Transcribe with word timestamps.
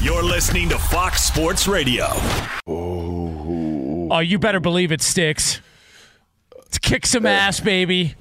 You're 0.00 0.22
listening 0.22 0.68
to 0.70 0.78
Fox 0.78 1.22
Sports 1.22 1.68
Radio. 1.68 2.06
Oh, 2.66 4.08
oh 4.10 4.18
you 4.18 4.38
better 4.38 4.60
believe 4.60 4.92
it 4.92 5.02
sticks. 5.02 5.60
Let's 6.56 6.78
kick 6.78 7.06
some 7.06 7.26
ass, 7.26 7.60
baby. 7.60 8.14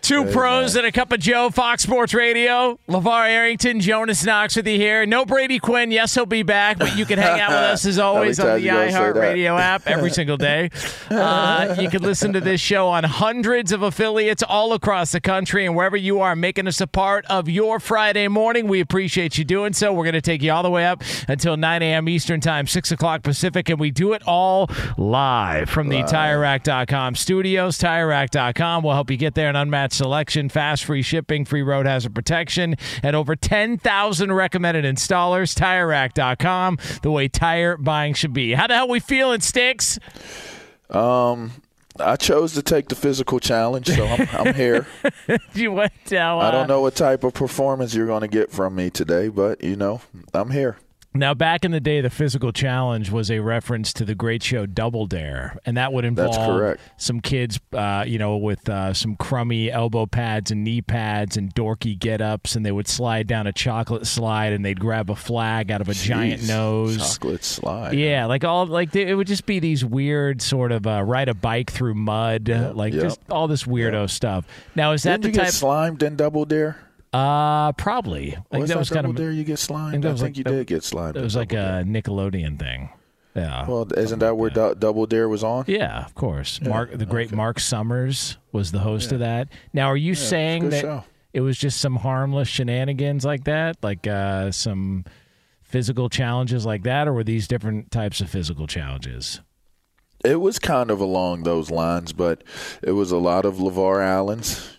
Two 0.00 0.24
pros 0.26 0.74
and 0.76 0.86
a 0.86 0.92
cup 0.92 1.12
of 1.12 1.20
Joe, 1.20 1.50
Fox 1.50 1.82
Sports 1.82 2.14
Radio. 2.14 2.78
LaVar 2.88 3.28
Arrington, 3.28 3.80
Jonas 3.80 4.24
Knox 4.24 4.56
with 4.56 4.66
you 4.66 4.76
here. 4.76 5.04
No 5.04 5.24
Brady 5.26 5.58
Quinn. 5.58 5.90
Yes, 5.90 6.14
he'll 6.14 6.24
be 6.24 6.42
back, 6.42 6.78
but 6.78 6.96
you 6.96 7.04
can 7.04 7.18
hang 7.18 7.40
out 7.40 7.50
with 7.50 7.58
us 7.58 7.84
as 7.84 7.98
always 7.98 8.38
on 8.40 8.46
the 8.46 8.60
you 8.60 8.70
gonna 8.70 8.90
say 8.90 8.98
that? 8.98 9.14
iHeartRadio 9.14 9.60
app 9.60 9.86
every 9.86 10.10
single 10.18 10.36
day. 10.36 10.70
Uh, 11.10 11.76
you 11.80 11.90
can 11.90 12.02
listen 12.02 12.32
to 12.32 12.40
this 12.40 12.60
show 12.60 12.88
on 12.88 13.04
hundreds 13.04 13.72
of 13.72 13.82
affiliates 13.82 14.42
all 14.42 14.72
across 14.72 15.12
the 15.12 15.20
country 15.20 15.66
and 15.66 15.74
wherever 15.74 15.96
you 15.96 16.20
are 16.20 16.36
making 16.36 16.68
us 16.68 16.80
a 16.80 16.86
part 16.86 17.26
of 17.26 17.48
your 17.48 17.80
Friday 17.80 18.28
morning. 18.28 18.68
We 18.68 18.80
appreciate 18.80 19.36
you 19.36 19.44
doing 19.44 19.72
so. 19.72 19.92
We're 19.92 20.04
going 20.04 20.14
to 20.14 20.20
take 20.20 20.42
you 20.42 20.52
all 20.52 20.62
the 20.62 20.70
way 20.70 20.86
up 20.86 21.02
until 21.28 21.56
9 21.56 21.82
a.m. 21.82 22.08
Eastern 22.08 22.40
Time, 22.40 22.66
6 22.66 22.92
o'clock 22.92 23.22
Pacific, 23.22 23.68
and 23.68 23.78
we 23.80 23.90
do 23.90 24.12
it 24.12 24.22
all 24.26 24.70
live 24.96 25.68
from 25.68 25.88
the 25.88 26.02
TireRack.com 26.02 27.14
studios. 27.16 27.78
TireRack.com 27.78 28.82
will 28.82 28.94
help 28.94 29.10
you 29.10 29.16
get 29.16 29.34
there 29.34 29.48
and 29.48 29.56
unmatched 29.56 29.87
selection, 29.92 30.48
fast 30.48 30.84
free 30.84 31.02
shipping, 31.02 31.44
free 31.44 31.62
road 31.62 31.86
hazard 31.86 32.14
protection, 32.14 32.76
and 33.02 33.14
over 33.14 33.36
10,000 33.36 34.32
recommended 34.32 34.84
installers. 34.84 35.54
TireRack.com, 35.54 36.78
the 37.02 37.10
way 37.10 37.28
tire 37.28 37.76
buying 37.76 38.14
should 38.14 38.32
be. 38.32 38.52
How 38.52 38.66
the 38.66 38.74
hell 38.74 38.88
we 38.88 39.00
feeling, 39.00 39.40
Sticks? 39.40 39.98
Um, 40.90 41.52
I 42.00 42.16
chose 42.16 42.54
to 42.54 42.62
take 42.62 42.88
the 42.88 42.94
physical 42.94 43.40
challenge, 43.40 43.88
so 43.88 44.06
I'm, 44.06 44.28
I'm 44.32 44.54
here. 44.54 44.86
you 45.54 45.72
went 45.72 45.92
down. 46.06 46.42
I 46.42 46.50
don't 46.50 46.68
know 46.68 46.80
what 46.80 46.94
type 46.94 47.24
of 47.24 47.34
performance 47.34 47.94
you're 47.94 48.06
going 48.06 48.22
to 48.22 48.28
get 48.28 48.50
from 48.50 48.74
me 48.74 48.90
today, 48.90 49.28
but 49.28 49.62
you 49.62 49.76
know, 49.76 50.00
I'm 50.32 50.50
here. 50.50 50.76
Now, 51.14 51.32
back 51.34 51.64
in 51.64 51.70
the 51.70 51.80
day, 51.80 52.00
the 52.00 52.10
physical 52.10 52.52
challenge 52.52 53.10
was 53.10 53.30
a 53.30 53.40
reference 53.40 53.92
to 53.94 54.04
the 54.04 54.14
great 54.14 54.42
show 54.42 54.66
Double 54.66 55.06
Dare, 55.06 55.56
and 55.64 55.76
that 55.76 55.92
would 55.92 56.04
involve 56.04 56.76
some 56.96 57.20
kids, 57.20 57.58
uh, 57.72 58.04
you 58.06 58.18
know, 58.18 58.36
with 58.36 58.68
uh, 58.68 58.92
some 58.92 59.16
crummy 59.16 59.72
elbow 59.72 60.06
pads 60.06 60.50
and 60.50 60.62
knee 60.62 60.82
pads 60.82 61.36
and 61.36 61.52
dorky 61.54 61.98
get-ups, 61.98 62.54
and 62.54 62.64
they 62.64 62.70
would 62.70 62.86
slide 62.86 63.26
down 63.26 63.46
a 63.46 63.52
chocolate 63.52 64.06
slide, 64.06 64.52
and 64.52 64.64
they'd 64.64 64.78
grab 64.78 65.10
a 65.10 65.16
flag 65.16 65.70
out 65.70 65.80
of 65.80 65.88
a 65.88 65.94
giant 65.94 66.46
nose. 66.46 66.98
chocolate 66.98 67.42
slide. 67.42 67.94
Yeah, 67.94 68.26
like 68.26 68.44
all 68.44 68.66
like 68.66 68.94
it 68.94 69.14
would 69.14 69.26
just 69.26 69.46
be 69.46 69.58
these 69.58 69.84
weird 69.84 70.42
sort 70.42 70.72
of 70.72 70.86
uh, 70.86 71.02
ride 71.02 71.30
a 71.30 71.34
bike 71.34 71.72
through 71.72 71.94
mud, 71.94 72.48
like 72.74 72.92
yep. 72.92 73.02
just 73.02 73.20
all 73.30 73.48
this 73.48 73.64
weirdo 73.64 74.10
stuff. 74.10 74.44
Now, 74.76 74.92
is 74.92 75.02
that 75.04 75.22
Didn't 75.22 75.22
the 75.22 75.28
you 75.30 75.34
type? 75.36 75.46
get 75.46 75.54
slimed 75.54 76.02
in 76.02 76.16
Double 76.16 76.44
Dare? 76.44 76.76
Uh, 77.12 77.72
probably. 77.72 78.36
Was 78.50 78.68
that 78.68 78.74
that 78.74 78.78
was 78.78 78.88
kind 78.90 79.02
Double 79.04 79.10
of 79.10 79.16
Dare 79.16 79.32
you 79.32 79.44
get 79.44 79.58
slimed? 79.58 79.92
think 79.92 80.04
I 80.04 80.08
think 80.10 80.20
like 80.22 80.36
you 80.38 80.44
the- 80.44 80.50
did 80.50 80.66
get 80.66 80.84
slimed. 80.84 81.16
it 81.16 81.22
was 81.22 81.36
like 81.36 81.52
a 81.52 81.82
Nickelodeon 81.86 82.58
thing. 82.58 82.90
Yeah. 83.34 83.68
Well, 83.68 83.86
isn't 83.96 84.18
that 84.18 84.36
where 84.36 84.50
Dou- 84.50 84.74
Double 84.74 85.06
Dare 85.06 85.28
was 85.28 85.44
on? 85.44 85.64
Yeah, 85.68 86.04
of 86.04 86.14
course. 86.14 86.60
Mark, 86.60 86.92
the 86.92 87.06
great 87.06 87.30
Mark 87.30 87.60
Summers 87.60 88.36
was 88.50 88.72
the 88.72 88.80
host 88.80 89.12
of 89.12 89.20
that. 89.20 89.48
Now, 89.72 89.86
are 89.86 89.96
you 89.96 90.14
saying 90.16 90.62
good 90.64 90.72
that 90.72 90.80
show. 90.80 91.04
it 91.32 91.42
was 91.42 91.56
just 91.56 91.80
some 91.80 91.96
harmless 91.96 92.48
shenanigans 92.48 93.24
like 93.24 93.44
that, 93.44 93.76
like 93.82 94.06
uh, 94.08 94.50
some 94.50 95.04
physical 95.62 96.08
challenges 96.08 96.66
like 96.66 96.82
that, 96.82 97.06
or 97.06 97.12
were 97.12 97.22
these 97.22 97.46
different 97.46 97.92
types 97.92 98.20
of 98.20 98.28
physical 98.28 98.66
challenges? 98.66 99.40
It 100.24 100.40
was 100.40 100.58
kind 100.58 100.90
of 100.90 100.98
along 101.00 101.44
those 101.44 101.70
lines, 101.70 102.12
but 102.12 102.42
it 102.82 102.92
was 102.92 103.12
a 103.12 103.18
lot 103.18 103.44
of 103.44 103.56
LeVar 103.56 104.02
Allen's. 104.04 104.78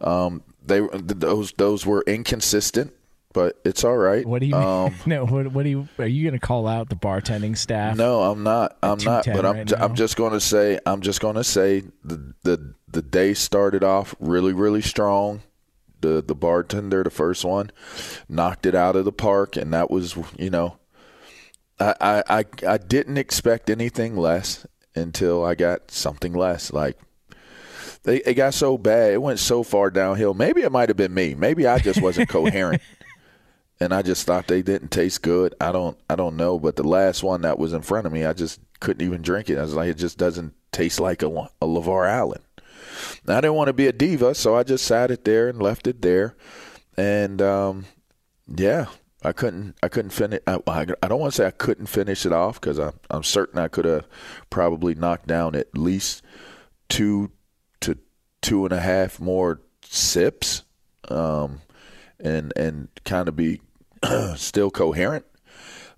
Um, 0.00 0.44
they 0.64 0.80
those 0.80 1.52
those 1.52 1.84
were 1.86 2.02
inconsistent, 2.06 2.92
but 3.32 3.60
it's 3.64 3.84
all 3.84 3.96
right. 3.96 4.24
What 4.26 4.40
do 4.40 4.46
you 4.46 4.54
mean? 4.54 4.64
Um, 4.64 4.94
no, 5.06 5.26
what, 5.26 5.48
what 5.48 5.64
do 5.64 5.68
you? 5.68 5.88
Are 5.98 6.06
you 6.06 6.22
going 6.22 6.38
to 6.38 6.44
call 6.44 6.66
out 6.66 6.88
the 6.88 6.96
bartending 6.96 7.56
staff? 7.56 7.96
No, 7.96 8.22
I'm 8.22 8.42
not. 8.42 8.78
I'm 8.82 8.98
not. 8.98 9.26
But 9.26 9.44
I'm. 9.44 9.56
right 9.56 9.66
ju- 9.66 9.76
I'm 9.78 9.94
just 9.94 10.16
going 10.16 10.32
to 10.32 10.40
say. 10.40 10.78
I'm 10.86 11.00
just 11.00 11.20
going 11.20 11.36
to 11.36 11.44
say 11.44 11.82
the 12.04 12.34
the 12.42 12.74
the 12.88 13.02
day 13.02 13.34
started 13.34 13.84
off 13.84 14.14
really 14.18 14.52
really 14.52 14.82
strong. 14.82 15.42
The 16.00 16.22
the 16.22 16.34
bartender, 16.34 17.02
the 17.02 17.10
first 17.10 17.44
one, 17.44 17.70
knocked 18.28 18.66
it 18.66 18.74
out 18.74 18.96
of 18.96 19.04
the 19.04 19.12
park, 19.12 19.56
and 19.56 19.72
that 19.72 19.90
was 19.90 20.16
you 20.38 20.50
know, 20.50 20.78
I 21.80 21.94
I 22.00 22.22
I, 22.38 22.44
I 22.68 22.78
didn't 22.78 23.18
expect 23.18 23.68
anything 23.68 24.16
less 24.16 24.66
until 24.94 25.44
I 25.44 25.54
got 25.54 25.90
something 25.90 26.32
less. 26.32 26.72
Like 26.72 26.98
they, 28.04 28.18
it 28.18 28.34
got 28.34 28.54
so 28.54 28.78
bad, 28.78 29.12
it 29.12 29.22
went 29.22 29.38
so 29.38 29.62
far 29.62 29.90
downhill. 29.90 30.34
Maybe 30.34 30.62
it 30.62 30.72
might 30.72 30.88
have 30.88 30.96
been 30.96 31.12
me. 31.12 31.34
Maybe 31.34 31.66
I 31.66 31.78
just 31.78 32.00
wasn't 32.00 32.28
coherent 32.28 32.82
and 33.80 33.92
I 33.92 34.02
just 34.02 34.26
thought 34.26 34.46
they 34.46 34.62
didn't 34.62 34.90
taste 34.90 35.22
good. 35.22 35.54
I 35.60 35.72
don't 35.72 35.98
I 36.08 36.16
don't 36.16 36.36
know, 36.36 36.58
but 36.58 36.76
the 36.76 36.86
last 36.86 37.22
one 37.22 37.42
that 37.42 37.58
was 37.58 37.72
in 37.72 37.82
front 37.82 38.06
of 38.06 38.12
me, 38.12 38.24
I 38.24 38.32
just 38.32 38.60
couldn't 38.80 39.04
even 39.04 39.22
drink 39.22 39.50
it. 39.50 39.58
I 39.58 39.62
was 39.62 39.74
like, 39.74 39.88
it 39.88 39.98
just 39.98 40.18
doesn't 40.18 40.54
taste 40.72 41.00
like 41.00 41.22
a, 41.22 41.28
a 41.28 41.66
Lavar 41.66 42.08
Allen. 42.08 42.42
Now, 43.26 43.38
I 43.38 43.40
didn't 43.40 43.54
want 43.54 43.68
to 43.68 43.72
be 43.72 43.86
a 43.86 43.92
diva, 43.92 44.34
so 44.34 44.56
I 44.56 44.62
just 44.62 44.84
sat 44.84 45.10
it 45.10 45.24
there 45.24 45.48
and 45.48 45.60
left 45.60 45.86
it 45.86 46.02
there, 46.02 46.36
and 46.96 47.42
um, 47.42 47.86
yeah, 48.54 48.86
I 49.22 49.32
couldn't 49.32 49.76
I 49.82 49.88
couldn't 49.88 50.10
finish. 50.10 50.40
I, 50.46 50.58
I 50.66 50.84
don't 50.84 51.20
want 51.20 51.32
to 51.32 51.36
say 51.36 51.46
I 51.46 51.50
couldn't 51.50 51.86
finish 51.86 52.24
it 52.24 52.32
off 52.32 52.60
because 52.60 52.78
I'm 52.78 52.92
I'm 53.10 53.22
certain 53.22 53.58
I 53.58 53.68
could 53.68 53.86
have 53.86 54.06
probably 54.50 54.94
knocked 54.94 55.26
down 55.26 55.54
at 55.54 55.76
least 55.76 56.22
two 56.88 57.32
two 58.44 58.64
and 58.64 58.72
a 58.72 58.80
half 58.80 59.20
more 59.20 59.60
sips. 59.82 60.62
Um, 61.08 61.60
and 62.20 62.52
and 62.56 62.88
kind 63.04 63.28
of 63.28 63.36
be 63.36 63.60
still 64.36 64.70
coherent. 64.70 65.26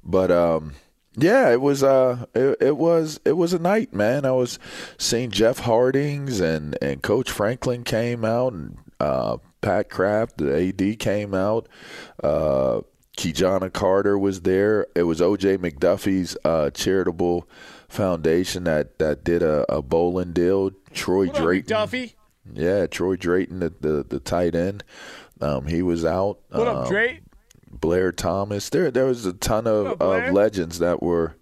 But 0.02 0.31
um, 0.31 0.72
yeah, 1.16 1.50
it 1.52 1.60
was 1.60 1.82
uh, 1.82 2.26
it, 2.34 2.58
it 2.60 2.76
was 2.76 3.20
it 3.25 3.37
was 3.37 3.52
a 3.52 3.58
night, 3.58 3.93
man. 3.94 4.25
I 4.25 4.32
was 4.32 4.58
seeing 4.98 5.31
Jeff 5.31 5.60
Hartings 5.60 6.40
and 6.40 6.76
and 6.82 7.02
Coach 7.02 7.31
Franklin 7.31 7.84
came 7.84 8.25
out 8.25 8.52
and 8.52 8.78
uh, 9.00 9.38
Pat 9.60 9.90
Kraft, 9.90 10.38
the 10.38 10.69
AD 10.69 10.99
came 10.99 11.34
out. 11.34 11.69
Uh, 12.22 12.81
Ki-Jana 13.16 13.70
Carter 13.70 14.19
was 14.19 14.42
there. 14.42 14.87
It 14.94 15.04
was 15.04 15.20
OJ 15.20 15.58
McDuffie's 15.58 16.37
uh, 16.44 16.70
charitable 16.70 17.49
foundation 17.88 18.64
that, 18.64 18.99
that 18.99 19.25
did 19.25 19.42
a, 19.42 19.64
a 19.72 19.81
bowling 19.81 20.32
deal. 20.32 20.70
Troy 20.92 21.28
Drayton. 21.28 21.69
Duffy. 21.69 22.14
Yeah, 22.54 22.87
Troy 22.87 23.16
Drayton, 23.16 23.60
the, 23.60 23.72
the, 23.81 24.04
the 24.08 24.20
tight 24.20 24.54
end. 24.54 24.84
Um, 25.40 25.66
he 25.66 25.82
was 25.82 26.04
out. 26.04 26.38
What 26.50 26.66
up, 26.69 26.76
Um, 26.76 26.88
Drake? 26.88 27.20
Blair 27.70 28.12
Thomas. 28.12 28.70
There, 28.70 28.90
there 28.90 29.04
was 29.04 29.26
a 29.26 29.32
ton 29.34 29.66
of, 29.66 29.87
up, 29.87 30.00
of 30.00 30.32
legends 30.32 30.78
that 30.78 31.02
were 31.02 31.37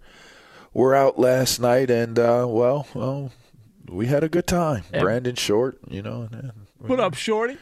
were 0.73 0.93
out 0.93 1.17
last 1.17 1.59
night, 1.61 1.89
and 1.89 2.19
uh, 2.19 2.45
well, 2.49 2.85
well, 2.93 3.31
we 3.87 4.07
had 4.07 4.23
a 4.25 4.29
good 4.29 4.45
time. 4.47 4.83
Brandon 4.91 5.35
Short, 5.35 5.77
you 5.87 6.01
know, 6.01 6.27
What 6.79 6.99
up, 6.99 7.13
Shorty? 7.13 7.57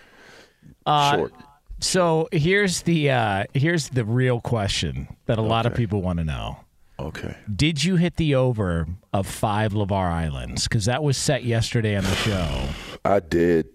Uh, 0.85 1.17
Short. 1.17 1.33
So 1.79 2.29
here's 2.31 2.81
the 2.83 3.11
uh, 3.11 3.43
here's 3.53 3.89
the 3.89 4.05
real 4.05 4.41
question 4.41 5.15
that 5.27 5.37
a 5.37 5.41
lot 5.43 5.65
of 5.67 5.75
people 5.75 6.01
want 6.01 6.17
to 6.19 6.25
know. 6.25 6.57
Okay. 6.99 7.35
Did 7.53 7.83
you 7.83 7.97
hit 7.97 8.15
the 8.15 8.35
over 8.35 8.87
of 9.11 9.27
five 9.27 9.73
Levar 9.73 10.09
Islands? 10.11 10.67
Because 10.67 10.85
that 10.85 11.03
was 11.03 11.17
set 11.17 11.43
yesterday 11.43 11.95
on 11.97 12.03
the 12.05 12.15
show. 12.15 12.69
I 13.05 13.19
did. 13.19 13.67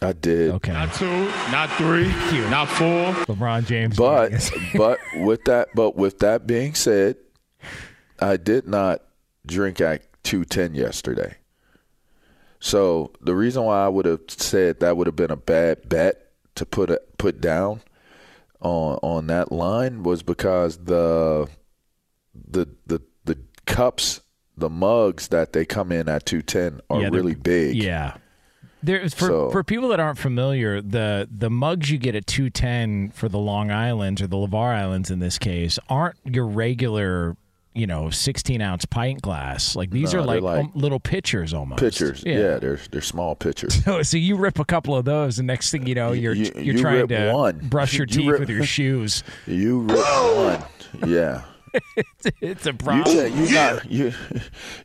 I 0.00 0.12
did. 0.12 0.50
Okay. 0.52 0.72
Not 0.72 0.94
two, 0.94 1.26
not 1.50 1.70
three, 1.72 2.08
not 2.50 2.68
four. 2.68 3.12
LeBron 3.26 3.66
James. 3.66 3.96
But 3.96 4.32
but 4.74 4.98
with 5.14 5.44
that 5.44 5.68
but 5.74 5.96
with 5.96 6.18
that 6.20 6.46
being 6.46 6.74
said, 6.74 7.16
I 8.18 8.36
did 8.36 8.66
not 8.66 9.02
drink 9.46 9.80
at 9.80 10.02
two 10.24 10.44
ten 10.44 10.74
yesterday. 10.74 11.36
So 12.58 13.12
the 13.20 13.34
reason 13.34 13.64
why 13.64 13.84
I 13.84 13.88
would 13.88 14.06
have 14.06 14.20
said 14.28 14.80
that 14.80 14.96
would 14.96 15.06
have 15.06 15.16
been 15.16 15.32
a 15.32 15.36
bad 15.36 15.88
bet 15.88 16.30
to 16.54 16.66
put 16.66 16.90
a, 16.90 17.00
put 17.18 17.40
down 17.40 17.80
on 18.60 18.98
on 19.02 19.26
that 19.28 19.52
line 19.52 20.02
was 20.02 20.22
because 20.22 20.78
the 20.78 21.48
the 22.34 22.68
the 22.86 23.02
the 23.24 23.38
cups 23.66 24.20
the 24.62 24.70
mugs 24.70 25.28
that 25.28 25.52
they 25.52 25.64
come 25.64 25.90
in 25.92 26.08
at 26.08 26.24
210 26.24 26.80
are 26.88 27.02
Yeah, 27.02 27.08
really 27.08 27.34
big. 27.34 27.74
Yeah. 27.76 28.14
There, 28.84 29.00
for 29.10 29.26
So- 29.26 29.50
for 29.50 29.62
people 29.62 29.88
that 29.90 30.00
aren't 30.00 30.18
familiar, 30.18 30.80
the 30.80 31.28
the 31.30 31.50
mugs 31.50 31.90
you 31.90 31.98
get 31.98 32.14
at 32.16 32.26
210 32.26 33.10
for 33.10 33.28
the 33.28 33.38
Long 33.38 33.70
Islands 33.70 34.22
or 34.22 34.26
the 34.26 34.36
Lavar 34.36 34.74
Islands 34.74 35.10
in 35.10 35.18
this 35.20 35.38
case 35.38 35.78
aren't 35.88 36.16
your 36.24 36.46
regular, 36.46 37.36
you 37.74 37.86
know, 37.86 38.10
16 38.10 38.60
ounce 38.60 38.84
pint 38.84 39.22
glass. 39.22 39.76
Like 39.76 39.90
these 39.90 40.12
No, 40.14 40.20
are 40.20 40.24
like, 40.24 40.42
like 40.42 40.64
um, 40.64 40.72
little 40.74 40.98
pitchers 41.00 41.54
almost. 41.54 41.80
Pitchers. 41.80 42.24
Yeah. 42.26 42.58
they're 42.58 42.80
they're 42.90 43.00
small 43.02 43.34
pitchers. 43.36 43.74
So, 43.84 44.02
so 44.02 44.16
you 44.16 44.36
rip 44.36 44.58
a 44.58 44.64
couple 44.64 44.96
of 44.96 45.04
those, 45.04 45.38
and 45.38 45.46
next 45.46 45.70
thing 45.70 45.86
you 45.86 45.94
know, 45.94 46.10
you're 46.12 46.34
you- 46.34 46.50
you're 46.56 46.74
you 46.74 46.78
trying 46.78 47.06
to 47.08 47.32
one. 47.32 47.58
brush 47.62 47.94
your 47.98 48.06
You 48.08 48.14
teeth 48.16 48.30
rip- 48.30 48.40
with 48.40 48.48
your 48.50 48.64
shoes. 48.76 49.22
You 49.46 49.82
rip 49.82 49.98
one. 50.36 50.62
Yeah. 51.08 51.42
It's 52.40 52.66
a 52.66 52.72
problem. 52.74 53.04
ta- 53.04 53.34
you 53.34 53.54
knock 53.54 53.82
you 53.88 54.12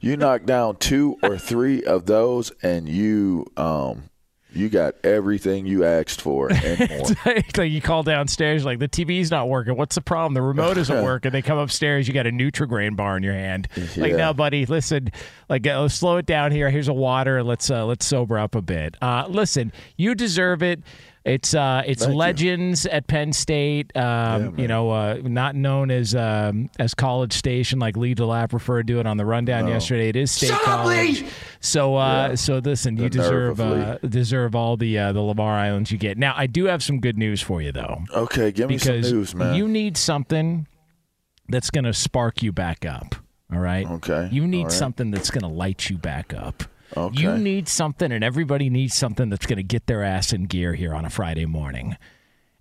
you 0.02 0.18
knock 0.18 0.46
down 0.46 0.78
two 0.78 1.18
or 1.24 1.38
three 1.38 1.84
of 1.84 2.06
those, 2.06 2.52
and 2.64 2.88
you 2.90 3.46
um 3.58 4.10
you 4.54 4.70
got 4.70 4.96
everything 5.04 5.68
you 5.68 5.84
asked 5.84 6.20
for 6.22 6.52
and 6.52 6.90
more. 6.90 7.10
like 7.58 7.58
you 7.70 7.82
call 7.82 8.02
downstairs, 8.02 8.66
like 8.66 8.80
the 8.80 8.88
TV's 8.88 9.30
not 9.30 9.50
working. 9.50 9.76
What's 9.76 9.96
the 9.96 10.02
problem? 10.02 10.34
The 10.34 10.42
remote 10.42 10.78
isn't 10.78 11.04
working. 11.04 11.32
They 11.32 11.42
come 11.44 11.58
upstairs, 11.60 12.08
you 12.08 12.14
got 12.14 12.26
a 12.26 12.32
Nutrigrain 12.32 12.96
bar 12.96 13.18
in 13.18 13.24
your 13.24 13.34
hand. 13.34 13.68
Like, 13.98 14.12
Yeah. 14.12 14.18
no, 14.18 14.34
buddy, 14.34 14.66
listen, 14.66 15.10
like 15.50 15.68
uh, 15.68 15.88
slow 15.90 16.18
it 16.18 16.26
down 16.26 16.52
here. 16.52 16.70
Here's 16.72 16.88
a 16.88 16.94
water. 16.94 17.44
Let's 17.44 17.70
uh, 17.70 17.86
let's 17.86 18.08
sober 18.08 18.40
up 18.40 18.56
a 18.56 18.62
bit. 18.62 18.96
Uh, 19.02 19.26
listen, 19.30 19.72
you 19.98 20.16
deserve 20.16 20.64
it. 20.64 20.82
It's 21.28 21.54
uh, 21.54 21.84
it's 21.86 22.04
Thank 22.04 22.14
you. 22.14 22.18
legends 22.18 22.86
at 22.86 23.08
Penn 23.08 23.34
State. 23.34 23.96
Um, 23.98 24.58
you 24.58 24.68
know, 24.68 24.90
uh, 24.92 25.20
not 25.24 25.56
known 25.56 25.92
as 25.92 26.16
um, 26.16 26.70
as 26.80 26.94
College 26.94 27.34
Station 27.34 27.80
like 27.80 27.98
Lee 27.98 28.16
DeLapp 28.16 28.54
referred 28.54 28.88
to 28.88 29.00
it 29.02 29.06
on 29.06 29.18
the 29.18 29.26
rundown 29.26 29.68
yesterday. 29.68 30.08
It 30.10 30.16
is 30.16 30.32
State 30.32 30.52
College. 30.52 31.26
So 31.60 31.96
uh, 31.98 32.36
so 32.38 32.60
listen, 32.60 32.96
you 32.96 33.10
The 33.10 33.18
nerve 33.18 33.58
deserve 33.58 33.60
uh, 33.62 33.98
deserve 34.08 34.56
all 34.56 34.78
the 34.78 34.98
uh, 34.98 35.12
the 35.12 35.20
LaVar 35.20 35.40
Islands 35.42 35.92
you 35.92 35.98
get. 35.98 36.18
Now, 36.18 36.34
I 36.38 36.48
do 36.48 36.66
have 36.66 36.82
some 36.82 37.00
good 37.02 37.18
news 37.18 37.42
for 37.42 37.62
you 37.62 37.72
though, 37.72 38.04
Okay, 38.16 38.52
give 38.52 38.70
me 38.70 38.78
some 38.78 38.94
because 38.96 39.12
news, 39.12 39.36
man. 39.36 39.56
you 39.56 39.68
need 39.68 39.98
something 39.98 40.66
that's 41.50 41.70
going 41.72 41.84
to 41.86 41.94
spark 41.94 42.42
you 42.42 42.52
back 42.52 42.86
up. 42.86 43.16
All 43.52 43.60
right. 43.60 43.86
Okay, 43.90 44.30
You 44.32 44.46
need 44.48 44.58
all 44.60 44.64
right. 44.66 44.72
something 44.72 45.12
that's 45.12 45.30
going 45.30 45.42
to 45.44 45.48
light 45.48 45.90
you 45.90 45.98
back 45.98 46.34
up. 46.34 46.64
Okay. 47.06 47.22
You 47.22 47.38
need 47.38 47.68
something, 47.68 48.12
and 48.12 48.24
everybody 48.24 48.70
needs 48.70 48.96
something 48.96 49.30
that's 49.30 49.46
going 49.46 49.58
to 49.58 49.64
get 49.64 49.86
their 49.88 50.04
ass 50.04 50.34
in 50.34 50.46
gear 50.46 50.74
here 50.74 50.94
on 50.94 51.06
a 51.06 51.10
Friday 51.10 51.46
morning. 51.46 51.96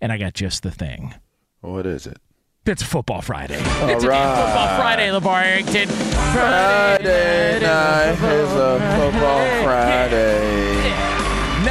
And 0.01 0.13
I 0.13 0.19
got 0.19 0.35
just 0.35 0.63
the 0.63 0.71
thing. 0.71 1.15
what 1.63 1.87
is 1.87 2.07
it? 2.07 2.19
It's 2.67 2.83
Football 2.83 3.23
Friday. 3.23 3.59
All 3.81 3.89
it's 3.91 4.05
a 4.05 4.09
right. 4.09 4.45
Football 4.45 4.77
Friday, 4.77 5.09
LaVar 5.09 5.43
Arrington. 5.45 5.89
Friday 5.89 7.61
night 7.61 8.13
is 8.13 8.53
a 8.53 8.79
football 8.99 9.63
Friday. 9.65 11.16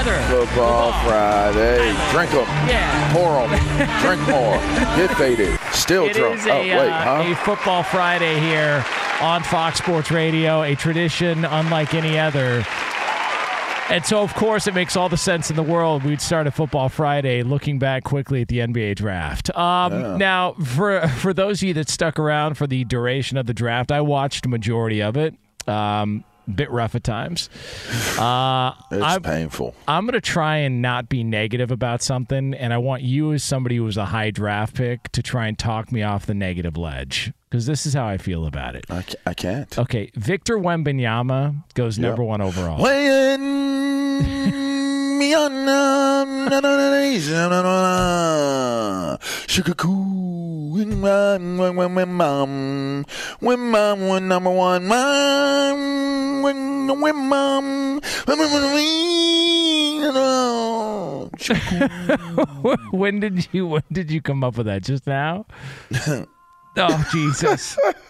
Another 0.05 0.45
Football 0.45 0.91
Friday. 1.03 1.91
Drink 2.11 2.29
them. 2.29 2.45
Yeah. 2.69 3.11
Pour 3.11 3.47
them. 3.47 3.99
Drink 4.01 4.21
more. 4.29 4.53
Get 4.95 5.17
faded. 5.17 5.59
Still 5.73 6.05
It 6.05 6.13
drunk. 6.13 6.37
is 6.37 6.45
oh, 6.45 6.59
wait, 6.59 6.71
uh, 6.73 7.23
huh? 7.23 7.31
a 7.31 7.35
Football 7.37 7.81
Friday 7.81 8.39
here 8.39 8.85
on 9.19 9.41
Fox 9.41 9.79
Sports 9.79 10.11
Radio, 10.11 10.61
a 10.61 10.75
tradition 10.75 11.43
unlike 11.43 11.95
any 11.95 12.19
other. 12.19 12.63
And 13.89 14.05
so, 14.05 14.21
of 14.21 14.35
course, 14.35 14.67
it 14.67 14.75
makes 14.75 14.95
all 14.95 15.09
the 15.09 15.17
sense 15.17 15.49
in 15.49 15.55
the 15.55 15.63
world. 15.63 16.03
We'd 16.03 16.21
start 16.21 16.45
a 16.45 16.51
Football 16.51 16.89
Friday 16.89 17.41
looking 17.41 17.79
back 17.79 18.03
quickly 18.03 18.43
at 18.43 18.47
the 18.47 18.59
NBA 18.59 18.95
draft. 18.97 19.55
Um, 19.57 20.19
Now, 20.19 20.53
for 20.53 21.07
for 21.07 21.33
those 21.33 21.63
of 21.63 21.67
you 21.67 21.73
that 21.75 21.89
stuck 21.89 22.19
around 22.19 22.59
for 22.59 22.67
the 22.67 22.83
duration 22.83 23.37
of 23.37 23.47
the 23.47 23.55
draft, 23.55 23.91
I 23.91 24.01
watched 24.01 24.45
a 24.45 24.49
majority 24.49 25.01
of 25.01 25.17
it. 25.17 25.33
Um, 25.67 26.23
bit 26.53 26.69
rough 26.71 26.95
at 26.95 27.03
times. 27.03 27.49
Uh, 28.17 28.73
it's 28.91 29.03
I'm- 29.03 29.21
painful. 29.21 29.75
I'm 29.87 30.05
going 30.05 30.13
to 30.13 30.21
try 30.21 30.57
and 30.57 30.81
not 30.81 31.09
be 31.09 31.23
negative 31.23 31.71
about 31.71 32.01
something, 32.01 32.53
and 32.53 32.73
I 32.73 32.77
want 32.77 33.03
you, 33.03 33.33
as 33.33 33.43
somebody 33.43 33.77
who 33.77 33.83
was 33.83 33.97
a 33.97 34.05
high 34.05 34.31
draft 34.31 34.75
pick, 34.75 35.11
to 35.11 35.21
try 35.23 35.47
and 35.47 35.57
talk 35.57 35.91
me 35.91 36.03
off 36.03 36.25
the 36.25 36.33
negative 36.33 36.77
ledge 36.77 37.31
because 37.49 37.65
this 37.65 37.85
is 37.85 37.93
how 37.93 38.05
I 38.07 38.17
feel 38.17 38.45
about 38.45 38.75
it. 38.75 38.85
I, 38.89 39.03
I 39.25 39.33
can't. 39.33 39.77
Okay, 39.79 40.11
Victor 40.15 40.57
Wembanyama 40.57 41.63
goes 41.73 41.97
number 41.97 42.23
one 42.23 42.41
overall. 42.41 42.81
When 42.81 44.74
me 45.17 45.33
on 45.33 45.65
na- 45.65 46.23
na- 46.25 46.59
na- 46.59 46.61
na- 46.61 46.89
na- 46.89 47.49
na- 47.49 47.61
na- 47.61 49.17
sugar 49.47 49.73
cool 49.75 50.71
when 50.75 50.99
mom 50.99 51.57
when 51.57 51.75
when 51.75 51.95
when 51.95 52.11
mom 52.13 53.05
when 53.39 53.59
mom 53.71 54.07
when 54.07 54.27
number 54.27 54.49
one 54.51 54.85
mom 54.87 56.41
when 56.43 56.59
when 57.01 57.15
mom 57.15 57.65
when 58.25 58.37
when 58.39 58.51
when 58.51 58.73
we 58.75 59.99
no 60.11 61.29
sugar 61.37 61.89
cool. 62.35 62.75
when 62.91 63.19
did 63.19 63.47
you 63.51 63.67
when 63.67 63.83
did 63.91 64.11
you 64.11 64.21
come 64.21 64.43
up 64.43 64.57
with 64.57 64.67
that? 64.67 64.83
Just 64.83 65.07
now? 65.07 65.45
oh 66.77 67.05
Jesus! 67.11 67.77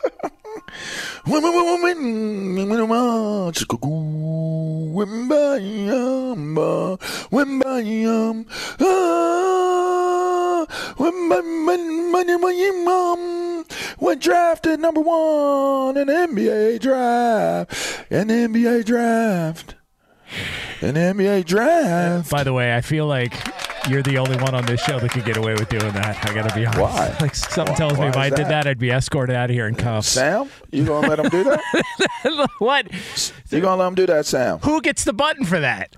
when 14.05 14.19
drafted 14.19 14.79
number 14.79 15.01
one 15.01 15.97
in 15.97 16.07
NBA 16.07 16.79
draft 16.79 17.71
the 18.27 18.33
NBA 18.33 18.85
draft 18.85 19.75
the 20.93 20.99
NBA 20.99 21.45
draft. 21.45 22.29
By 22.29 22.43
the 22.43 22.53
way, 22.53 22.75
I 22.75 22.81
feel 22.81 23.07
like 23.07 23.33
you're 23.87 24.03
the 24.03 24.17
only 24.17 24.37
one 24.37 24.53
on 24.55 24.65
this 24.65 24.81
show 24.81 24.99
that 24.99 25.11
could 25.11 25.25
get 25.25 25.37
away 25.37 25.53
with 25.53 25.69
doing 25.69 25.91
that. 25.93 26.29
I 26.29 26.33
got 26.33 26.49
to 26.49 26.55
be 26.55 26.65
honest. 26.65 26.79
Why? 26.81 27.15
Like 27.21 27.35
something 27.35 27.73
Why- 27.73 27.77
tells 27.77 27.99
me 27.99 28.07
if 28.07 28.17
I 28.17 28.29
did 28.29 28.39
that? 28.45 28.49
that, 28.63 28.67
I'd 28.67 28.79
be 28.79 28.91
escorted 28.91 29.35
out 29.35 29.49
of 29.49 29.53
here 29.55 29.67
in 29.67 29.75
cuffs. 29.75 30.09
Sam, 30.09 30.49
you 30.71 30.85
gonna 30.85 31.07
let 31.07 31.19
him 31.19 31.29
do 31.29 31.43
that? 31.45 32.49
what? 32.59 32.87
You 33.49 33.61
gonna 33.61 33.81
let 33.81 33.87
him 33.87 33.95
do 33.95 34.05
that, 34.07 34.25
Sam? 34.25 34.59
Who 34.59 34.81
gets 34.81 35.03
the 35.03 35.13
button 35.13 35.45
for 35.45 35.59
that? 35.59 35.95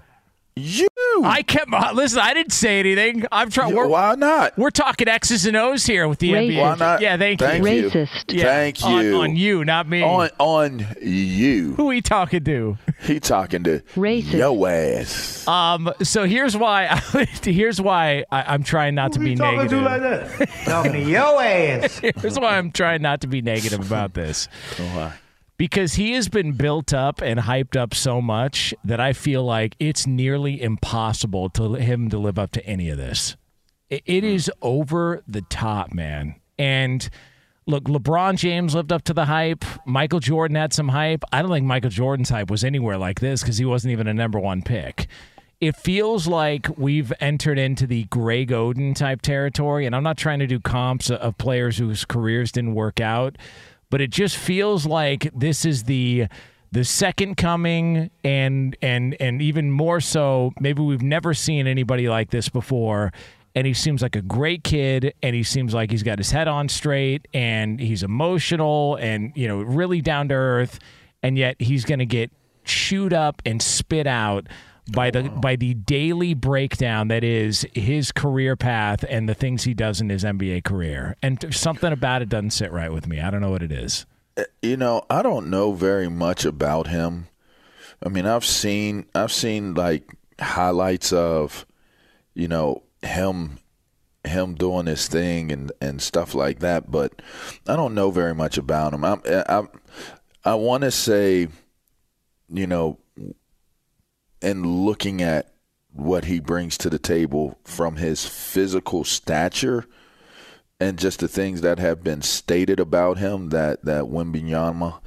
You. 0.57 0.87
I 1.23 1.43
kept 1.43 1.71
listen. 1.93 2.19
I 2.19 2.33
didn't 2.33 2.53
say 2.53 2.79
anything. 2.79 3.25
I'm 3.31 3.49
trying. 3.49 3.75
We're, 3.75 3.87
Why 3.87 4.15
not? 4.15 4.57
we're 4.57 4.69
talking 4.69 5.07
X's 5.07 5.45
and 5.45 5.55
O's 5.57 5.85
here 5.85 6.07
with 6.07 6.19
the 6.19 6.31
NBA. 6.31 6.59
Why 6.61 6.75
not? 6.75 7.01
Yeah, 7.01 7.17
thank, 7.17 7.39
Thank 7.39 7.63
you. 7.65 7.71
you. 7.71 7.89
Racist. 7.89 8.25
Yeah, 8.29 8.43
Thank 8.43 8.83
on- 8.83 9.05
you. 9.05 9.15
On, 9.21 9.35
you, 9.35 9.65
not 9.65 9.87
me. 9.87 10.01
On 10.03 10.29
on 10.39 10.85
you. 11.01 11.73
Who 11.75 11.83
are 11.83 11.87
we 11.87 12.01
talking 12.01 12.43
to? 12.43 12.77
He 13.01 13.19
talking 13.19 13.63
to 13.63 13.79
Racist. 13.95 14.33
yo 14.33 14.65
ass. 14.65 15.47
Um. 15.47 15.91
So 16.03 16.25
here's 16.25 16.55
why. 16.57 16.87
here's 17.43 17.79
why 17.81 18.25
I, 18.31 18.53
I'm 18.53 18.63
trying 18.63 18.95
not 18.95 19.13
to 19.13 19.19
be 19.19 19.35
negative. 19.35 19.83
that? 19.83 20.49
Talking 20.65 20.93
to 20.93 21.01
your 21.01 21.41
ass. 21.41 21.99
Here's 21.99 22.39
why 22.39 22.57
I'm 22.57 22.71
trying 22.71 23.01
not 23.01 23.21
to 23.21 23.27
be 23.27 23.41
negative 23.41 23.85
about 23.85 24.13
this. 24.13 24.47
Why? 24.77 25.13
Because 25.57 25.95
he 25.95 26.13
has 26.13 26.29
been 26.29 26.53
built 26.53 26.93
up 26.93 27.21
and 27.21 27.39
hyped 27.39 27.75
up 27.75 27.93
so 27.93 28.21
much 28.21 28.73
that 28.83 28.99
I 28.99 29.13
feel 29.13 29.43
like 29.43 29.75
it's 29.79 30.05
nearly 30.05 30.61
impossible 30.61 31.49
to 31.51 31.73
him 31.73 32.09
to 32.09 32.17
live 32.17 32.37
up 32.37 32.51
to 32.51 32.65
any 32.65 32.89
of 32.89 32.97
this. 32.97 33.35
It, 33.89 34.03
it 34.05 34.23
is 34.23 34.51
over 34.61 35.23
the 35.27 35.41
top, 35.41 35.93
man. 35.93 36.35
And 36.59 37.09
look, 37.65 37.85
LeBron 37.85 38.37
James 38.37 38.75
lived 38.75 38.91
up 38.91 39.03
to 39.05 39.13
the 39.13 39.25
hype. 39.25 39.65
Michael 39.85 40.19
Jordan 40.19 40.55
had 40.55 40.73
some 40.73 40.89
hype. 40.89 41.23
I 41.31 41.41
don't 41.41 41.51
think 41.51 41.65
Michael 41.65 41.89
Jordan's 41.89 42.29
hype 42.29 42.51
was 42.51 42.63
anywhere 42.63 42.97
like 42.97 43.19
this 43.19 43.41
because 43.41 43.57
he 43.57 43.65
wasn't 43.65 43.91
even 43.91 44.07
a 44.07 44.13
number 44.13 44.39
one 44.39 44.61
pick. 44.61 45.07
It 45.59 45.75
feels 45.75 46.27
like 46.27 46.67
we've 46.77 47.11
entered 47.19 47.57
into 47.57 47.87
the 47.87 48.03
Greg 48.05 48.49
Oden 48.49 48.95
type 48.95 49.23
territory, 49.23 49.87
and 49.87 49.95
I'm 49.95 50.03
not 50.03 50.15
trying 50.15 50.37
to 50.37 50.45
do 50.45 50.59
comps 50.59 51.09
of 51.09 51.35
players 51.39 51.79
whose 51.79 52.05
careers 52.05 52.51
didn't 52.51 52.75
work 52.75 53.01
out, 53.01 53.39
but 53.89 54.01
it 54.01 54.10
just 54.10 54.38
feels 54.38 54.86
like 54.86 55.29
this 55.34 55.65
is 55.65 55.84
the 55.84 56.27
the 56.72 56.84
second 56.84 57.36
coming 57.36 58.10
and 58.24 58.75
and 58.82 59.15
and 59.20 59.41
even 59.41 59.72
more 59.72 60.01
so 60.01 60.51
maybe 60.60 60.82
we've 60.82 61.01
never 61.01 61.34
seen 61.34 61.67
anybody 61.67 62.10
like 62.10 62.29
this 62.29 62.50
before. 62.50 63.12
And 63.56 63.65
he 63.65 63.74
seems 63.74 64.03
like 64.03 64.15
a 64.15 64.22
great 64.22 64.63
kid 64.63 65.15
and 65.24 65.36
he 65.36 65.41
seems 65.41 65.74
like 65.74 65.89
he's 65.89 66.03
got 66.03 66.20
his 66.20 66.29
head 66.29 66.48
on 66.48 66.70
straight 66.70 67.27
and 67.34 67.79
he's 67.79 68.03
emotional 68.03 68.98
and 68.98 69.32
you 69.36 69.48
know 69.48 69.62
really 69.62 70.01
down 70.01 70.27
to 70.29 70.36
earth. 70.36 70.79
And 71.24 71.38
yet 71.38 71.56
he's 71.60 71.84
going 71.84 72.00
to 72.00 72.06
get 72.06 72.32
chewed 72.65 73.13
up 73.13 73.41
and 73.46 73.62
spit 73.62 74.06
out 74.06 74.48
by 74.91 75.12
the 75.12 75.29
oh. 75.32 75.39
by 75.39 75.56
the 75.56 75.74
daily 75.74 76.34
breakdown 76.34 77.08
that 77.10 77.24
is 77.24 77.65
his 77.74 78.12
career 78.12 78.56
path 78.56 79.03
and 79.10 79.27
the 79.27 79.34
things 79.34 79.63
he 79.63 79.74
does 79.74 80.01
in 80.01 80.10
his 80.10 80.24
NBA 80.24 80.63
career. 80.63 81.15
And 81.22 81.53
something 81.53 81.91
about 81.91 82.22
it 82.22 82.29
doesn't 82.29 82.51
sit 82.51 82.72
right 82.72 82.91
with 82.91 83.08
me. 83.08 83.20
I 83.20 83.29
don't 83.29 83.41
know 83.41 83.51
what 83.51 83.63
it 83.63 83.72
is. 83.72 84.06
Uh, 84.38 84.44
you 84.62 84.77
know, 84.77 85.03
I 85.10 85.22
don't 85.22 85.50
know 85.50 85.74
very 85.74 86.10
much 86.10 86.46
about 86.46 86.88
him. 86.88 87.27
I 88.06 88.10
mean, 88.10 88.25
I've 88.25 88.46
seen 88.46 89.06
I've 89.15 89.32
seen 89.32 89.74
like 89.74 90.10
highlights 90.39 91.12
of, 91.12 91.65
you 92.34 92.48
know, 92.48 92.84
him 93.01 93.60
him 94.24 94.56
doing 94.56 94.86
his 94.86 95.08
thing 95.08 95.51
and 95.51 95.72
and 95.82 96.01
stuff 96.01 96.36
like 96.36 96.60
that, 96.60 96.91
but 96.91 97.22
I 97.67 97.75
don't 97.75 97.96
know 97.96 98.12
very 98.12 98.36
much 98.36 98.58
about 98.58 98.94
him. 98.94 99.03
I'm, 99.03 99.22
I 99.25 99.63
I 100.46 100.56
want 100.56 100.84
to 100.84 100.91
say, 100.91 101.48
you 102.50 102.67
know, 102.67 103.00
and 104.41 104.65
looking 104.65 105.22
at 105.22 105.53
what 105.91 106.25
he 106.25 106.39
brings 106.39 106.77
to 106.77 106.89
the 106.89 107.00
table 107.00 107.58
from 107.63 107.96
his 107.96 108.25
physical 108.25 109.03
stature 109.03 109.86
and 110.79 111.00
just 111.00 111.20
the 111.20 111.27
things 111.27 111.62
that 111.62 111.79
have 111.79 112.03
been 112.03 112.22
stated 112.22 112.79
about 112.79 113.17
him 113.17 113.50
that 113.50 113.84
that 113.86 114.03
Wembanyama 114.06 115.00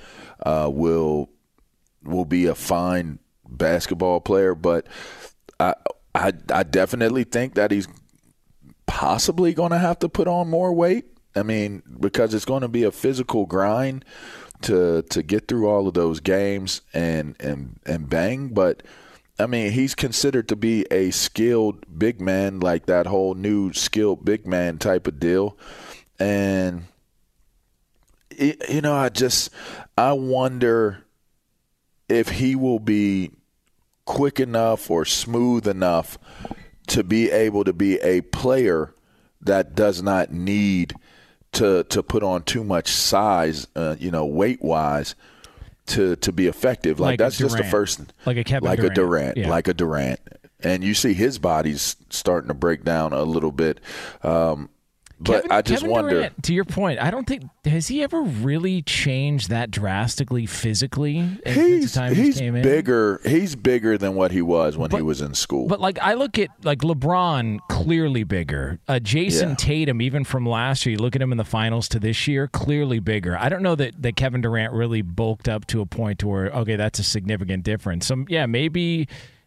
uh, 0.45 0.69
will 0.73 1.31
will 2.03 2.25
be 2.25 2.47
a 2.47 2.55
fine 2.55 3.19
basketball 3.49 4.21
player, 4.21 4.55
but 4.55 4.87
I, 5.59 5.75
I 6.15 6.33
I 6.53 6.63
definitely 6.63 7.25
think 7.25 7.55
that 7.55 7.71
he's 7.71 7.89
possibly 8.87 9.55
going 9.55 9.71
to 9.71 9.79
have 9.79 9.99
to 10.01 10.09
put 10.09 10.27
on 10.27 10.49
more 10.49 10.73
weight. 10.73 11.07
I 11.37 11.45
mean, 11.45 11.83
because 12.01 12.35
it's 12.35 12.45
going 12.45 12.63
to 12.63 12.69
be 12.69 12.83
a 12.83 12.91
physical 12.91 13.47
grind 13.47 14.05
to 14.63 15.03
to 15.03 15.23
get 15.23 15.47
through 15.47 15.69
all 15.69 15.87
of 15.87 15.95
those 15.95 16.21
games 16.21 16.81
and 16.93 17.37
and 17.39 17.79
and 17.87 18.09
bang, 18.09 18.49
but 18.49 18.83
I 19.41 19.47
mean, 19.47 19.73
he's 19.73 19.95
considered 19.95 20.49
to 20.49 20.57
be 20.57 20.85
a 20.91 21.11
skilled 21.11 21.99
big 21.99 22.21
man, 22.21 22.61
like 22.61 22.87
that 22.87 23.07
whole 23.07 23.35
new 23.35 23.73
skilled 23.73 24.25
big 24.25 24.47
man 24.47 24.77
type 24.77 25.07
of 25.07 25.19
deal. 25.19 25.57
And, 26.19 26.85
you 28.39 28.83
know, 28.83 28.95
I 28.95 29.09
just, 29.09 29.51
I 29.97 30.13
wonder 30.13 31.05
if 32.09 32.29
he 32.29 32.55
will 32.55 32.79
be 32.79 33.31
quick 34.05 34.41
enough 34.41 34.91
or 34.91 35.07
smooth 35.07 35.67
enough 35.67 36.19
to 36.89 37.03
be 37.03 37.31
able 37.31 37.65
to 37.65 37.73
be 37.73 37.99
a 38.01 38.21
player 38.21 38.93
that 39.41 39.75
does 39.75 40.03
not 40.03 40.33
need 40.33 40.93
to 41.53 41.85
to 41.85 42.03
put 42.03 42.23
on 42.23 42.43
too 42.43 42.63
much 42.63 42.89
size, 42.89 43.67
uh, 43.75 43.97
you 43.99 44.11
know, 44.11 44.27
weight 44.27 44.63
wise 44.63 45.15
to 45.91 46.17
to 46.17 46.33
be 46.33 46.47
effective. 46.47 46.99
Like, 47.01 47.13
Like 47.13 47.19
that's 47.19 47.39
just 47.39 47.57
the 47.57 47.65
first, 47.65 48.01
Like 48.27 48.37
a 48.37 48.45
Kevin 48.45 48.69
like 48.69 48.79
Durant. 48.79 48.93
a 48.93 48.95
Durant, 48.95 49.37
Yeah. 49.37 49.49
like 49.51 49.69
a 49.69 49.75
Durant, 49.75 50.21
and 50.61 50.83
you 50.85 50.95
see 50.95 51.15
his 51.15 51.39
body's 51.39 51.97
starting 52.11 52.49
to 52.49 52.55
break 52.55 52.85
down 52.85 53.13
a 53.13 53.23
little 53.23 53.53
bit. 53.53 53.81
Um, 54.23 54.69
but 55.21 55.43
Kevin- 55.43 55.53
I 55.53 55.63
just 55.63 55.83
Kevin 55.83 55.91
wonder. 55.93 56.11
Durant, 56.11 56.43
to 56.45 56.55
your 56.55 56.65
point, 56.65 56.99
I 57.01 57.11
don't 57.11 57.27
think 57.27 57.43
has 57.67 57.89
he 57.89 58.03
ever 58.03 58.23
really 58.23 58.81
changed 58.83 59.51
that 59.51 59.71
drastically 59.71 60.47
physically 60.47 61.29
He's 61.45 61.93
the 61.93 61.99
time 62.01 62.15
he 62.15 62.23
he's 62.23 62.39
came 62.39 62.57
in? 62.57 62.63
bigger. 62.63 63.21
He's 63.25 63.55
bigger 63.55 63.99
than 63.99 64.15
what 64.15 64.33
he 64.33 64.41
was 64.43 64.77
when 64.79 64.91
he 64.91 65.03
was 65.03 65.21
in 65.21 65.35
school. 65.35 65.67
But 65.69 65.81
like 65.81 65.99
I 66.01 66.15
look 66.15 66.39
at 66.39 66.49
like 66.65 66.79
LeBron, 66.79 67.59
clearly 67.69 68.25
bigger. 68.25 68.79
Uh, 68.89 68.95
Jayson 68.99 69.51
Yeah. 69.51 69.55
Tatum, 69.57 70.01
even 70.01 70.25
from 70.25 70.47
last 70.47 70.87
year, 70.87 70.93
you 70.93 70.99
look 70.99 71.15
at 71.15 71.21
him 71.23 71.33
in 71.33 71.39
the 71.39 71.45
finals 71.45 71.89
to 71.91 71.99
this 71.99 72.27
year, 72.27 72.49
clearly 72.49 72.99
bigger. 72.99 73.37
I 73.39 73.49
don't 73.51 73.63
know 73.63 73.75
that 73.75 74.01
that 74.03 74.17
Kevin 74.17 74.41
Durant 74.41 74.73
really 74.73 75.03
bulked 75.03 75.49
up 75.49 75.67
to 75.67 75.81
a 75.83 75.87
point 75.87 76.19
to 76.21 76.29
where 76.29 76.47
okay, 76.51 76.77
that's 76.77 76.99
a 76.99 77.05
significant 77.05 77.63
difference. 77.65 78.07
So 78.07 78.25
yeah, 78.29 78.47
maybe. 78.47 79.07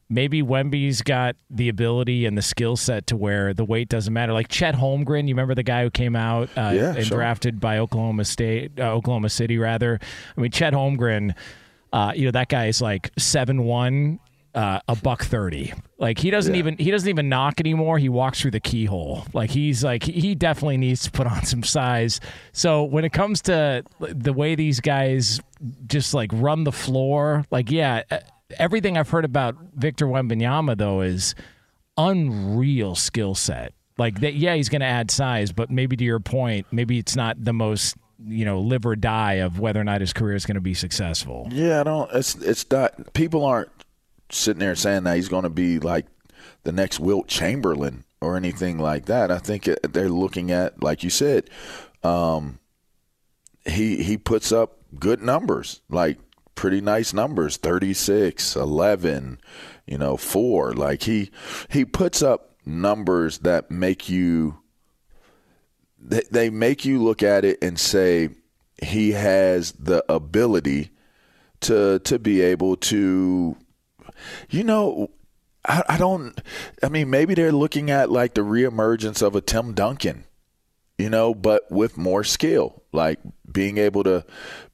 Maybe 0.10 0.42
Wemby's 0.44 1.02
got 1.02 1.36
the 1.50 1.70
ability 1.70 2.26
and 2.26 2.38
the 2.38 2.42
skill 2.42 2.76
set 2.76 3.08
to 3.08 3.16
where 3.18 3.54
the 3.54 3.66
weight 3.66 3.90
doesn't 3.90 4.14
matter. 4.14 4.34
Like 4.34 4.48
Chet 4.48 4.76
Holmgren, 4.76 5.28
you 5.28 5.34
remember 5.34 5.56
the 5.56 5.64
guy 5.64 5.84
who 5.84 5.90
came 5.90 6.16
out 6.16 6.50
uh, 6.58 6.72
Yeah, 6.74 6.94
and 6.96 7.06
sure. 7.06 7.18
drafted 7.18 7.60
by 7.60 7.80
Oklahoma 7.80 8.26
State, 8.26 8.80
uh, 8.80 8.84
Oklahoma 8.94 9.30
City 9.30 9.58
rather. 9.58 10.00
I 10.38 10.42
mean, 10.42 10.52
Chet 10.52 10.74
Holmgren, 10.74 11.36
uh, 11.92 12.12
you 12.16 12.26
know 12.26 12.32
that 12.32 12.50
guy 12.50 12.68
is 12.68 12.82
like 12.82 13.12
seven 13.18 13.64
one, 13.64 14.20
uh, 14.54 14.80
a 14.88 14.96
buck 14.96 15.24
thirty. 15.24 15.74
Like 15.98 16.20
he 16.20 16.30
doesn't 16.30 16.54
Yeah. 16.54 16.60
even 16.60 16.78
he 16.78 16.92
doesn't 16.92 17.10
even 17.10 17.28
knock 17.30 17.60
anymore. 17.60 17.98
He 17.98 18.10
walks 18.10 18.42
through 18.42 18.52
the 18.52 18.60
keyhole. 18.60 19.26
Like 19.34 19.50
he's 19.50 19.84
like 19.84 20.04
he 20.04 20.36
definitely 20.36 20.78
needs 20.78 21.04
to 21.04 21.12
put 21.12 21.26
on 21.28 21.44
some 21.46 21.64
size. 21.64 22.20
So 22.52 22.84
when 22.84 23.04
it 23.06 23.14
comes 23.14 23.42
to 23.44 23.84
the 24.00 24.34
way 24.34 24.54
these 24.56 24.80
guys 24.80 25.40
just 25.88 26.14
like 26.14 26.30
run 26.34 26.66
the 26.66 26.72
floor, 26.72 27.46
like 27.52 27.72
yeah, 27.72 28.04
everything 28.58 28.98
I've 28.98 29.10
heard 29.10 29.26
about 29.26 29.56
Victor 29.76 30.08
Wembanyama 30.08 30.78
though 30.78 31.02
is 31.02 31.36
unreal 31.98 32.96
skill 32.96 33.36
set. 33.36 33.74
Like 33.98 34.22
that, 34.22 34.34
yeah, 34.34 34.56
he's 34.56 34.70
going 34.70 34.82
to 34.82 34.88
add 34.88 35.12
size, 35.12 35.52
but 35.52 35.70
maybe 35.70 35.96
to 35.96 36.04
your 36.04 36.20
point, 36.20 36.66
maybe 36.72 36.98
it's 36.98 37.16
not 37.16 37.44
the 37.44 37.54
most 37.54 37.96
you 38.26 38.46
know 38.46 38.60
live 38.60 38.86
or 38.86 38.96
die 38.96 39.34
of 39.34 39.60
whether 39.60 39.80
or 39.80 39.84
not 39.84 40.02
his 40.02 40.14
career 40.14 40.36
is 40.36 40.46
going 40.46 40.56
to 40.56 40.62
be 40.62 40.74
successful. 40.74 41.48
Yeah, 41.52 41.82
I 41.82 41.84
don't. 41.84 42.10
It's 42.14 42.36
it's 42.36 42.70
not. 42.72 43.14
People 43.14 43.46
aren't 43.46 43.70
sitting 44.30 44.60
there 44.60 44.76
saying 44.76 45.04
that 45.04 45.16
he's 45.16 45.30
going 45.30 45.44
to 45.44 45.50
be 45.50 45.80
like 45.80 46.08
the 46.64 46.72
next 46.72 47.00
Wilt 47.00 47.28
Chamberlain 47.28 48.04
or 48.22 48.36
anything 48.38 48.78
like 48.78 49.06
that. 49.06 49.32
I 49.32 49.38
think 49.38 49.66
they're 49.66 50.10
looking 50.10 50.52
at, 50.52 50.82
like 50.82 51.04
you 51.04 51.10
said, 51.10 51.50
um, 52.04 52.60
he 53.66 54.02
he 54.02 54.18
puts 54.18 54.52
up 54.52 54.78
good 55.00 55.22
numbers, 55.22 55.82
like 55.90 56.18
pretty 56.56 56.82
nice 56.82 57.14
numbers 57.14 57.58
36 57.58 58.56
11 58.56 59.40
you 59.86 59.98
know 59.98 60.18
4 60.18 60.74
like 60.74 61.04
he 61.04 61.32
he 61.70 61.86
puts 61.86 62.22
up 62.22 62.56
numbers 62.66 63.40
that 63.40 63.72
make 63.72 64.10
you 64.10 64.60
they, 66.00 66.22
they 66.32 66.50
make 66.50 66.86
you 66.86 67.02
look 67.02 67.24
at 67.24 67.46
it 67.46 67.58
and 67.62 67.80
say 67.80 68.30
he 68.82 69.12
has 69.12 69.72
the 69.74 70.04
ability 70.12 70.92
to 71.62 72.00
to 72.00 72.20
be 72.20 72.42
able 72.42 72.76
to 72.76 73.58
you 74.50 74.64
know 74.64 75.10
I, 75.66 75.84
I 75.90 75.98
don't 75.98 76.40
I 76.82 76.90
mean 76.90 77.10
maybe 77.10 77.34
they're 77.34 77.52
looking 77.52 77.90
at 77.90 78.12
like 78.12 78.34
the 78.34 78.42
reemergence 78.42 79.22
of 79.22 79.36
a 79.36 79.42
Tim 79.42 79.74
Duncan 79.74 80.26
you 80.98 81.10
know, 81.10 81.34
but 81.34 81.72
with 81.72 81.98
more 81.98 82.24
skill, 82.24 82.84
like 82.92 83.20
being 83.54 83.78
able 83.78 84.04
to 84.04 84.26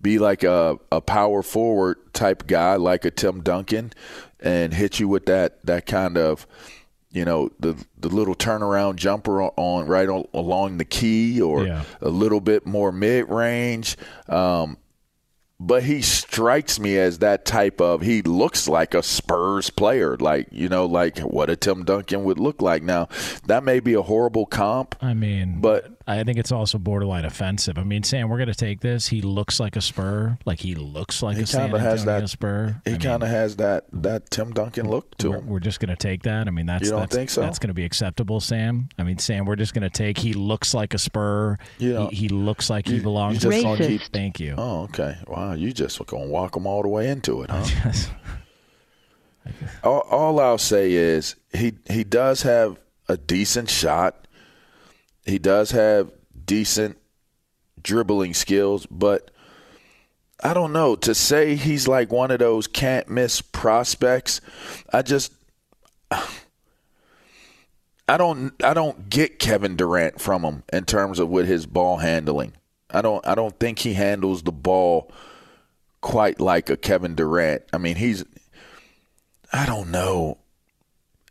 be 0.01 0.17
like 0.17 0.43
a, 0.43 0.77
a 0.91 1.01
power 1.01 1.43
forward 1.43 1.97
type 2.13 2.47
guy, 2.47 2.75
like 2.77 3.05
a 3.05 3.11
Tim 3.11 3.41
Duncan, 3.41 3.91
and 4.39 4.73
hit 4.73 4.99
you 4.99 5.07
with 5.07 5.25
that 5.27 5.63
that 5.65 5.85
kind 5.85 6.17
of, 6.17 6.47
you 7.11 7.25
know, 7.25 7.51
the 7.59 7.75
the 7.97 8.07
little 8.09 8.35
turnaround 8.35 8.95
jumper 8.95 9.41
on, 9.41 9.51
on 9.57 9.85
right 9.87 10.07
al- 10.09 10.29
along 10.33 10.77
the 10.77 10.85
key, 10.85 11.41
or 11.41 11.65
Yeah. 11.65 11.83
a 12.01 12.09
little 12.09 12.39
bit 12.41 12.65
more 12.65 12.91
mid 12.91 13.29
range. 13.29 13.97
Um, 14.27 14.77
but 15.61 15.83
he 15.83 16.01
strikes 16.01 16.79
me 16.79 16.97
as 16.97 17.19
that 17.19 17.43
type 17.43 17.81
of 17.81 18.01
he 18.01 18.21
looks 18.21 18.69
like 18.69 18.93
a 18.93 19.03
Spurs 19.03 19.69
player, 19.69 20.15
like 20.15 20.47
you 20.51 20.69
know, 20.69 20.85
like 20.85 21.19
what 21.19 21.49
a 21.49 21.57
Tim 21.57 21.83
Duncan 21.83 22.23
would 22.23 22.39
look 22.39 22.61
like. 22.61 22.81
Now, 22.81 23.09
that 23.45 23.65
may 23.65 23.81
be 23.81 23.93
a 23.93 24.01
horrible 24.01 24.45
comp, 24.45 24.95
I 25.01 25.13
mean, 25.13 25.59
but 25.59 25.98
I 26.09 26.23
think 26.23 26.37
it's 26.39 26.51
also 26.51 26.77
borderline 26.77 27.23
offensive. 27.25 27.77
I 27.77 27.83
mean, 27.83 28.03
Sam, 28.03 28.29
we're 28.29 28.37
going 28.37 28.47
to 28.49 28.55
take 28.55 28.81
this. 28.81 29.07
He 29.07 29.21
looks 29.21 29.59
like 29.59 29.75
a 29.75 29.81
Spur. 29.81 30.37
Like 30.45 30.59
he 30.59 30.75
looks 30.75 31.21
like 31.21 31.37
He 31.37 31.43
a 31.43 31.47
San 31.47 31.61
kind 31.69 31.73
of 31.75 31.81
has 31.81 32.05
that. 32.05 32.29
Spur. 32.29 32.81
He 32.85 32.97
kind 32.97 33.21
of 33.23 33.29
has 33.29 33.55
that 33.57 33.85
that 33.93 34.29
Tim 34.31 34.51
Duncan 34.51 34.89
look 34.89 35.15
to 35.17 35.29
we're, 35.29 35.37
him. 35.37 35.47
we're 35.47 35.59
just 35.59 35.79
going 35.79 35.89
to 35.89 35.95
take 35.95 36.23
that. 36.23 36.47
I 36.47 36.51
mean, 36.51 36.65
that's 36.65 36.85
You 36.85 36.91
don't 36.91 37.01
that's, 37.01 37.15
think 37.15 37.29
so? 37.29 37.41
that's 37.41 37.59
going 37.59 37.67
to 37.69 37.73
be 37.73 37.85
acceptable, 37.85 38.39
Sam. 38.39 38.89
I 38.97 39.03
mean, 39.03 39.19
Sam, 39.19 39.45
we're 39.45 39.55
just 39.55 39.73
going 39.73 39.83
to 39.83 39.89
take. 39.89 40.17
He 40.17 40.33
looks 40.33 40.73
like 40.73 40.93
a 40.93 40.97
Spur. 40.97 41.57
You 41.77 41.93
know, 41.93 42.07
he, 42.07 42.15
he 42.15 42.29
looks 42.29 42.69
like 42.69 42.87
he 42.87 42.99
belongs. 42.99 43.43
you 43.43 43.51
just 43.51 43.77
keep- 43.81 44.01
Thank 44.11 44.39
you. 44.39 44.55
Oh, 44.57 44.83
okay. 44.83 45.17
Wow, 45.27 45.53
you 45.53 45.71
just 45.71 46.03
gonna 46.07 46.25
walk 46.27 46.55
him 46.55 46.65
all 46.65 46.81
the 46.81 46.87
way 46.87 47.09
into 47.09 47.43
it, 47.43 47.49
huh? 47.49 47.63
Yes. 47.85 48.09
all, 49.83 50.01
all 50.01 50.39
I'll 50.39 50.57
say 50.57 50.91
is 50.91 51.35
he 51.53 51.73
he 51.89 52.03
does 52.03 52.41
have 52.43 52.77
a 53.07 53.17
decent 53.17 53.69
shot. 53.69 54.27
He 55.29 55.39
does 55.39 55.71
have 55.71 56.11
decent 56.45 56.97
dribbling 57.81 58.33
skills, 58.33 58.85
but 58.87 59.31
I 60.43 60.53
don't 60.53 60.73
know 60.73 60.95
to 60.97 61.13
say 61.13 61.55
he's 61.55 61.87
like 61.87 62.11
one 62.11 62.31
of 62.31 62.39
those 62.39 62.67
can't 62.67 63.09
miss 63.09 63.41
prospects. 63.41 64.41
I 64.93 65.01
just 65.01 65.33
I 66.11 68.17
don't 68.17 68.53
I 68.63 68.73
don't 68.73 69.09
get 69.09 69.39
Kevin 69.39 69.75
Durant 69.75 70.19
from 70.19 70.43
him 70.43 70.63
in 70.73 70.85
terms 70.85 71.19
of 71.19 71.29
with 71.29 71.47
his 71.47 71.65
ball 71.65 71.97
handling. 71.97 72.53
I 72.89 73.01
don't 73.01 73.25
I 73.27 73.35
don't 73.35 73.57
think 73.59 73.79
he 73.79 73.93
handles 73.93 74.43
the 74.43 74.51
ball 74.51 75.11
quite 76.01 76.39
like 76.39 76.69
a 76.69 76.77
Kevin 76.77 77.15
Durant. 77.15 77.63
I 77.71 77.77
mean, 77.77 77.97
he's 77.97 78.23
I 79.51 79.65
don't 79.65 79.91
know. 79.91 80.37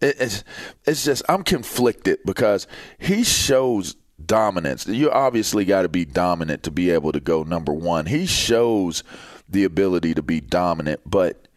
It, 0.00 0.17
it's 0.21 0.45
it's 0.85 1.05
just 1.05 1.23
I'm 1.28 1.43
conflicted 1.43 2.21
because 2.25 2.67
he 2.99 3.25
shows 3.25 3.97
dominance. 4.25 4.87
You 4.87 5.11
obviously 5.11 5.64
got 5.64 5.83
to 5.83 5.88
be 5.88 6.05
dominant 6.05 6.62
to 6.64 6.71
be 6.71 6.90
able 6.90 7.12
to 7.12 7.21
go 7.21 7.43
number 7.43 7.73
one. 7.73 8.07
He 8.07 8.26
shows 8.26 9.02
the 9.49 9.64
ability 9.64 10.14
to 10.14 10.23
be 10.23 10.40
dominant, 10.40 11.00
but 11.07 11.49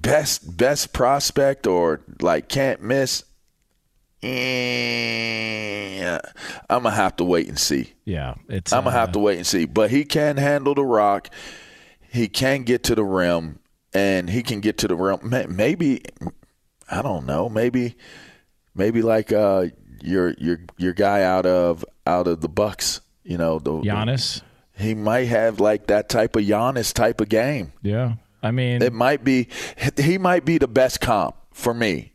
best 0.00 0.56
best 0.56 0.92
prospect 0.92 1.66
or 1.66 2.00
like 2.20 2.48
can't 2.48 2.82
miss. 2.82 3.24
Eh, 4.22 6.18
I'm 6.70 6.84
gonna 6.84 6.94
have 6.94 7.16
to 7.16 7.24
wait 7.24 7.48
and 7.48 7.58
see. 7.58 7.92
Yeah, 8.04 8.34
it's. 8.48 8.72
I'm 8.72 8.84
gonna 8.84 8.96
uh, 8.96 9.00
have 9.00 9.12
to 9.12 9.18
wait 9.18 9.36
and 9.38 9.46
see. 9.46 9.64
But 9.64 9.90
he 9.90 10.04
can 10.04 10.36
handle 10.36 10.74
the 10.74 10.84
rock. 10.84 11.28
He 12.08 12.28
can 12.28 12.62
get 12.62 12.84
to 12.84 12.94
the 12.94 13.04
rim, 13.04 13.58
and 13.94 14.30
he 14.30 14.42
can 14.42 14.60
get 14.60 14.78
to 14.78 14.88
the 14.88 14.96
rim. 14.96 15.18
Maybe 15.54 16.02
I 16.90 17.02
don't 17.02 17.26
know. 17.26 17.48
Maybe 17.48 17.96
maybe 18.74 19.02
like 19.02 19.32
uh, 19.32 19.66
your 20.02 20.34
your 20.38 20.60
your 20.76 20.92
guy 20.92 21.22
out 21.22 21.46
of 21.46 21.84
out 22.06 22.26
of 22.26 22.40
the 22.40 22.48
Bucks. 22.48 23.00
You 23.24 23.38
know, 23.38 23.58
the 23.58 23.72
Giannis. 23.72 24.42
He 24.74 24.94
might 24.94 25.28
have 25.28 25.60
like 25.60 25.86
that 25.88 26.08
type 26.08 26.34
of 26.34 26.42
Giannis 26.42 26.92
type 26.92 27.20
of 27.20 27.28
game. 27.28 27.72
Yeah, 27.82 28.14
I 28.42 28.50
mean, 28.50 28.82
It 28.82 28.92
might 28.92 29.22
be. 29.22 29.48
He 29.96 30.18
might 30.18 30.44
be 30.44 30.58
the 30.58 30.68
best 30.68 31.00
comp 31.00 31.36
for 31.52 31.72
me. 31.74 32.11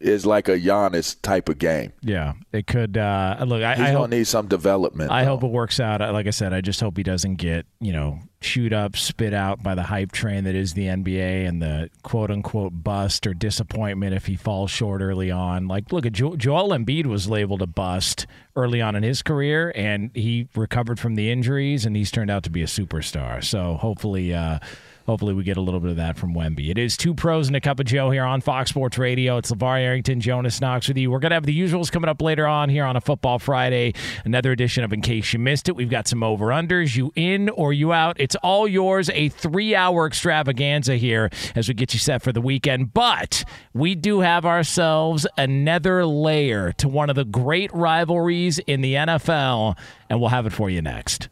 Is 0.00 0.24
like 0.24 0.46
a 0.48 0.56
Giannis 0.58 1.20
type 1.22 1.48
of 1.48 1.58
game. 1.58 1.92
yeah, 2.02 2.34
it 2.52 2.68
could. 2.68 2.96
Uh, 2.96 3.36
look, 3.44 3.64
I, 3.64 3.74
He's 3.74 3.80
I 3.82 3.86
gonna 3.86 3.98
hope. 3.98 4.10
need 4.10 4.26
some 4.28 4.46
development. 4.46 5.10
I 5.10 5.24
though. 5.24 5.30
hope 5.30 5.42
it 5.42 5.50
works 5.50 5.80
out. 5.80 6.00
Like 6.00 6.28
I 6.28 6.30
said, 6.30 6.52
I 6.52 6.60
just 6.60 6.80
hope 6.80 6.96
he 6.96 7.02
doesn't 7.02 7.34
get, 7.34 7.66
you 7.80 7.92
know, 7.92 8.20
shoot 8.40 8.72
up, 8.72 8.96
spit 8.96 9.34
out 9.34 9.60
by 9.60 9.74
the 9.74 9.82
hype 9.82 10.12
train 10.12 10.44
that 10.44 10.54
is 10.54 10.74
the 10.74 10.86
NBA 10.86 11.48
and 11.48 11.60
the 11.60 11.90
quote 12.04 12.30
unquote 12.30 12.72
bust 12.84 13.26
or 13.26 13.34
disappointment 13.34 14.14
if 14.14 14.26
he 14.26 14.36
falls 14.36 14.70
short 14.70 15.02
early 15.02 15.32
on. 15.32 15.66
Like, 15.66 15.90
look 15.92 16.06
at 16.06 16.12
jo- 16.12 16.36
Joel 16.36 16.68
Embiid 16.68 17.06
was 17.06 17.28
labeled 17.28 17.60
a 17.62 17.66
bust 17.66 18.28
early 18.54 18.80
on 18.80 18.94
in 18.94 19.02
his 19.02 19.20
career, 19.22 19.72
and 19.74 20.12
he 20.14 20.46
recovered 20.54 21.00
from 21.00 21.16
the 21.16 21.28
injuries, 21.28 21.84
and 21.84 21.96
he's 21.96 22.12
turned 22.12 22.30
out 22.30 22.44
to 22.44 22.50
be 22.50 22.62
a 22.62 22.66
superstar. 22.66 23.42
So 23.42 23.74
hopefully, 23.74 24.32
uh, 24.32 24.60
Hopefully, 25.08 25.32
we 25.32 25.42
get 25.42 25.56
a 25.56 25.62
little 25.62 25.80
bit 25.80 25.90
of 25.90 25.96
that 25.96 26.18
from 26.18 26.34
Wemby. 26.34 26.68
It 26.68 26.76
is 26.76 26.94
two 26.94 27.14
pros 27.14 27.46
and 27.46 27.56
a 27.56 27.62
cup 27.62 27.80
of 27.80 27.86
Joe 27.86 28.10
here 28.10 28.24
on 28.24 28.42
Fox 28.42 28.68
Sports 28.68 28.98
Radio. 28.98 29.38
It's 29.38 29.50
LaVar 29.50 29.80
Arrington, 29.80 30.20
Jonas 30.20 30.60
Knox 30.60 30.86
with 30.86 30.98
you. 30.98 31.10
We're 31.10 31.18
going 31.18 31.30
to 31.30 31.36
have 31.36 31.46
the 31.46 31.58
usuals 31.58 31.90
coming 31.90 32.10
up 32.10 32.20
later 32.20 32.46
on 32.46 32.68
here 32.68 32.84
on 32.84 32.94
a 32.94 33.00
Football 33.00 33.38
Friday. 33.38 33.94
Another 34.26 34.52
edition 34.52 34.84
of 34.84 34.92
In 34.92 35.00
Case 35.00 35.32
You 35.32 35.38
Missed 35.38 35.70
It. 35.70 35.76
We've 35.76 35.88
got 35.88 36.06
some 36.06 36.22
over 36.22 36.48
unders. 36.48 36.94
You 36.94 37.10
in 37.16 37.48
or 37.48 37.72
you 37.72 37.90
out? 37.90 38.20
It's 38.20 38.36
all 38.42 38.68
yours. 38.68 39.08
A 39.14 39.30
three 39.30 39.74
hour 39.74 40.06
extravaganza 40.06 40.96
here 40.96 41.30
as 41.54 41.68
we 41.68 41.72
get 41.72 41.94
you 41.94 42.00
set 42.00 42.20
for 42.20 42.30
the 42.30 42.42
weekend. 42.42 42.92
But 42.92 43.44
we 43.72 43.94
do 43.94 44.20
have 44.20 44.44
ourselves 44.44 45.26
another 45.38 46.04
layer 46.04 46.72
to 46.72 46.86
one 46.86 47.08
of 47.08 47.16
the 47.16 47.24
great 47.24 47.72
rivalries 47.72 48.58
in 48.58 48.82
the 48.82 48.92
NFL, 48.92 49.78
and 50.10 50.20
we'll 50.20 50.28
have 50.28 50.44
it 50.44 50.52
for 50.52 50.68
you 50.68 50.82
next. 50.82 51.30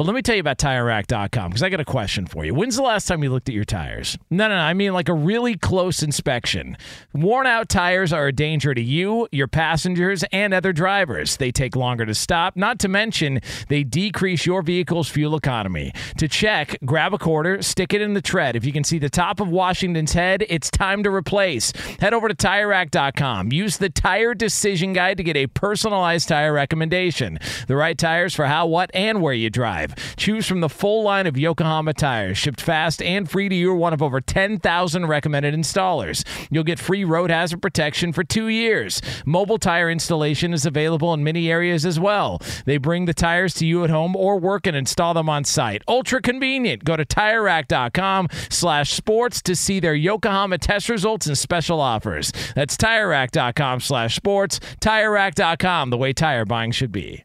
But 0.00 0.06
let 0.06 0.14
me 0.14 0.22
tell 0.22 0.34
you 0.34 0.40
about 0.40 0.56
TireRack.com 0.56 1.50
because 1.50 1.62
I 1.62 1.68
got 1.68 1.80
a 1.80 1.84
question 1.84 2.26
for 2.26 2.42
you. 2.42 2.54
When's 2.54 2.76
the 2.76 2.82
last 2.82 3.06
time 3.06 3.22
you 3.22 3.28
looked 3.28 3.50
at 3.50 3.54
your 3.54 3.66
tires? 3.66 4.16
No, 4.30 4.48
no, 4.48 4.54
no. 4.54 4.62
I 4.62 4.72
mean 4.72 4.94
like 4.94 5.10
a 5.10 5.12
really 5.12 5.58
close 5.58 6.02
inspection. 6.02 6.78
Worn 7.12 7.46
out 7.46 7.68
tires 7.68 8.10
are 8.10 8.28
a 8.28 8.32
danger 8.32 8.72
to 8.72 8.80
you, 8.80 9.28
your 9.30 9.46
passengers, 9.46 10.24
and 10.32 10.54
other 10.54 10.72
drivers. 10.72 11.36
They 11.36 11.52
take 11.52 11.76
longer 11.76 12.06
to 12.06 12.14
stop, 12.14 12.56
not 12.56 12.78
to 12.78 12.88
mention 12.88 13.40
they 13.68 13.84
decrease 13.84 14.46
your 14.46 14.62
vehicle's 14.62 15.10
fuel 15.10 15.36
economy. 15.36 15.92
To 16.16 16.26
check, 16.26 16.78
grab 16.82 17.12
a 17.12 17.18
quarter, 17.18 17.60
stick 17.60 17.92
it 17.92 18.00
in 18.00 18.14
the 18.14 18.22
tread. 18.22 18.56
If 18.56 18.64
you 18.64 18.72
can 18.72 18.84
see 18.84 18.98
the 18.98 19.10
top 19.10 19.38
of 19.38 19.50
Washington's 19.50 20.14
head, 20.14 20.46
it's 20.48 20.70
time 20.70 21.02
to 21.02 21.10
replace. 21.10 21.72
Head 22.00 22.14
over 22.14 22.26
to 22.26 22.34
TireRack.com. 22.34 23.52
Use 23.52 23.76
the 23.76 23.90
Tire 23.90 24.32
Decision 24.32 24.94
Guide 24.94 25.18
to 25.18 25.22
get 25.22 25.36
a 25.36 25.46
personalized 25.48 26.26
tire 26.26 26.54
recommendation. 26.54 27.38
The 27.66 27.76
right 27.76 27.98
tires 27.98 28.34
for 28.34 28.46
how, 28.46 28.66
what, 28.66 28.90
and 28.94 29.20
where 29.20 29.34
you 29.34 29.50
drive. 29.50 29.89
Choose 30.16 30.46
from 30.46 30.60
the 30.60 30.68
full 30.68 31.02
line 31.02 31.26
of 31.26 31.36
Yokohama 31.36 31.94
tires, 31.94 32.38
shipped 32.38 32.60
fast 32.60 33.02
and 33.02 33.30
free 33.30 33.48
to 33.48 33.54
you, 33.54 33.72
or 33.72 33.76
one 33.76 33.92
of 33.92 34.02
over 34.02 34.20
10,000 34.20 35.06
recommended 35.06 35.54
installers. 35.54 36.24
You'll 36.50 36.64
get 36.64 36.78
free 36.78 37.04
road 37.04 37.30
hazard 37.30 37.62
protection 37.62 38.12
for 38.12 38.24
two 38.24 38.48
years. 38.48 39.00
Mobile 39.24 39.58
tire 39.58 39.90
installation 39.90 40.52
is 40.52 40.66
available 40.66 41.14
in 41.14 41.24
many 41.24 41.50
areas 41.50 41.86
as 41.86 41.98
well. 41.98 42.40
They 42.64 42.78
bring 42.78 43.04
the 43.04 43.14
tires 43.14 43.54
to 43.54 43.66
you 43.66 43.84
at 43.84 43.90
home 43.90 44.16
or 44.16 44.38
work 44.38 44.66
and 44.66 44.76
install 44.76 45.14
them 45.14 45.28
on 45.28 45.44
site. 45.44 45.82
Ultra 45.88 46.20
convenient. 46.20 46.84
Go 46.84 46.96
to 46.96 47.04
TireRack.com 47.04 48.28
slash 48.50 48.92
sports 48.92 49.42
to 49.42 49.56
see 49.56 49.80
their 49.80 49.94
Yokohama 49.94 50.58
test 50.58 50.88
results 50.88 51.26
and 51.26 51.36
special 51.36 51.80
offers. 51.80 52.32
That's 52.54 52.76
TireRack.com 52.76 53.80
slash 53.80 54.16
sports. 54.16 54.60
TireRack.com, 54.80 55.90
the 55.90 55.98
way 55.98 56.12
tire 56.12 56.44
buying 56.44 56.72
should 56.72 56.92
be. 56.92 57.24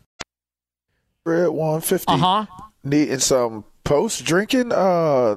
At 1.27 1.53
150. 1.53 2.11
Uh 2.11 2.17
huh. 2.17 2.45
Needing 2.83 3.19
some 3.19 3.63
post 3.83 4.25
drinking. 4.25 4.71
Uh, 4.71 5.35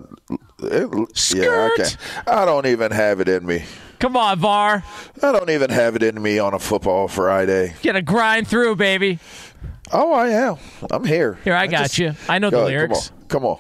it, 0.62 0.88
yeah, 0.90 1.68
I 1.76 1.82
Skirt. 1.82 1.96
I 2.26 2.46
don't 2.46 2.64
even 2.66 2.90
have 2.90 3.20
it 3.20 3.28
in 3.28 3.44
me. 3.44 3.64
Come 3.98 4.16
on, 4.16 4.38
VAR. 4.38 4.82
I 5.22 5.32
don't 5.32 5.50
even 5.50 5.68
have 5.68 5.94
it 5.94 6.02
in 6.02 6.20
me 6.22 6.38
on 6.38 6.54
a 6.54 6.58
football 6.58 7.06
Friday. 7.06 7.74
Gonna 7.82 8.00
grind 8.00 8.48
through, 8.48 8.76
baby. 8.76 9.18
Oh, 9.92 10.14
I 10.14 10.28
am. 10.30 10.56
I'm 10.90 11.04
here. 11.04 11.38
Here, 11.44 11.54
I 11.54 11.66
got 11.66 11.82
just- 11.90 11.98
you. 11.98 12.14
I 12.30 12.38
know 12.38 12.48
the 12.48 12.56
Go 12.56 12.66
ahead, 12.66 12.70
lyrics. 12.88 13.12
Come 13.28 13.44
on. 13.44 13.58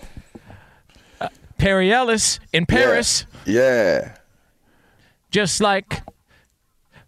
Come 1.20 1.28
Perry 1.58 1.92
Ellis 1.92 2.40
in. 2.54 2.64
Paris, 2.64 3.26
Yeah. 3.44 3.60
yeah. 4.00 4.14
just 5.30 5.60
like 5.60 6.02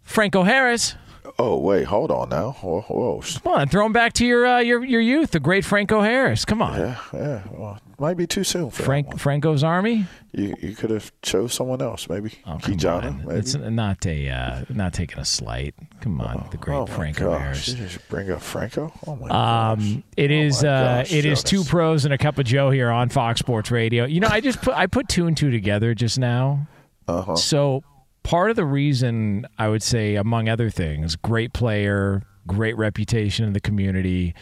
Franco 0.03 0.43
Harris. 0.43 0.95
Oh, 1.39 1.59
wait. 1.59 1.85
Hold 1.85 2.11
on 2.11 2.31
now. 2.31 2.53
Whoa. 2.63 2.81
whoa. 2.83 3.21
Come 3.43 3.53
on, 3.53 3.69
throw 3.69 3.85
him 3.85 3.93
back 3.93 4.15
to 4.15 4.27
your 4.27 4.47
uh, 4.47 4.59
your 4.61 4.83
your 4.85 5.01
youth, 5.03 5.33
the 5.33 5.41
great 5.41 5.65
Franco 5.65 6.01
Harris. 6.01 6.45
Come 6.47 6.63
on, 6.63 6.79
Yeah. 6.79 6.99
Yeah. 7.13 7.43
Well, 7.51 7.79
might 7.99 8.17
be 8.17 8.27
too 8.27 8.45
soon 8.45 8.71
for 8.71 8.83
Frank. 8.83 9.19
Franco's 9.19 9.63
Army. 9.63 10.07
You, 10.33 10.55
you 10.61 10.75
could 10.75 10.91
have 10.91 11.13
chose 11.23 11.53
someone 11.55 11.81
else, 11.83 12.09
maybe. 12.09 12.33
Oh, 12.47 12.59
come 12.61 12.75
Kijana, 12.77 13.05
on. 13.07 13.25
maybe. 13.27 13.39
It's 13.41 13.55
not 13.55 14.07
a 14.07 14.29
uh, 14.31 14.65
not 14.71 14.93
taking 14.95 15.19
a 15.19 15.25
slight. 15.25 15.75
Come 16.01 16.21
on, 16.21 16.49
the 16.51 16.57
great 16.59 16.77
oh, 16.77 16.87
Franco 16.87 17.31
gosh. 17.31 17.41
Harris. 17.41 17.69
You 17.69 17.75
just 17.87 18.09
bring 18.09 18.31
up 18.31 18.41
Franco? 18.41 18.93
Oh, 19.07 19.17
my 19.17 19.29
gosh. 19.29 19.79
Um, 19.79 20.05
it 20.17 20.31
Oh 20.31 20.35
is 20.35 20.65
uh, 20.65 20.99
gosh, 20.99 21.13
it 21.13 21.25
is 21.27 21.43
Jonas. 21.43 21.43
two 21.43 21.65
pros 21.65 22.05
and 22.07 22.15
a 22.15 22.19
cup 22.19 22.39
of 22.39 22.47
Joe 22.47 22.71
here 22.71 22.91
on 22.91 23.09
Fox 23.11 23.41
Sports 23.41 23.71
Radio. 23.71 24.05
You 24.05 24.21
know, 24.21 24.29
I 24.31 24.41
just 24.41 24.61
put 24.63 24.75
I 24.75 24.87
put 24.87 25.09
two 25.09 25.27
and 25.27 25.37
two 25.37 25.51
together 25.51 25.95
just 25.95 26.19
now. 26.19 26.67
Uh-huh. 27.09 27.37
So 27.37 27.83
part 28.27 28.51
of 28.51 28.57
the 28.57 28.65
reason 28.65 29.47
I 29.59 29.69
would 29.69 29.83
say, 29.83 30.17
among 30.17 30.49
other 30.49 30.69
things, 30.71 31.17
great 31.17 31.53
player, 31.53 32.23
great 32.47 32.77
reputation 32.77 33.45
in 33.47 33.53
the 33.53 33.61
community, 33.61 34.35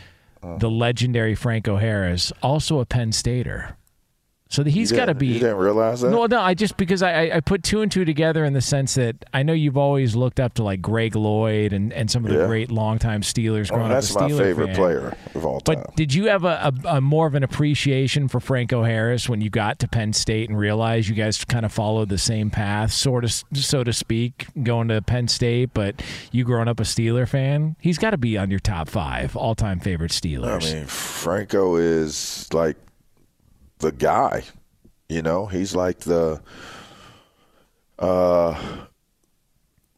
Uh-huh. 0.42 0.56
the 0.58 0.70
legendary 0.70 1.34
Franco 1.34 1.76
Harris, 1.76 2.32
also 2.42 2.78
a 2.80 2.86
Penn 2.86 3.12
Stater. 3.12 3.76
So 4.50 4.62
he's 4.62 4.92
got 4.92 5.06
to 5.06 5.14
be. 5.14 5.26
You 5.28 5.40
didn't 5.40 5.56
realize 5.56 6.02
that? 6.02 6.10
No, 6.10 6.26
no, 6.26 6.38
I 6.38 6.54
just 6.54 6.76
because 6.76 7.02
I, 7.02 7.30
I- 7.30 7.40
put 7.40 7.64
two 7.64 7.80
and 7.82 7.90
two 7.90 8.04
together 8.04 8.44
in 8.44 8.52
the 8.52 8.60
sense 8.60 8.94
that 8.94 9.16
I 9.34 9.42
know 9.42 9.52
you've 9.52 9.76
always 9.76 10.14
looked 10.14 10.38
up 10.38 10.54
to 10.54 10.62
like 10.62 10.80
Greg 10.80 11.16
Lloyd 11.16 11.72
and, 11.72 11.92
and 11.92 12.08
some 12.10 12.24
of 12.24 12.30
the 12.30 12.38
Yeah. 12.38 12.46
great 12.46 12.70
longtime 12.70 13.22
Steelers 13.22 13.72
Oh, 13.72 13.76
growing 13.76 13.88
that's 13.90 14.14
up. 14.14 14.22
a 14.22 14.24
my 14.26 14.30
Steeler 14.30 14.38
favorite 14.38 14.66
fan. 14.66 14.76
player 14.76 15.16
of 15.34 15.44
all 15.44 15.60
time. 15.60 15.76
But 15.86 15.96
did 15.96 16.14
you 16.14 16.26
have 16.28 16.44
a, 16.44 16.72
a, 16.84 16.88
a 16.96 17.00
more 17.00 17.26
of 17.26 17.34
an 17.34 17.42
appreciation 17.42 18.28
for 18.28 18.38
Franco 18.38 18.84
Harris 18.84 19.28
when 19.28 19.40
you 19.40 19.50
got 19.50 19.80
to 19.80 19.88
Penn 19.88 20.12
State 20.12 20.48
and 20.50 20.56
realized 20.58 21.08
you 21.08 21.16
guys 21.16 21.42
kind 21.44 21.64
of 21.66 21.72
followed 21.72 22.08
the 22.08 22.18
same 22.18 22.50
path, 22.50 22.92
sort 22.92 23.24
of, 23.24 23.32
so 23.54 23.82
to 23.82 23.92
speak, 23.92 24.46
going 24.62 24.86
to 24.88 25.02
Penn 25.02 25.26
State? 25.26 25.70
But 25.74 26.00
you 26.30 26.44
growing 26.44 26.68
up 26.68 26.78
a 26.78 26.84
Steeler 26.84 27.26
fan, 27.26 27.74
he's 27.80 27.98
got 27.98 28.10
to 28.10 28.18
be 28.18 28.38
on 28.38 28.50
your 28.50 28.60
top 28.60 28.88
five 28.88 29.34
all-time 29.36 29.80
favorite 29.80 30.12
Steelers. 30.12 30.70
I 30.70 30.74
mean, 30.74 30.86
Franco 30.86 31.74
is 31.76 32.46
like 32.52 32.76
the 33.84 33.92
guy. 33.92 34.42
You 35.08 35.22
know, 35.22 35.46
he's 35.46 35.76
like 35.76 36.00
the. 36.00 36.40
Uh, 37.98 38.86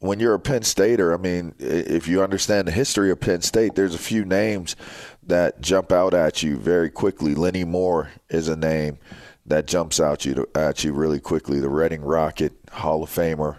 when 0.00 0.20
you're 0.20 0.34
a 0.34 0.40
Penn 0.40 0.62
Stater, 0.62 1.14
I 1.14 1.16
mean, 1.16 1.54
if 1.58 2.06
you 2.06 2.22
understand 2.22 2.68
the 2.68 2.72
history 2.72 3.10
of 3.10 3.20
Penn 3.20 3.40
State, 3.40 3.74
there's 3.74 3.94
a 3.94 3.98
few 3.98 4.24
names 4.24 4.76
that 5.22 5.60
jump 5.60 5.90
out 5.90 6.12
at 6.12 6.42
you 6.42 6.58
very 6.58 6.90
quickly. 6.90 7.34
Lenny 7.34 7.64
Moore 7.64 8.10
is 8.28 8.48
a 8.48 8.56
name 8.56 8.98
that 9.46 9.66
jumps 9.66 10.00
out 10.00 10.24
you 10.24 10.34
to, 10.34 10.48
at 10.54 10.84
you 10.84 10.92
really 10.92 11.20
quickly. 11.20 11.60
The 11.60 11.70
Reading 11.70 12.02
Rocket, 12.02 12.52
Hall 12.72 13.02
of 13.02 13.10
Famer, 13.10 13.58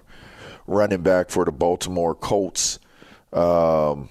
running 0.68 1.02
back 1.02 1.30
for 1.30 1.44
the 1.46 1.52
Baltimore 1.52 2.13
Colts. 2.13 2.80
Um, 3.34 4.10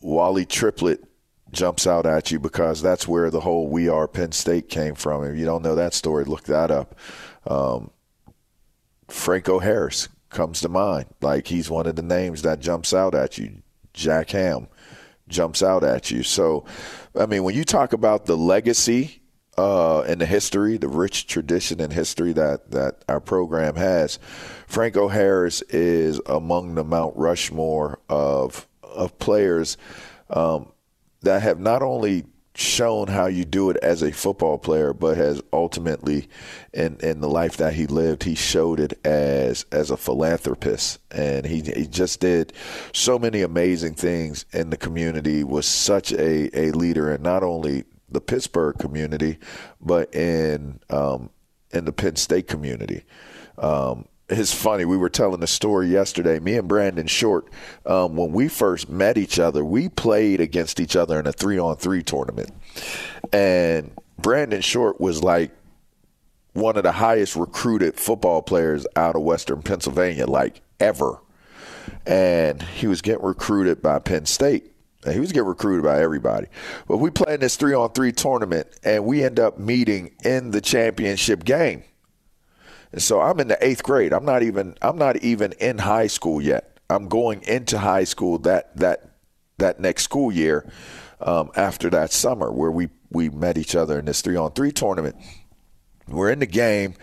Wally 0.00 0.44
Triplett 0.44 1.04
jumps 1.52 1.86
out 1.86 2.06
at 2.06 2.30
you 2.30 2.38
because 2.38 2.82
that's 2.82 3.06
where 3.06 3.30
the 3.30 3.40
whole 3.40 3.68
"We 3.68 3.88
Are 3.88 4.08
Penn 4.08 4.32
State" 4.32 4.68
came 4.68 4.94
from. 4.94 5.24
If 5.24 5.36
you 5.36 5.44
don't 5.44 5.62
know 5.62 5.74
that 5.74 5.94
story, 5.94 6.24
look 6.24 6.44
that 6.44 6.70
up. 6.70 6.98
Um, 7.46 7.90
Franco 9.08 9.58
Harris 9.58 10.08
comes 10.30 10.60
to 10.62 10.68
mind. 10.68 11.06
Like 11.20 11.46
he's 11.46 11.70
one 11.70 11.86
of 11.86 11.96
the 11.96 12.02
names 12.02 12.42
that 12.42 12.60
jumps 12.60 12.94
out 12.94 13.14
at 13.14 13.38
you. 13.38 13.62
Jack 13.92 14.30
Ham 14.30 14.68
jumps 15.28 15.62
out 15.62 15.84
at 15.84 16.10
you. 16.10 16.22
So, 16.22 16.64
I 17.18 17.26
mean, 17.26 17.44
when 17.44 17.54
you 17.54 17.64
talk 17.64 17.92
about 17.92 18.26
the 18.26 18.36
legacy 18.36 19.22
uh, 19.58 20.00
and 20.02 20.20
the 20.20 20.26
history, 20.26 20.78
the 20.78 20.88
rich 20.88 21.26
tradition 21.26 21.80
and 21.80 21.92
history 21.92 22.32
that, 22.32 22.70
that 22.70 23.04
our 23.08 23.20
program 23.20 23.76
has, 23.76 24.18
Franco 24.66 25.08
Harris 25.08 25.62
is 25.62 26.20
among 26.26 26.74
the 26.74 26.84
Mount 26.84 27.16
Rushmore 27.16 28.00
of 28.08 28.66
of 28.82 29.18
players 29.18 29.76
um, 30.30 30.71
that 31.22 31.42
have 31.42 31.58
not 31.58 31.82
only 31.82 32.24
shown 32.54 33.08
how 33.08 33.26
you 33.26 33.44
do 33.44 33.70
it 33.70 33.76
as 33.78 34.02
a 34.02 34.12
football 34.12 34.58
player, 34.58 34.92
but 34.92 35.16
has 35.16 35.42
ultimately, 35.52 36.28
in 36.72 36.96
in 37.00 37.20
the 37.20 37.28
life 37.28 37.56
that 37.56 37.74
he 37.74 37.86
lived, 37.86 38.24
he 38.24 38.34
showed 38.34 38.78
it 38.78 38.98
as 39.06 39.64
as 39.72 39.90
a 39.90 39.96
philanthropist, 39.96 40.98
and 41.10 41.46
he 41.46 41.60
he 41.60 41.86
just 41.86 42.20
did 42.20 42.52
so 42.92 43.18
many 43.18 43.42
amazing 43.42 43.94
things 43.94 44.44
in 44.52 44.70
the 44.70 44.76
community. 44.76 45.44
Was 45.44 45.66
such 45.66 46.12
a 46.12 46.58
a 46.58 46.70
leader, 46.72 47.12
in 47.12 47.22
not 47.22 47.42
only 47.42 47.84
the 48.10 48.20
Pittsburgh 48.20 48.76
community, 48.78 49.38
but 49.80 50.14
in 50.14 50.80
um, 50.90 51.30
in 51.72 51.84
the 51.84 51.92
Penn 51.92 52.16
State 52.16 52.48
community. 52.48 53.04
Um, 53.58 54.06
it's 54.38 54.54
funny. 54.54 54.84
We 54.84 54.96
were 54.96 55.08
telling 55.08 55.42
a 55.42 55.46
story 55.46 55.88
yesterday. 55.88 56.38
Me 56.38 56.56
and 56.56 56.68
Brandon 56.68 57.06
Short, 57.06 57.48
um, 57.86 58.16
when 58.16 58.32
we 58.32 58.48
first 58.48 58.88
met 58.88 59.18
each 59.18 59.38
other, 59.38 59.64
we 59.64 59.88
played 59.88 60.40
against 60.40 60.80
each 60.80 60.96
other 60.96 61.18
in 61.18 61.26
a 61.26 61.32
three-on-three 61.32 62.02
tournament, 62.02 62.50
and 63.32 63.92
Brandon 64.18 64.60
Short 64.60 65.00
was 65.00 65.22
like 65.22 65.50
one 66.52 66.76
of 66.76 66.82
the 66.82 66.92
highest 66.92 67.34
recruited 67.34 67.98
football 67.98 68.42
players 68.42 68.86
out 68.94 69.16
of 69.16 69.22
Western 69.22 69.62
Pennsylvania, 69.62 70.26
like 70.26 70.60
ever. 70.78 71.18
And 72.06 72.62
he 72.62 72.86
was 72.86 73.02
getting 73.02 73.24
recruited 73.24 73.80
by 73.82 73.98
Penn 73.98 74.26
State. 74.26 74.72
And 75.04 75.14
he 75.14 75.20
was 75.20 75.32
getting 75.32 75.48
recruited 75.48 75.84
by 75.84 76.00
everybody. 76.00 76.46
But 76.86 76.98
we 76.98 77.10
played 77.10 77.34
in 77.34 77.40
this 77.40 77.56
three 77.56 77.74
on 77.74 77.90
three 77.90 78.12
tournament, 78.12 78.68
and 78.84 79.04
we 79.04 79.24
end 79.24 79.40
up 79.40 79.58
meeting 79.58 80.14
in 80.24 80.52
the 80.52 80.60
championship 80.60 81.44
game. 81.44 81.82
And 82.92 83.02
so 83.02 83.20
I'm 83.20 83.40
in 83.40 83.48
the 83.48 83.64
eighth 83.64 83.82
grade. 83.82 84.12
I'm 84.12 84.24
not 84.24 84.42
even 84.42 84.76
I'm 84.82 84.98
not 84.98 85.16
even 85.18 85.52
in 85.52 85.78
high 85.78 86.06
school 86.06 86.40
yet. 86.40 86.78
I'm 86.90 87.08
going 87.08 87.42
into 87.42 87.78
high 87.78 88.04
school 88.04 88.38
that 88.40 88.76
that 88.76 89.10
that 89.58 89.80
next 89.80 90.04
school 90.04 90.30
year 90.30 90.70
um, 91.20 91.50
after 91.56 91.88
that 91.90 92.12
summer 92.12 92.52
where 92.52 92.70
we 92.70 92.88
we 93.10 93.30
met 93.30 93.56
each 93.56 93.74
other 93.74 93.98
in 93.98 94.04
this 94.04 94.20
three 94.20 94.36
on 94.36 94.52
three 94.52 94.72
tournament. 94.72 95.16
We're 96.08 96.30
in 96.32 96.40
the 96.40 96.46
game, 96.46 96.94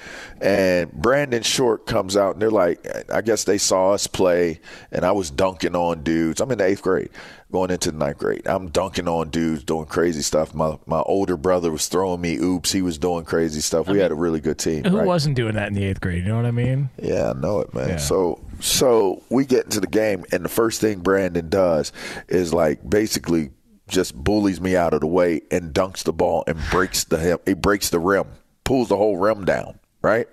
and 0.41 0.91
Brandon 0.91 1.41
Short 1.41 1.85
comes 1.87 2.17
out, 2.17 2.33
and 2.33 2.41
they're 2.41 2.51
like, 2.51 2.85
I 3.09 3.21
guess 3.21 3.45
they 3.45 3.57
saw 3.57 3.93
us 3.93 4.07
play, 4.07 4.59
and 4.91 5.05
I 5.05 5.13
was 5.13 5.31
dunking 5.31 5.73
on 5.73 6.03
dudes. 6.03 6.41
I'm 6.41 6.51
in 6.51 6.57
the 6.57 6.65
eighth 6.65 6.81
grade, 6.81 7.09
going 7.51 7.71
into 7.71 7.91
the 7.91 7.97
ninth 7.97 8.17
grade. 8.17 8.45
I'm 8.45 8.69
dunking 8.69 9.07
on 9.07 9.29
dudes, 9.29 9.63
doing 9.63 9.85
crazy 9.85 10.21
stuff. 10.21 10.53
My 10.53 10.77
my 10.85 11.01
older 11.01 11.37
brother 11.37 11.71
was 11.71 11.87
throwing 11.87 12.21
me 12.21 12.35
oops. 12.37 12.71
He 12.71 12.81
was 12.81 12.97
doing 12.97 13.25
crazy 13.25 13.61
stuff. 13.61 13.87
We 13.87 13.99
had 13.99 14.11
a 14.11 14.15
really 14.15 14.39
good 14.39 14.57
team. 14.57 14.83
Who 14.83 14.97
right? 14.97 15.07
wasn't 15.07 15.35
doing 15.35 15.55
that 15.55 15.67
in 15.67 15.73
the 15.73 15.83
eighth 15.83 16.01
grade? 16.01 16.23
You 16.23 16.29
know 16.29 16.35
what 16.35 16.45
I 16.45 16.51
mean? 16.51 16.89
Yeah, 17.01 17.31
I 17.31 17.39
know 17.39 17.59
it, 17.61 17.73
man. 17.73 17.89
Yeah. 17.89 17.97
So 17.97 18.43
so 18.59 19.23
we 19.29 19.45
get 19.45 19.65
into 19.65 19.79
the 19.79 19.87
game, 19.87 20.25
and 20.31 20.45
the 20.45 20.49
first 20.49 20.81
thing 20.81 20.99
Brandon 20.99 21.49
does 21.49 21.91
is 22.27 22.53
like 22.53 22.87
basically 22.87 23.51
just 23.87 24.15
bullies 24.15 24.61
me 24.61 24.75
out 24.75 24.93
of 24.93 25.01
the 25.01 25.07
way 25.07 25.41
and 25.49 25.73
dunks 25.73 26.03
the 26.03 26.13
ball 26.13 26.43
and 26.45 26.59
breaks 26.69 27.03
the 27.05 27.17
hem. 27.17 27.39
He 27.45 27.53
breaks 27.53 27.89
the 27.89 27.99
rim, 27.99 28.27
pulls 28.63 28.89
the 28.89 28.97
whole 28.97 29.17
rim 29.17 29.45
down. 29.45 29.79
Right. 30.01 30.27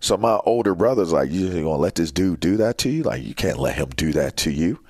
So 0.00 0.16
my 0.16 0.36
older 0.46 0.74
brother's 0.74 1.12
like, 1.12 1.30
you're 1.30 1.50
gonna 1.50 1.76
let 1.76 1.96
this 1.96 2.12
dude 2.12 2.40
do 2.40 2.56
that 2.58 2.78
to 2.78 2.88
you? 2.88 3.02
Like 3.02 3.22
you 3.22 3.34
can't 3.34 3.58
let 3.58 3.74
him 3.74 3.90
do 3.90 4.12
that 4.12 4.36
to 4.38 4.52
you." 4.52 4.80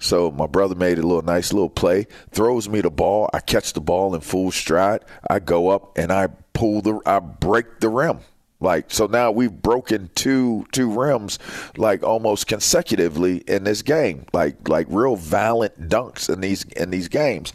So 0.00 0.30
my 0.30 0.46
brother 0.46 0.74
made 0.74 0.98
a 0.98 1.02
little 1.02 1.22
nice 1.22 1.52
little 1.52 1.70
play, 1.70 2.06
throws 2.30 2.68
me 2.68 2.80
the 2.80 2.90
ball. 2.90 3.30
I 3.32 3.40
catch 3.40 3.74
the 3.74 3.80
ball 3.80 4.14
in 4.14 4.22
full 4.22 4.50
stride. 4.50 5.04
I 5.28 5.38
go 5.38 5.68
up 5.68 5.96
and 5.96 6.10
I 6.10 6.28
pull 6.54 6.82
the, 6.82 7.00
I 7.06 7.20
break 7.20 7.80
the 7.80 7.90
rim. 7.90 8.20
Like 8.60 8.90
so 8.90 9.06
now 9.06 9.30
we've 9.30 9.50
broken 9.50 10.10
two 10.14 10.66
two 10.70 10.90
rims 10.90 11.38
like 11.78 12.02
almost 12.02 12.46
consecutively 12.46 13.38
in 13.38 13.64
this 13.64 13.80
game. 13.80 14.26
Like 14.34 14.68
like 14.68 14.86
real 14.90 15.16
violent 15.16 15.88
dunks 15.88 16.30
in 16.30 16.42
these 16.42 16.64
in 16.64 16.90
these 16.90 17.08
games. 17.08 17.54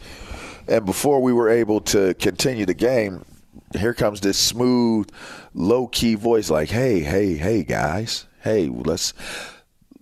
And 0.68 0.84
before 0.84 1.22
we 1.22 1.32
were 1.32 1.50
able 1.50 1.80
to 1.82 2.16
continue 2.16 2.66
the 2.66 2.74
game, 2.74 3.24
here 3.78 3.94
comes 3.94 4.22
this 4.22 4.40
smooth, 4.40 5.08
low 5.54 5.86
key 5.86 6.16
voice 6.16 6.50
like, 6.50 6.70
"Hey, 6.70 7.02
hey, 7.02 7.36
hey 7.36 7.64
guys. 7.64 8.26
Hey, 8.42 8.68
let's 8.68 9.14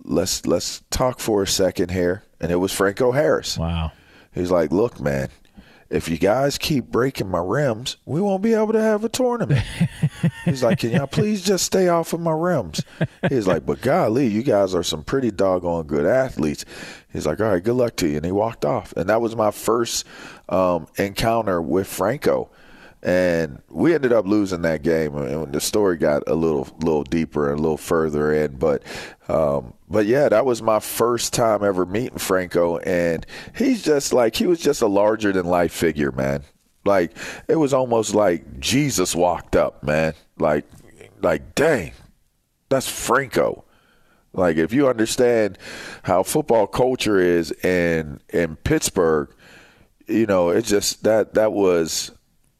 let's 0.04 0.46
let's 0.46 0.82
talk 0.90 1.20
for 1.20 1.42
a 1.42 1.46
second 1.46 1.90
here." 1.90 2.23
And 2.40 2.50
it 2.50 2.56
was 2.56 2.72
Franco 2.72 3.12
Harris. 3.12 3.58
Wow. 3.58 3.92
He's 4.32 4.50
like, 4.50 4.72
"Look, 4.72 5.00
man, 5.00 5.28
if 5.90 6.08
you 6.08 6.18
guys 6.18 6.58
keep 6.58 6.86
breaking 6.86 7.30
my 7.30 7.38
rims, 7.38 7.98
we 8.04 8.20
won't 8.20 8.42
be 8.42 8.52
able 8.54 8.72
to 8.72 8.82
have 8.82 9.04
a 9.04 9.08
tournament. 9.08 9.64
He's 10.44 10.62
like, 10.62 10.80
can 10.80 10.90
y'all 10.90 11.06
please 11.06 11.44
just 11.44 11.64
stay 11.64 11.88
off 11.88 12.12
of 12.12 12.20
my 12.20 12.32
rims? 12.32 12.82
He's 13.28 13.46
like, 13.46 13.64
but 13.64 13.80
golly, 13.80 14.26
you 14.26 14.42
guys 14.42 14.74
are 14.74 14.82
some 14.82 15.04
pretty 15.04 15.30
doggone 15.30 15.86
good 15.86 16.04
athletes. 16.06 16.64
He's 17.12 17.26
like, 17.26 17.40
all 17.40 17.46
right, 17.46 17.62
good 17.62 17.76
luck 17.76 17.96
to 17.96 18.08
you. 18.08 18.16
And 18.16 18.24
he 18.24 18.32
walked 18.32 18.64
off. 18.64 18.92
And 18.96 19.08
that 19.08 19.20
was 19.20 19.36
my 19.36 19.50
first 19.50 20.04
um, 20.48 20.88
encounter 20.96 21.62
with 21.62 21.86
Franco. 21.86 22.50
And 23.04 23.60
we 23.68 23.94
ended 23.94 24.14
up 24.14 24.26
losing 24.26 24.62
that 24.62 24.82
game, 24.82 25.14
and 25.14 25.52
the 25.52 25.60
story 25.60 25.98
got 25.98 26.22
a 26.26 26.34
little, 26.34 26.66
little 26.78 27.04
deeper 27.04 27.50
and 27.50 27.58
a 27.58 27.62
little 27.62 27.76
further 27.76 28.32
in. 28.32 28.56
But, 28.56 28.82
um, 29.28 29.74
but 29.90 30.06
yeah, 30.06 30.30
that 30.30 30.46
was 30.46 30.62
my 30.62 30.80
first 30.80 31.34
time 31.34 31.62
ever 31.62 31.84
meeting 31.84 32.16
Franco, 32.16 32.78
and 32.78 33.26
he's 33.54 33.84
just 33.84 34.14
like 34.14 34.34
he 34.36 34.46
was 34.46 34.58
just 34.58 34.80
a 34.80 34.86
larger 34.86 35.32
than 35.32 35.44
life 35.44 35.72
figure, 35.72 36.12
man. 36.12 36.44
Like 36.84 37.16
it 37.46 37.56
was 37.56 37.74
almost 37.74 38.14
like 38.14 38.58
Jesus 38.58 39.14
walked 39.14 39.54
up, 39.54 39.82
man. 39.82 40.14
Like, 40.38 40.66
like 41.22 41.54
dang, 41.54 41.92
that's 42.70 42.88
Franco. 42.88 43.64
Like 44.32 44.56
if 44.56 44.72
you 44.72 44.88
understand 44.88 45.58
how 46.02 46.22
football 46.22 46.66
culture 46.66 47.18
is 47.18 47.52
in 47.62 48.20
in 48.30 48.56
Pittsburgh, 48.56 49.28
you 50.06 50.26
know, 50.26 50.50
it's 50.50 50.68
just 50.68 51.04
that 51.04 51.34
that 51.34 51.52
was 51.52 52.10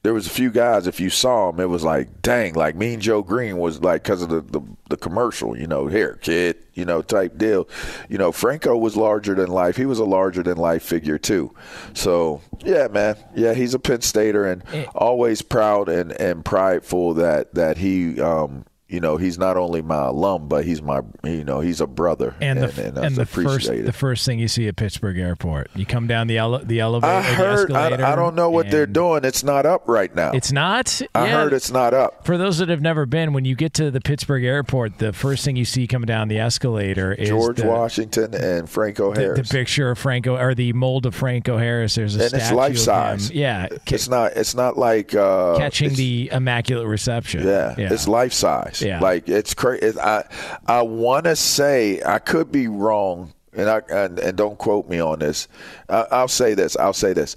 there 0.05 0.12
was 0.12 0.27
a 0.27 0.31
few 0.31 0.51
guys. 0.51 0.87
If 0.87 1.01
you 1.01 1.09
saw 1.09 1.51
them, 1.51 1.61
it 1.61 1.69
was 1.69 1.83
like, 1.83 2.21
dang, 2.21 2.53
like 2.53 2.77
Mean 2.77 3.01
Joe 3.01 3.23
Greene 3.23 3.57
was 3.57 3.81
like 3.81 4.03
because 4.03 4.21
of 4.21 4.29
the, 4.29 4.43
the, 4.43 4.61
the 4.90 4.97
commercial, 4.99 5.59
you 5.59 5.67
know, 5.67 5.87
here 5.87 6.19
kid, 6.21 6.59
you 6.75 6.85
know, 6.85 7.01
type 7.01 7.38
deal. 7.38 7.67
You 8.11 8.19
know, 8.19 8.31
Franco 8.31 8.77
was 8.77 8.99
larger 8.99 9.35
than 9.35 9.49
life. 9.49 9.77
He 9.77 9.87
was 9.87 9.99
a 9.99 10.05
larger 10.05 10.43
than 10.43 10.59
life 10.59 10.83
figure 10.83 11.17
too. 11.17 11.55
So 11.95 12.43
yeah, 12.61 12.88
man, 12.88 13.17
yeah, 13.35 13.55
he's 13.55 13.73
a 13.73 13.79
Penn 13.79 14.03
Stater 14.03 14.45
and 14.45 14.62
always 14.95 15.40
proud 15.40 15.88
and 15.88 16.12
and 16.12 16.45
prideful 16.45 17.14
that 17.14 17.55
that 17.55 17.79
he 17.79 18.21
um 18.21 18.67
you 18.95 19.01
know, 19.01 19.17
he's 19.17 19.39
not 19.39 19.57
only 19.57 19.83
my 19.83 20.07
alum, 20.07 20.47
but 20.47 20.65
he's 20.65 20.81
my, 20.81 21.01
you 21.25 21.43
know, 21.43 21.59
he's 21.59 21.81
a 21.81 21.87
brother, 21.87 22.37
and 22.41 22.63
the 22.63 22.87
and, 22.87 22.97
and 22.97 23.17
the 23.17 23.27
first 23.27 23.69
the 23.69 23.93
first 23.93 24.25
thing 24.25 24.39
you 24.39 24.47
see 24.47 24.69
at 24.69 24.77
Pittsburgh 24.77 25.19
Airport, 25.19 25.69
you 25.75 25.85
come 25.85 26.07
down 26.07 26.29
the 26.29 26.39
ele- 26.39 26.61
the 26.61 26.79
elevator. 26.79 27.13
I 27.13 27.23
heard. 27.23 27.73
I, 27.73 28.13
I, 28.13 28.15
don't 28.15 28.37
know 28.37 28.51
what 28.51 28.71
they're 28.71 28.87
doing. 28.87 29.25
It's 29.25 29.43
not 29.43 29.67
up 29.67 29.89
right 29.89 30.15
now. 30.15 30.31
It's 30.31 30.53
not. 30.53 31.03
I 31.13 31.27
yeah. 31.27 31.33
heard 31.33 31.53
it's 31.53 31.73
not 31.73 31.93
up. 31.93 32.25
For 32.25 32.39
those 32.39 32.59
that 32.59 32.69
have 32.69 32.81
never 32.81 33.05
been, 33.05 33.33
when 33.33 33.45
you 33.45 33.57
get 33.57 33.75
to 33.75 33.91
the 33.91 34.01
Pittsburgh 34.01 34.45
Airport, 34.45 34.99
the 34.99 35.13
first 35.13 35.45
thing 35.45 35.57
you 35.57 35.65
see 35.65 35.89
coming 35.89 36.07
down 36.07 36.29
the 36.29 36.39
escalator 36.39 37.13
is 37.13 37.31
George 37.31 37.57
the, 37.57 37.67
Washington 37.67 38.33
and 38.33 38.71
Franco 38.71 39.13
Harris. 39.13 39.39
The, 39.39 39.43
the, 39.43 39.49
picture 39.49 39.91
of 39.91 39.99
Franco 39.99 40.37
or 40.37 40.55
the 40.55 40.73
mold 40.73 41.05
of 41.07 41.17
Franco 41.17 41.59
Harris. 41.59 41.97
There's 41.97 42.15
a 42.15 42.27
and 42.27 42.35
it's 42.35 42.53
life 42.53 42.79
size. 42.79 43.33
Yeah, 43.33 43.67
it's 43.89 44.09
not. 44.09 44.37
It's 44.37 44.55
not 44.55 44.79
like 44.79 45.17
uh, 45.17 45.57
catching 45.59 45.95
the 45.95 46.31
immaculate 46.33 46.87
reception. 46.87 47.45
Yeah, 47.45 47.75
yeah, 47.77 47.93
it's 47.93 48.07
life 48.07 48.33
size. 48.33 48.84
Yeah, 48.85 49.01
like 49.01 49.29
it's 49.29 49.55
crazy. 49.55 49.99
I 49.99 50.25
I 50.66 50.83
want 50.83 51.25
to 51.25 51.37
say 51.37 52.03
I 52.05 52.18
could 52.18 52.53
be 52.53 52.68
wrong, 52.68 53.33
and 53.53 53.68
I 53.68 53.83
and, 53.90 54.18
and 54.18 54.37
don't 54.37 54.59
quote 54.59 54.88
me 54.88 55.01
on 55.01 55.18
this. 55.20 55.49
I, 55.88 56.07
I'll 56.11 56.29
say 56.29 56.55
this. 56.55 56.77
I'll 56.77 56.92
say 56.92 57.12
this. 57.12 57.37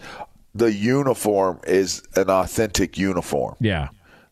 The 0.55 0.73
uniform 0.73 1.60
is 1.67 2.03
an 2.15 2.29
authentic 2.29 2.97
uniform. 2.97 3.55
Yeah. 3.60 3.89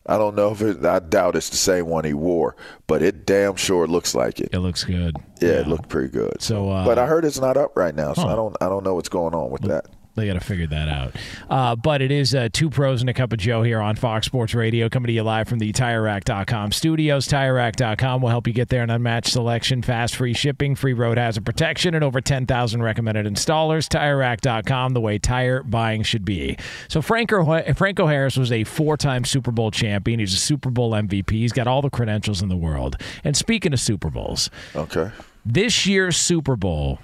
I 0.08 0.18
don't 0.18 0.36
know 0.36 0.52
if 0.52 0.62
it, 0.62 0.84
I 0.84 1.00
doubt 1.00 1.34
it's 1.34 1.50
the 1.50 1.56
same 1.56 1.86
one 1.86 2.04
he 2.04 2.14
wore, 2.14 2.54
but 2.86 3.02
it 3.02 3.26
damn 3.26 3.56
sure 3.56 3.86
looks 3.88 4.14
like 4.14 4.38
it. 4.38 4.50
It 4.52 4.60
looks 4.60 4.84
good. 4.84 5.16
Yeah, 5.40 5.48
yeah. 5.48 5.54
it 5.60 5.66
looked 5.66 5.88
pretty 5.88 6.08
good. 6.08 6.40
So, 6.40 6.70
uh, 6.70 6.84
but 6.84 6.98
I 6.98 7.06
heard 7.06 7.24
it's 7.24 7.40
not 7.40 7.56
up 7.56 7.76
right 7.76 7.94
now, 7.94 8.12
so 8.12 8.22
huh. 8.22 8.28
I 8.28 8.36
don't 8.36 8.56
I 8.60 8.68
don't 8.68 8.84
know 8.84 8.94
what's 8.94 9.08
going 9.08 9.34
on 9.34 9.50
with 9.50 9.62
that. 9.62 9.86
They 10.16 10.26
got 10.26 10.34
to 10.34 10.40
figure 10.40 10.66
that 10.66 10.88
out. 10.88 11.14
Uh, 11.50 11.76
but 11.76 12.00
it 12.00 12.10
is 12.10 12.34
uh, 12.34 12.48
two 12.50 12.70
pros 12.70 13.02
and 13.02 13.10
a 13.10 13.14
cup 13.14 13.32
of 13.34 13.38
Joe 13.38 13.62
here 13.62 13.80
on 13.80 13.96
Fox 13.96 14.26
Sports 14.26 14.54
Radio, 14.54 14.88
coming 14.88 15.08
to 15.08 15.12
you 15.12 15.22
live 15.22 15.46
from 15.46 15.58
the 15.58 15.72
TireRack.com 15.72 16.72
studios. 16.72 17.28
TireRack.com 17.28 18.22
will 18.22 18.30
help 18.30 18.46
you 18.46 18.54
get 18.54 18.70
there 18.70 18.82
an 18.82 18.88
unmatched 18.88 19.30
selection, 19.30 19.82
fast 19.82 20.16
free 20.16 20.32
shipping, 20.32 20.74
free 20.74 20.94
road 20.94 21.18
hazard 21.18 21.44
protection, 21.44 21.94
and 21.94 22.02
over 22.02 22.22
10,000 22.22 22.82
recommended 22.82 23.26
installers. 23.26 23.88
TireRack.com, 23.88 24.94
the 24.94 25.00
way 25.00 25.18
tire 25.18 25.62
buying 25.62 26.02
should 26.02 26.24
be. 26.24 26.56
So 26.88 27.02
Franco, 27.02 27.74
Franco 27.74 28.06
Harris 28.06 28.38
was 28.38 28.50
a 28.50 28.64
four-time 28.64 29.26
Super 29.26 29.50
Bowl 29.50 29.70
champion. 29.70 30.18
He's 30.18 30.32
a 30.32 30.38
Super 30.38 30.70
Bowl 30.70 30.92
MVP. 30.92 31.30
He's 31.30 31.52
got 31.52 31.66
all 31.66 31.82
the 31.82 31.90
credentials 31.90 32.40
in 32.40 32.48
the 32.48 32.56
world. 32.56 32.96
And 33.22 33.36
speaking 33.36 33.74
of 33.74 33.80
Super 33.80 34.08
Bowls, 34.08 34.48
okay, 34.74 35.10
this 35.44 35.86
year's 35.86 36.16
Super 36.16 36.56
Bowl 36.56 37.00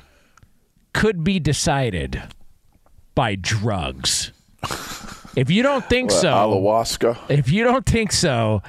could 0.92 1.24
be 1.24 1.38
decided 1.38 2.22
by 3.14 3.36
drugs. 3.36 4.32
If 5.34 5.50
you 5.50 5.62
don't 5.62 5.88
think 5.88 6.10
what, 6.10 6.20
so, 6.20 6.32
ayahuasca. 6.32 7.30
If 7.30 7.50
you 7.50 7.64
don't 7.64 7.86
think 7.86 8.12
so, 8.12 8.62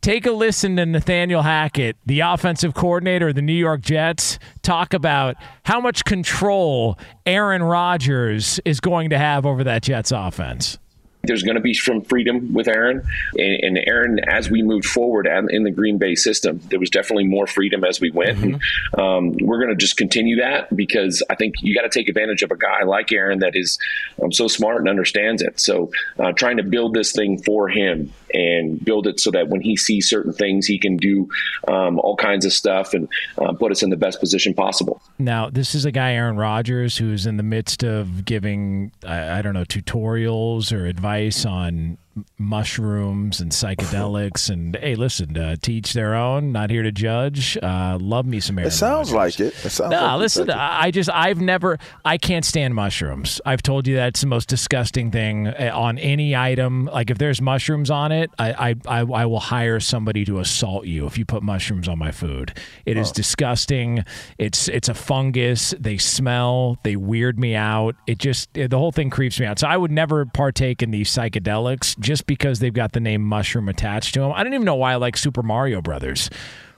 take 0.00 0.26
a 0.26 0.32
listen 0.32 0.76
to 0.76 0.86
Nathaniel 0.86 1.42
Hackett, 1.42 1.96
the 2.04 2.20
offensive 2.20 2.74
coordinator 2.74 3.28
of 3.28 3.36
the 3.36 3.42
New 3.42 3.52
York 3.52 3.80
Jets, 3.80 4.38
talk 4.62 4.92
about 4.92 5.36
how 5.64 5.80
much 5.80 6.04
control 6.04 6.98
Aaron 7.26 7.62
Rodgers 7.62 8.60
is 8.64 8.80
going 8.80 9.10
to 9.10 9.18
have 9.18 9.46
over 9.46 9.62
that 9.64 9.82
Jets 9.82 10.10
offense. 10.10 10.78
There's 11.22 11.42
going 11.42 11.56
to 11.56 11.60
be 11.60 11.74
some 11.74 12.02
freedom 12.02 12.52
with 12.52 12.68
Aaron. 12.68 13.02
And, 13.36 13.76
and 13.76 13.78
Aaron, 13.86 14.20
as 14.26 14.50
we 14.50 14.62
moved 14.62 14.86
forward 14.86 15.26
in 15.26 15.64
the 15.64 15.70
Green 15.70 15.98
Bay 15.98 16.14
system, 16.14 16.60
there 16.68 16.80
was 16.80 16.90
definitely 16.90 17.24
more 17.24 17.46
freedom 17.46 17.84
as 17.84 18.00
we 18.00 18.10
went. 18.10 18.38
Mm-hmm. 18.38 19.00
Um, 19.00 19.32
we're 19.40 19.58
going 19.58 19.70
to 19.70 19.76
just 19.76 19.96
continue 19.96 20.36
that 20.36 20.74
because 20.74 21.22
I 21.28 21.34
think 21.34 21.56
you 21.60 21.74
got 21.74 21.82
to 21.82 21.90
take 21.90 22.08
advantage 22.08 22.42
of 22.42 22.50
a 22.50 22.56
guy 22.56 22.84
like 22.84 23.12
Aaron 23.12 23.40
that 23.40 23.54
is 23.54 23.78
um, 24.22 24.32
so 24.32 24.48
smart 24.48 24.78
and 24.80 24.88
understands 24.88 25.42
it. 25.42 25.60
So 25.60 25.90
uh, 26.18 26.32
trying 26.32 26.56
to 26.56 26.62
build 26.62 26.94
this 26.94 27.12
thing 27.12 27.42
for 27.42 27.68
him 27.68 28.12
and 28.32 28.82
build 28.82 29.06
it 29.06 29.20
so 29.20 29.30
that 29.32 29.48
when 29.48 29.60
he 29.60 29.76
sees 29.76 30.08
certain 30.08 30.32
things, 30.32 30.66
he 30.66 30.78
can 30.78 30.96
do 30.96 31.28
um, 31.68 31.98
all 31.98 32.16
kinds 32.16 32.44
of 32.44 32.52
stuff 32.52 32.94
and 32.94 33.08
uh, 33.38 33.52
put 33.52 33.72
us 33.72 33.82
in 33.82 33.90
the 33.90 33.96
best 33.96 34.20
position 34.20 34.54
possible. 34.54 35.02
Now, 35.20 35.50
this 35.50 35.74
is 35.74 35.84
a 35.84 35.92
guy, 35.92 36.12
Aaron 36.14 36.36
Rodgers, 36.36 36.96
who's 36.96 37.26
in 37.26 37.36
the 37.36 37.42
midst 37.42 37.82
of 37.82 38.24
giving, 38.24 38.92
I, 39.06 39.38
I 39.38 39.42
don't 39.42 39.54
know, 39.54 39.64
tutorials 39.64 40.72
or 40.72 40.86
advice 40.86 41.44
on 41.44 41.98
mushrooms 42.38 43.40
and 43.40 43.52
psychedelics 43.52 44.50
and 44.50 44.76
hey 44.76 44.94
listen 44.96 45.36
uh, 45.36 45.54
teach 45.62 45.92
their 45.92 46.14
own 46.14 46.50
not 46.50 46.68
here 46.68 46.82
to 46.82 46.90
judge. 46.90 47.56
Uh, 47.62 47.96
love 48.00 48.26
me 48.26 48.40
some 48.40 48.58
it 48.58 48.72
sounds 48.72 49.12
like 49.12 49.38
it, 49.38 49.54
it 49.64 49.70
sounds 49.70 49.92
no 49.92 50.02
like 50.02 50.18
listen 50.18 50.50
I 50.50 50.90
just 50.90 51.08
I've 51.10 51.40
never 51.40 51.78
I 52.04 52.18
can't 52.18 52.44
stand 52.44 52.74
mushrooms. 52.74 53.40
I've 53.46 53.62
told 53.62 53.86
you 53.86 53.94
that's 53.94 54.20
the 54.22 54.26
most 54.26 54.48
disgusting 54.48 55.10
thing 55.10 55.48
uh, 55.48 55.70
on 55.72 55.98
any 55.98 56.34
item. 56.34 56.86
Like 56.86 57.10
if 57.10 57.18
there's 57.18 57.40
mushrooms 57.40 57.90
on 57.90 58.10
it 58.10 58.30
I 58.38 58.50
I, 58.70 58.74
I, 58.86 59.00
I 59.00 59.26
will 59.26 59.40
hire 59.40 59.78
somebody 59.78 60.24
to 60.24 60.40
assault 60.40 60.86
you 60.86 61.06
if 61.06 61.16
you 61.16 61.24
put 61.24 61.42
mushrooms 61.42 61.88
on 61.88 61.98
my 61.98 62.10
food. 62.10 62.58
It 62.86 62.96
oh. 62.96 63.00
is 63.00 63.12
disgusting. 63.12 64.04
It's 64.36 64.68
it's 64.68 64.88
a 64.88 64.94
fungus. 64.94 65.74
They 65.78 65.96
smell. 65.98 66.78
They 66.82 66.96
weird 66.96 67.38
me 67.38 67.54
out. 67.54 67.94
It 68.06 68.18
just 68.18 68.52
the 68.54 68.68
whole 68.78 68.92
thing 68.92 69.10
creeps 69.10 69.38
me 69.38 69.46
out. 69.46 69.60
So 69.60 69.68
I 69.68 69.76
would 69.76 69.92
never 69.92 70.26
partake 70.26 70.82
in 70.82 70.90
these 70.90 71.10
psychedelics 71.10 71.99
just 72.00 72.26
because 72.26 72.58
they've 72.58 72.72
got 72.72 72.92
the 72.92 73.00
name 73.00 73.22
mushroom 73.22 73.68
attached 73.68 74.14
to 74.14 74.20
them. 74.20 74.32
I 74.32 74.42
don't 74.42 74.54
even 74.54 74.64
know 74.64 74.74
why 74.74 74.92
I 74.92 74.96
like 74.96 75.16
Super 75.16 75.42
Mario 75.42 75.80
Brothers. 75.80 76.30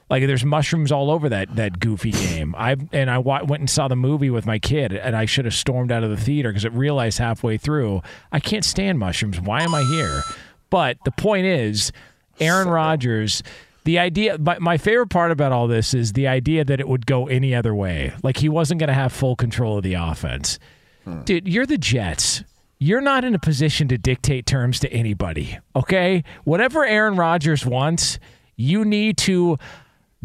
Like 0.09 0.27
there's 0.27 0.45
mushrooms 0.45 0.91
all 0.91 1.09
over 1.09 1.29
that 1.29 1.55
that 1.55 1.79
goofy 1.79 2.11
game. 2.11 2.53
I 2.57 2.75
and 2.91 3.09
I 3.09 3.17
went 3.17 3.61
and 3.61 3.69
saw 3.69 3.87
the 3.87 3.95
movie 3.95 4.29
with 4.29 4.45
my 4.45 4.59
kid, 4.59 4.93
and 4.93 5.15
I 5.15 5.25
should 5.25 5.45
have 5.45 5.53
stormed 5.53 5.91
out 5.91 6.03
of 6.03 6.09
the 6.09 6.17
theater 6.17 6.49
because 6.49 6.65
it 6.65 6.73
realized 6.73 7.17
halfway 7.17 7.57
through 7.57 8.01
I 8.31 8.39
can't 8.39 8.65
stand 8.65 8.99
mushrooms. 8.99 9.39
Why 9.39 9.63
am 9.63 9.73
I 9.73 9.81
here? 9.83 10.21
But 10.69 10.97
the 11.05 11.11
point 11.11 11.45
is, 11.45 11.91
Aaron 12.39 12.67
Rodgers. 12.67 13.43
The 13.85 13.99
idea, 13.99 14.37
but 14.37 14.61
my 14.61 14.77
favorite 14.77 15.09
part 15.09 15.31
about 15.31 15.51
all 15.51 15.67
this 15.67 15.93
is 15.93 16.13
the 16.13 16.25
idea 16.25 16.63
that 16.63 16.79
it 16.79 16.87
would 16.87 17.05
go 17.05 17.27
any 17.27 17.53
other 17.53 17.75
way. 17.75 18.13
Like 18.23 18.37
he 18.37 18.47
wasn't 18.47 18.79
going 18.79 18.87
to 18.87 18.93
have 18.93 19.11
full 19.11 19.35
control 19.35 19.77
of 19.77 19.83
the 19.83 19.95
offense. 19.95 20.57
Hmm. 21.03 21.23
Dude, 21.23 21.49
you're 21.49 21.65
the 21.65 21.77
Jets 21.77 22.45
you're 22.83 23.01
not 23.01 23.23
in 23.23 23.33
a 23.33 23.39
position 23.39 23.87
to 23.87 23.97
dictate 23.97 24.45
terms 24.45 24.77
to 24.81 24.91
anybody. 24.91 25.57
Okay? 25.73 26.23
Whatever 26.43 26.85
Aaron 26.85 27.15
Rodgers 27.15 27.65
wants, 27.65 28.19
you 28.57 28.83
need 28.83 29.17
to 29.19 29.57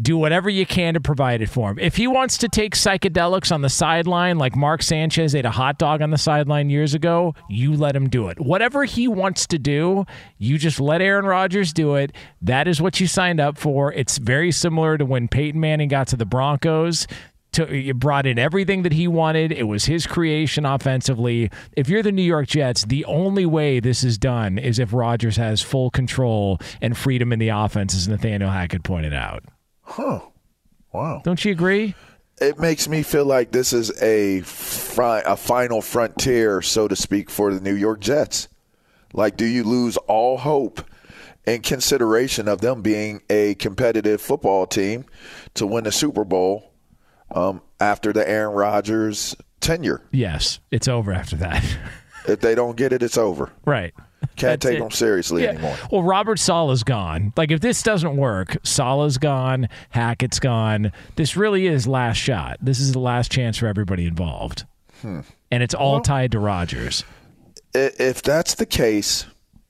do 0.01 0.17
whatever 0.17 0.49
you 0.49 0.65
can 0.65 0.93
to 0.93 0.99
provide 0.99 1.41
it 1.41 1.49
for 1.49 1.71
him. 1.71 1.79
If 1.79 1.95
he 1.95 2.07
wants 2.07 2.37
to 2.39 2.47
take 2.47 2.75
psychedelics 2.75 3.51
on 3.51 3.61
the 3.61 3.69
sideline, 3.69 4.37
like 4.37 4.55
Mark 4.55 4.81
Sanchez 4.81 5.35
ate 5.35 5.45
a 5.45 5.51
hot 5.51 5.77
dog 5.77 6.01
on 6.01 6.09
the 6.09 6.17
sideline 6.17 6.69
years 6.69 6.93
ago, 6.93 7.33
you 7.49 7.73
let 7.73 7.95
him 7.95 8.09
do 8.09 8.27
it. 8.27 8.39
Whatever 8.39 8.85
he 8.85 9.07
wants 9.07 9.47
to 9.47 9.59
do, 9.59 10.05
you 10.37 10.57
just 10.57 10.79
let 10.79 11.01
Aaron 11.01 11.25
Rodgers 11.25 11.73
do 11.73 11.95
it. 11.95 12.13
That 12.41 12.67
is 12.67 12.81
what 12.81 12.99
you 12.99 13.07
signed 13.07 13.39
up 13.39 13.57
for. 13.57 13.91
It's 13.93 14.17
very 14.17 14.51
similar 14.51 14.97
to 14.97 15.05
when 15.05 15.27
Peyton 15.27 15.59
Manning 15.59 15.89
got 15.89 16.07
to 16.07 16.15
the 16.15 16.25
Broncos. 16.25 17.07
To, 17.53 17.93
brought 17.95 18.27
in 18.27 18.37
everything 18.37 18.83
that 18.83 18.93
he 18.93 19.07
wanted. 19.07 19.51
It 19.51 19.63
was 19.63 19.85
his 19.85 20.05
creation 20.05 20.65
offensively. 20.65 21.49
If 21.75 21.89
you're 21.89 22.03
the 22.03 22.11
New 22.11 22.21
York 22.21 22.47
Jets, 22.47 22.85
the 22.85 23.03
only 23.05 23.45
way 23.45 23.79
this 23.79 24.03
is 24.03 24.19
done 24.19 24.59
is 24.59 24.77
if 24.77 24.93
Rodgers 24.93 25.37
has 25.37 25.61
full 25.61 25.89
control 25.89 26.59
and 26.79 26.95
freedom 26.95 27.33
in 27.33 27.39
the 27.39 27.49
offense, 27.49 27.95
as 27.95 28.07
Nathaniel 28.07 28.51
Hackett 28.51 28.83
pointed 28.83 29.13
out. 29.13 29.43
Huh. 29.81 30.19
Wow. 30.93 31.21
Don't 31.23 31.43
you 31.43 31.51
agree? 31.51 31.95
It 32.39 32.59
makes 32.59 32.87
me 32.87 33.03
feel 33.03 33.25
like 33.25 33.51
this 33.51 33.73
is 33.73 33.91
a 34.01 34.41
fri- 34.41 35.23
a 35.25 35.35
final 35.35 35.81
frontier, 35.81 36.61
so 36.61 36.87
to 36.87 36.95
speak, 36.95 37.29
for 37.29 37.53
the 37.53 37.59
New 37.59 37.75
York 37.75 37.99
Jets. 37.99 38.47
Like, 39.11 39.35
do 39.35 39.45
you 39.45 39.63
lose 39.63 39.97
all 39.97 40.37
hope 40.37 40.81
in 41.45 41.61
consideration 41.61 42.47
of 42.47 42.61
them 42.61 42.81
being 42.81 43.21
a 43.29 43.55
competitive 43.55 44.21
football 44.21 44.67
team 44.67 45.05
to 45.55 45.65
win 45.65 45.83
the 45.83 45.91
Super 45.91 46.23
Bowl 46.23 46.68
um, 47.31 47.61
after 47.79 48.11
the 48.13 48.27
Aaron 48.27 48.53
Rodgers 48.55 49.35
tenure? 49.59 50.01
Yes, 50.11 50.59
it's 50.71 50.87
over 50.87 51.11
after 51.13 51.35
that. 51.37 51.63
if 52.27 52.39
they 52.41 52.55
don't 52.55 52.75
get 52.77 52.93
it, 52.93 53.03
it's 53.03 53.17
over. 53.17 53.51
Right. 53.65 53.93
Can't 54.35 54.59
That's 54.59 54.65
take 54.65 54.77
it. 54.77 54.81
them 54.81 54.91
seriously 54.91 55.43
Yeah. 55.43 55.49
anymore. 55.51 55.75
Well, 55.91 56.03
Robert 56.03 56.39
Saleh's 56.39 56.83
gone. 56.83 57.31
Like, 57.37 57.51
if 57.51 57.61
this 57.61 57.81
doesn't 57.81 58.17
work, 58.17 58.57
Sala's 58.63 59.17
gone, 59.17 59.69
Hackett's 59.91 60.39
gone. 60.39 60.91
This 61.15 61.37
really 61.37 61.67
is 61.67 61.87
last 61.87 62.17
shot. 62.17 62.57
This 62.61 62.79
is 62.81 62.91
the 62.91 62.99
last 62.99 63.31
chance 63.31 63.57
for 63.57 63.67
everybody 63.67 64.05
involved. 64.05 64.65
Hmm. 65.01 65.21
And 65.51 65.63
it's 65.63 65.73
all 65.73 66.01
tied 66.01 66.33
to 66.33 66.39
Rodgers. 66.39 67.05
If 67.73 68.21
that's 68.21 68.55
the 68.55 68.65
case, 68.65 69.25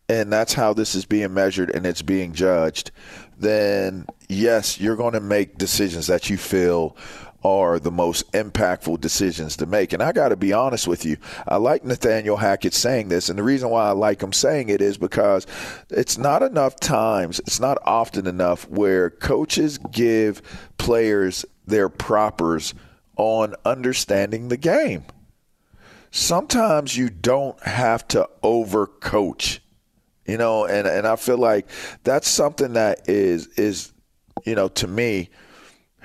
and 0.07 0.33
that's 0.33 0.53
how 0.53 0.73
this 0.73 0.95
is 0.95 1.05
being 1.05 1.33
measured 1.33 1.69
and 1.69 1.85
it's 1.85 2.01
being 2.01 2.33
judged, 2.33 2.89
then 3.37 4.07
yes, 4.27 4.79
you're 4.79 4.95
going 4.95 5.13
to 5.13 5.19
make 5.19 5.57
decisions 5.59 6.07
that 6.07 6.29
you 6.29 6.37
feel 6.37 6.97
are 7.43 7.79
the 7.79 7.91
most 7.91 8.31
impactful 8.33 8.99
decisions 8.99 9.55
to 9.57 9.65
make. 9.65 9.93
And 9.93 10.03
I 10.03 10.11
got 10.11 10.29
to 10.29 10.35
be 10.35 10.53
honest 10.53 10.87
with 10.87 11.05
you. 11.05 11.17
I 11.47 11.57
like 11.57 11.85
Nathaniel 11.85 12.37
Hackett 12.37 12.73
saying 12.73 13.09
this. 13.09 13.29
And 13.29 13.39
the 13.39 13.43
reason 13.43 13.69
why 13.69 13.87
I 13.87 13.91
like 13.91 14.21
him 14.21 14.33
saying 14.33 14.69
it 14.69 14.81
is 14.81 14.97
because 14.97 15.47
it's 15.89 16.17
not 16.17 16.43
enough 16.43 16.79
times, 16.79 17.39
it's 17.39 17.59
not 17.59 17.77
often 17.83 18.27
enough 18.27 18.69
where 18.69 19.09
coaches 19.09 19.77
give 19.91 20.41
players 20.77 21.45
their 21.65 21.89
propers 21.89 22.73
on 23.17 23.55
understanding 23.65 24.49
the 24.49 24.57
game. 24.57 25.05
Sometimes 26.11 26.97
you 26.97 27.09
don't 27.09 27.61
have 27.63 28.07
to 28.09 28.27
overcoach 28.43 29.59
you 30.29 30.37
know 30.37 30.65
and 30.65 30.87
and 30.87 31.07
I 31.07 31.15
feel 31.15 31.37
like 31.39 31.67
that's 32.03 32.27
something 32.27 32.73
that 32.73 33.09
is 33.09 33.47
is 33.57 33.91
you 34.45 34.53
know 34.53 34.67
to 34.69 34.87
me 34.87 35.29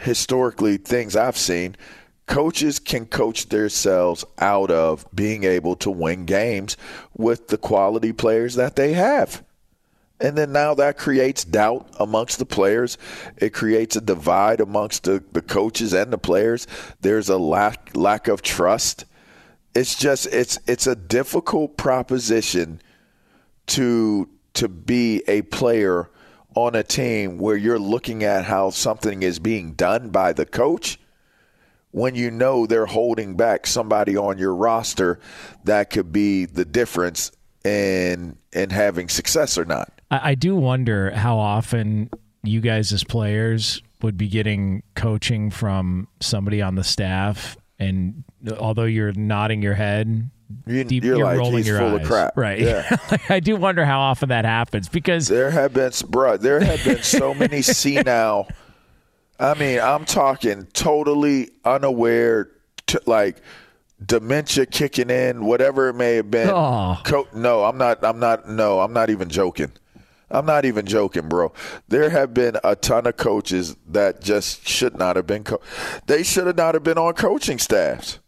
historically 0.05 0.77
things 0.77 1.17
I've 1.17 1.37
seen 1.37 1.77
coaches 2.27 2.79
can 2.79 3.05
coach 3.05 3.49
themselves 3.49 4.25
out 4.39 4.71
of 4.71 5.07
being 5.15 5.45
able 5.45 5.77
to 5.77 5.91
win 5.91 6.25
games 6.25 6.77
with 7.15 7.49
the 7.49 7.59
quality 7.59 8.13
players 8.13 8.55
that 8.55 8.77
they 8.77 8.95
have 8.95 9.43
and 10.21 10.39
then 10.39 10.53
now 10.53 10.75
that 10.75 10.97
creates 10.97 11.45
doubt 11.45 11.89
amongst 11.99 12.39
the 12.39 12.47
players. 12.47 12.97
It 13.37 13.53
creates 13.53 13.97
a 13.97 14.01
divide 14.01 14.61
amongst 14.61 15.05
the, 15.05 15.23
the 15.33 15.43
coaches 15.43 15.93
and 15.93 16.13
the 16.13 16.19
players. 16.19 16.67
There's 17.01 17.29
a 17.29 17.37
lack 17.37 17.95
lack 17.97 18.29
of 18.29 18.41
trust. 18.41 19.05
It's 19.75 19.97
just 19.97 20.27
it's 20.27 20.59
it's 20.67 20.87
a 20.87 20.95
difficult 20.95 21.77
proposition 21.77 22.81
to 23.67 24.29
to 24.55 24.69
be 24.69 25.23
a 25.27 25.43
player 25.43 26.09
on 26.55 26.75
a 26.75 26.83
team 26.83 27.39
where 27.39 27.57
you're 27.57 27.79
looking 27.79 28.23
at 28.23 28.45
how 28.45 28.71
something 28.71 29.23
is 29.23 29.39
being 29.39 29.73
done 29.73 30.11
by 30.11 30.33
the 30.33 30.47
coach 30.47 30.99
when 31.91 32.15
you 32.17 32.31
know 32.31 32.67
they're 32.67 32.87
holding 32.87 33.37
back 33.37 33.67
somebody 33.67 34.17
on 34.17 34.37
your 34.37 34.55
roster 34.55 35.21
that 35.63 35.91
could 35.91 36.13
be 36.13 36.45
the 36.45 36.65
difference 36.65 37.31
in 37.65 38.37
in 38.53 38.71
having 38.71 39.09
success 39.09 39.57
or 39.57 39.65
not. 39.65 39.93
I, 40.11 40.31
I 40.31 40.35
do 40.35 40.57
wonder 40.57 41.11
how 41.13 41.39
often 41.39 42.11
you 42.43 42.61
guys 42.61 42.93
as 42.93 43.05
players 43.05 43.83
would 44.03 44.19
be 44.19 44.29
getting 44.29 44.83
coaching 44.95 45.51
from 45.51 46.09
somebody 46.21 46.61
on 46.61 46.75
the 46.75 46.85
staff, 46.85 47.57
and 47.79 48.25
although 48.59 48.85
you're 48.85 49.13
nodding 49.13 49.63
your 49.63 49.75
head, 49.75 50.31
You- 50.67 50.85
deep, 50.85 51.05
you're 51.05 51.19
like, 51.19 51.39
rolling 51.39 51.59
"He's 51.59 51.67
your 51.69 51.79
full 51.79 51.95
of 51.97 52.01
eyes. 52.03 52.07
crap." 52.07 52.33
right? 52.37 52.59
Yeah. 52.61 52.97
Like, 53.11 53.31
I 53.31 53.41
do 53.41 53.57
wonder 53.57 53.85
how 53.85 54.01
often 54.01 54.29
that 54.31 54.45
happens 54.45 54.89
because 54.89 55.29
There 55.29 55.51
have 55.51 55.73
been, 55.73 55.91
bruh, 55.91 56.41
there 56.41 56.61
have 56.61 56.83
been 56.85 57.03
so 57.03 57.35
many 57.45 57.63
senile. 57.63 58.49
I 59.39 59.55
mean, 59.59 59.81
I'm 59.81 60.05
talking 60.05 60.67
totally 60.73 61.51
unaware, 61.65 62.51
to, 62.87 63.01
like 63.07 63.39
dementia 64.05 64.67
kicking 64.67 65.11
in, 65.11 65.45
whatever 65.45 65.89
it 65.89 65.95
may 65.95 66.17
have 66.17 66.31
been. 66.31 66.51
Oh. 66.51 67.01
Co- 67.05 67.29
no, 67.35 67.65
I'm 67.65 67.79
not. 67.79 68.05
I'm 68.05 68.19
not. 68.19 68.49
No, 68.49 68.81
I'm 68.81 68.93
not 68.93 69.11
even 69.11 69.29
joking. 69.29 69.73
I'm 70.31 70.47
not 70.47 70.65
even 70.65 70.85
joking, 70.87 71.29
bro. 71.29 71.53
There 71.89 72.11
have 72.11 72.35
been 72.35 72.57
a 72.65 72.75
ton 72.75 73.07
of 73.07 73.17
coaches 73.17 73.77
that 73.89 74.21
just 74.21 74.67
should 74.67 74.99
not 74.99 75.17
have 75.17 75.27
been. 75.27 75.45
Co- 75.45 75.61
they 76.07 76.23
should 76.23 76.47
have 76.47 76.57
not 76.57 76.75
have 76.75 76.83
been 76.83 76.99
on 76.99 77.15
coaching 77.15 77.59
staffs. 77.59 78.19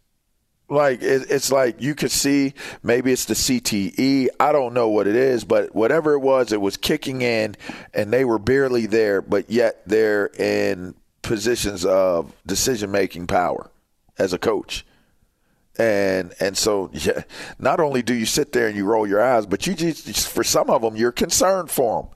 Like 0.68 1.00
it, 1.00 1.30
it's 1.30 1.52
like 1.52 1.80
you 1.80 1.94
could 1.94 2.10
see 2.10 2.54
maybe 2.82 3.12
it's 3.12 3.26
the 3.26 3.34
CTE. 3.34 4.28
I 4.40 4.52
don't 4.52 4.74
know 4.74 4.88
what 4.88 5.06
it 5.06 5.14
is, 5.14 5.44
but 5.44 5.74
whatever 5.74 6.14
it 6.14 6.20
was, 6.20 6.52
it 6.52 6.60
was 6.60 6.76
kicking 6.76 7.22
in, 7.22 7.56
and 7.94 8.12
they 8.12 8.24
were 8.24 8.40
barely 8.40 8.86
there, 8.86 9.22
but 9.22 9.48
yet 9.48 9.82
they're 9.86 10.26
in 10.26 10.94
positions 11.22 11.84
of 11.84 12.32
decision 12.46 12.90
making 12.90 13.26
power 13.28 13.70
as 14.18 14.32
a 14.32 14.38
coach. 14.38 14.84
And 15.78 16.34
and 16.40 16.56
so 16.56 16.90
yeah, 16.92 17.22
not 17.58 17.78
only 17.78 18.02
do 18.02 18.14
you 18.14 18.26
sit 18.26 18.52
there 18.52 18.66
and 18.66 18.76
you 18.76 18.86
roll 18.86 19.06
your 19.06 19.22
eyes, 19.22 19.46
but 19.46 19.66
you 19.68 19.74
just 19.74 20.28
for 20.28 20.42
some 20.42 20.68
of 20.68 20.82
them 20.82 20.96
you're 20.96 21.12
concerned 21.12 21.70
for 21.70 22.02
them. 22.02 22.10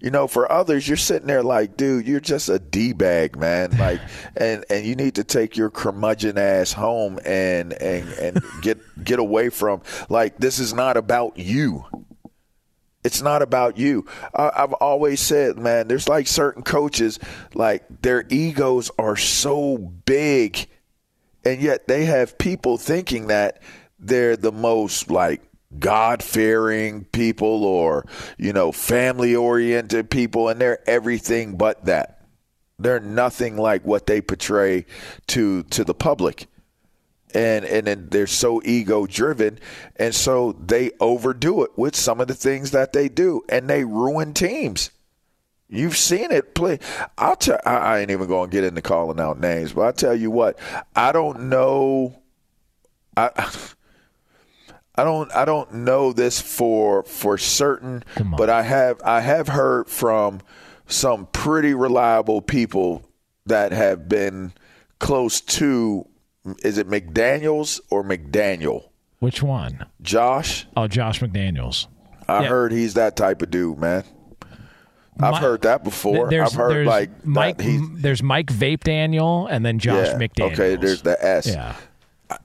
You 0.00 0.10
know, 0.10 0.28
for 0.28 0.50
others, 0.50 0.86
you're 0.86 0.96
sitting 0.96 1.26
there 1.26 1.42
like, 1.42 1.76
dude, 1.76 2.06
you're 2.06 2.20
just 2.20 2.48
a 2.48 2.58
d 2.60 2.92
bag, 2.92 3.36
man. 3.36 3.76
Like, 3.76 4.00
and 4.36 4.64
and 4.70 4.86
you 4.86 4.94
need 4.94 5.16
to 5.16 5.24
take 5.24 5.56
your 5.56 5.70
curmudgeon 5.70 6.38
ass 6.38 6.72
home 6.72 7.18
and 7.24 7.72
and 7.72 8.08
and 8.12 8.42
get 8.62 8.78
get 9.04 9.18
away 9.18 9.48
from. 9.48 9.82
Like, 10.08 10.38
this 10.38 10.60
is 10.60 10.72
not 10.72 10.96
about 10.96 11.36
you. 11.38 11.84
It's 13.04 13.22
not 13.22 13.42
about 13.42 13.78
you. 13.78 14.06
I, 14.34 14.50
I've 14.54 14.72
always 14.74 15.20
said, 15.20 15.56
man, 15.56 15.88
there's 15.88 16.08
like 16.08 16.26
certain 16.26 16.62
coaches, 16.62 17.18
like 17.54 17.84
their 18.02 18.24
egos 18.28 18.90
are 18.98 19.16
so 19.16 19.78
big, 19.78 20.68
and 21.44 21.60
yet 21.60 21.88
they 21.88 22.04
have 22.04 22.38
people 22.38 22.76
thinking 22.76 23.28
that 23.28 23.62
they're 23.98 24.36
the 24.36 24.52
most 24.52 25.10
like 25.10 25.42
God 25.76 26.22
fearing 26.22 27.04
people 27.04 27.64
or, 27.64 28.06
you 28.38 28.52
know, 28.52 28.72
family 28.72 29.36
oriented 29.36 30.10
people, 30.10 30.48
and 30.48 30.60
they're 30.60 30.88
everything 30.88 31.56
but 31.56 31.84
that. 31.84 32.18
They're 32.78 33.00
nothing 33.00 33.56
like 33.56 33.84
what 33.84 34.06
they 34.06 34.20
portray 34.20 34.86
to 35.28 35.64
to 35.64 35.84
the 35.84 35.94
public. 35.94 36.46
And 37.34 37.64
and 37.64 37.86
then 37.86 38.08
they're 38.10 38.26
so 38.26 38.62
ego 38.64 39.06
driven 39.06 39.58
and 39.96 40.14
so 40.14 40.52
they 40.52 40.92
overdo 40.98 41.62
it 41.64 41.72
with 41.76 41.94
some 41.94 42.20
of 42.20 42.28
the 42.28 42.34
things 42.34 42.70
that 42.70 42.94
they 42.94 43.08
do 43.10 43.42
and 43.50 43.68
they 43.68 43.84
ruin 43.84 44.32
teams. 44.32 44.90
You've 45.68 45.96
seen 45.96 46.32
it 46.32 46.54
play. 46.54 46.78
I'll 47.18 47.36
tell. 47.36 47.60
I, 47.66 47.76
I 47.76 47.98
ain't 47.98 48.10
even 48.10 48.28
to 48.28 48.46
get 48.46 48.64
into 48.64 48.80
calling 48.80 49.20
out 49.20 49.38
names, 49.38 49.74
but 49.74 49.82
I 49.82 49.92
tell 49.92 50.14
you 50.14 50.30
what, 50.30 50.58
I 50.96 51.12
don't 51.12 51.50
know. 51.50 52.22
I 53.16 53.30
I 54.98 55.04
don't 55.04 55.30
I 55.34 55.44
don't 55.44 55.72
know 55.72 56.12
this 56.12 56.40
for 56.40 57.04
for 57.04 57.38
certain, 57.38 58.02
but 58.36 58.50
I 58.50 58.62
have 58.62 59.00
I 59.04 59.20
have 59.20 59.48
heard 59.48 59.88
from 59.88 60.40
some 60.86 61.26
pretty 61.26 61.72
reliable 61.72 62.42
people 62.42 63.02
that 63.46 63.72
have 63.72 64.08
been 64.08 64.52
close 64.98 65.40
to. 65.40 66.06
Is 66.64 66.78
it 66.78 66.88
McDaniel's 66.88 67.80
or 67.90 68.02
McDaniel? 68.02 68.84
which 69.20 69.42
one? 69.42 69.84
Josh. 70.00 70.66
Oh, 70.76 70.86
Josh 70.86 71.20
McDaniels. 71.20 71.86
I 72.28 72.42
Yeah. 72.42 72.48
heard 72.48 72.72
he's 72.72 72.94
that 72.94 73.16
type 73.16 73.42
of 73.42 73.50
dude, 73.50 73.78
man. 73.78 74.04
I've 75.20 75.34
Mi- 75.34 75.38
heard 75.40 75.62
that 75.62 75.82
before. 75.82 76.28
There's, 76.30 76.52
I've 76.52 76.56
heard 76.58 76.74
there's 76.74 76.86
like 76.86 77.16
that 77.22 77.26
Mike. 77.26 77.60
he's 77.60 77.80
There's 77.94 78.22
Mike 78.22 78.46
Vape 78.46 78.84
Daniel, 78.84 79.46
and 79.48 79.66
then 79.66 79.78
Josh 79.80 80.06
yeah, 80.08 80.14
McDaniels. 80.18 80.52
Okay, 80.52 80.76
there's 80.76 81.02
the 81.02 81.22
S. 81.24 81.48
Yeah. 81.48 81.74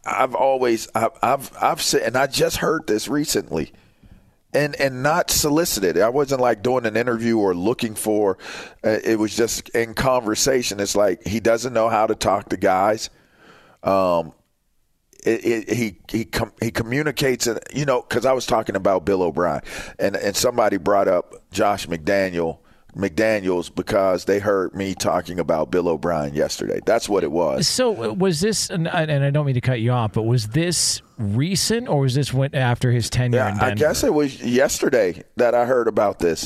I've 0.06 0.36
always 0.36 0.88
I've 0.96 1.12
I've, 1.22 1.52
I've 1.62 1.82
said, 1.82 2.04
and 2.04 2.16
I 2.18 2.28
just 2.28 2.58
heard 2.58 2.88
this 2.88 3.08
recently. 3.08 3.74
and 4.54 4.76
and 4.76 5.04
not 5.04 5.32
solicited. 5.32 5.98
I 6.00 6.10
wasn't 6.10 6.42
like 6.42 6.62
doing 6.64 6.86
an 6.86 6.96
interview 6.98 7.38
or 7.38 7.56
looking 7.56 7.96
for. 7.96 8.38
Uh, 8.84 9.00
it 9.04 9.20
was 9.20 9.36
just 9.36 9.70
in 9.70 9.94
conversation. 9.96 10.80
It's 10.80 10.96
like 10.96 11.26
he 11.26 11.40
doesn't 11.40 11.74
know 11.74 11.90
how 11.90 12.08
to 12.08 12.16
talk 12.16 12.50
to 12.50 12.58
guys. 12.58 13.10
Um, 13.84 14.34
it, 15.24 15.46
it, 15.46 15.74
he 15.74 15.98
he 16.10 16.26
com- 16.26 16.54
he 16.62 16.72
communicates, 16.72 17.48
you 17.74 17.86
know, 17.86 18.02
because 18.02 18.26
I 18.26 18.34
was 18.34 18.46
talking 18.46 18.76
about 18.76 19.06
Bill 19.06 19.24
O'Brien, 19.24 19.62
and 20.00 20.16
and 20.16 20.36
somebody 20.36 20.78
brought 20.78 21.08
up 21.08 21.50
Josh 21.52 21.88
McDaniel. 21.88 22.60
McDaniels 22.96 23.74
because 23.74 24.26
they 24.26 24.40
heard 24.40 24.76
me 24.76 24.94
talking 24.94 25.40
about 25.40 25.72
Bill 25.72 25.88
O'Brien 25.88 26.34
yesterday. 26.34 26.80
That's 26.86 27.10
what 27.10 27.24
it 27.24 27.32
was. 27.32 27.68
So 27.68 28.14
was 28.14 28.40
this, 28.42 28.70
and 28.70 28.88
I 28.88 29.04
and 29.04 29.24
I 29.24 29.30
don't 29.32 29.46
mean 29.46 29.56
to 29.56 29.62
cut 29.62 29.80
you 29.80 29.92
off, 29.92 30.14
but 30.14 30.24
was 30.24 30.50
this 30.50 31.02
recent 31.18 31.88
or 31.88 32.02
was 32.02 32.16
this 32.16 32.34
went 32.34 32.56
after 32.56 32.92
his 32.92 33.10
tenure 33.10 33.38
Yeah? 33.38 33.58
I 33.60 33.74
guess 33.74 34.04
it 34.04 34.14
was 34.14 34.42
yesterday 34.42 35.24
that 35.38 35.56
I 35.56 35.66
heard 35.66 35.88
about 35.88 36.20
this. 36.20 36.46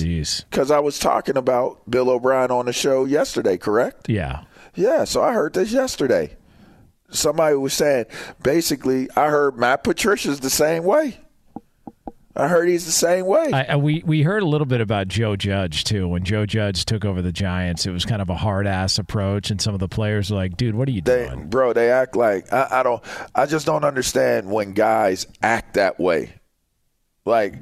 Because 0.49 0.71
I 0.71 0.79
was 0.79 0.99
talking 0.99 1.37
about 1.37 1.89
Bill 1.89 2.09
O'Brien 2.09 2.51
on 2.51 2.65
the 2.65 2.73
show 2.73 3.05
yesterday, 3.05 3.57
correct? 3.57 4.09
Yeah. 4.09 4.43
Yeah, 4.75 5.05
so 5.05 5.21
I 5.23 5.33
heard 5.33 5.53
this 5.53 5.71
yesterday. 5.71 6.37
Somebody 7.09 7.55
was 7.55 7.73
saying, 7.73 8.05
basically, 8.43 9.09
I 9.15 9.29
heard 9.29 9.57
Matt 9.57 9.83
Patricia's 9.83 10.41
the 10.41 10.49
same 10.49 10.83
way. 10.83 11.19
I 12.37 12.47
heard 12.47 12.69
he's 12.69 12.85
the 12.85 12.91
same 12.91 13.25
way. 13.25 13.51
I, 13.51 13.63
I, 13.63 13.75
we 13.77 14.03
we 14.05 14.21
heard 14.21 14.43
a 14.43 14.45
little 14.45 14.67
bit 14.67 14.79
about 14.79 15.07
Joe 15.07 15.35
Judge 15.35 15.83
too. 15.83 16.07
When 16.07 16.23
Joe 16.23 16.45
Judge 16.45 16.85
took 16.85 17.03
over 17.03 17.21
the 17.21 17.31
Giants, 17.31 17.87
it 17.87 17.91
was 17.91 18.05
kind 18.05 18.21
of 18.21 18.29
a 18.29 18.35
hard 18.35 18.67
ass 18.67 18.99
approach, 18.99 19.49
and 19.49 19.59
some 19.59 19.73
of 19.73 19.79
the 19.79 19.87
players 19.87 20.29
were 20.29 20.37
like, 20.37 20.55
"Dude, 20.55 20.75
what 20.75 20.87
are 20.87 20.91
you 20.91 21.01
they, 21.01 21.27
doing?" 21.27 21.49
bro, 21.49 21.73
they 21.73 21.89
act 21.89 22.15
like 22.15 22.51
I, 22.53 22.67
I 22.71 22.83
don't. 22.83 23.03
I 23.33 23.47
just 23.47 23.65
don't 23.65 23.83
understand 23.83 24.51
when 24.51 24.73
guys 24.73 25.25
act 25.41 25.73
that 25.73 25.99
way. 25.99 26.33
Like, 27.25 27.55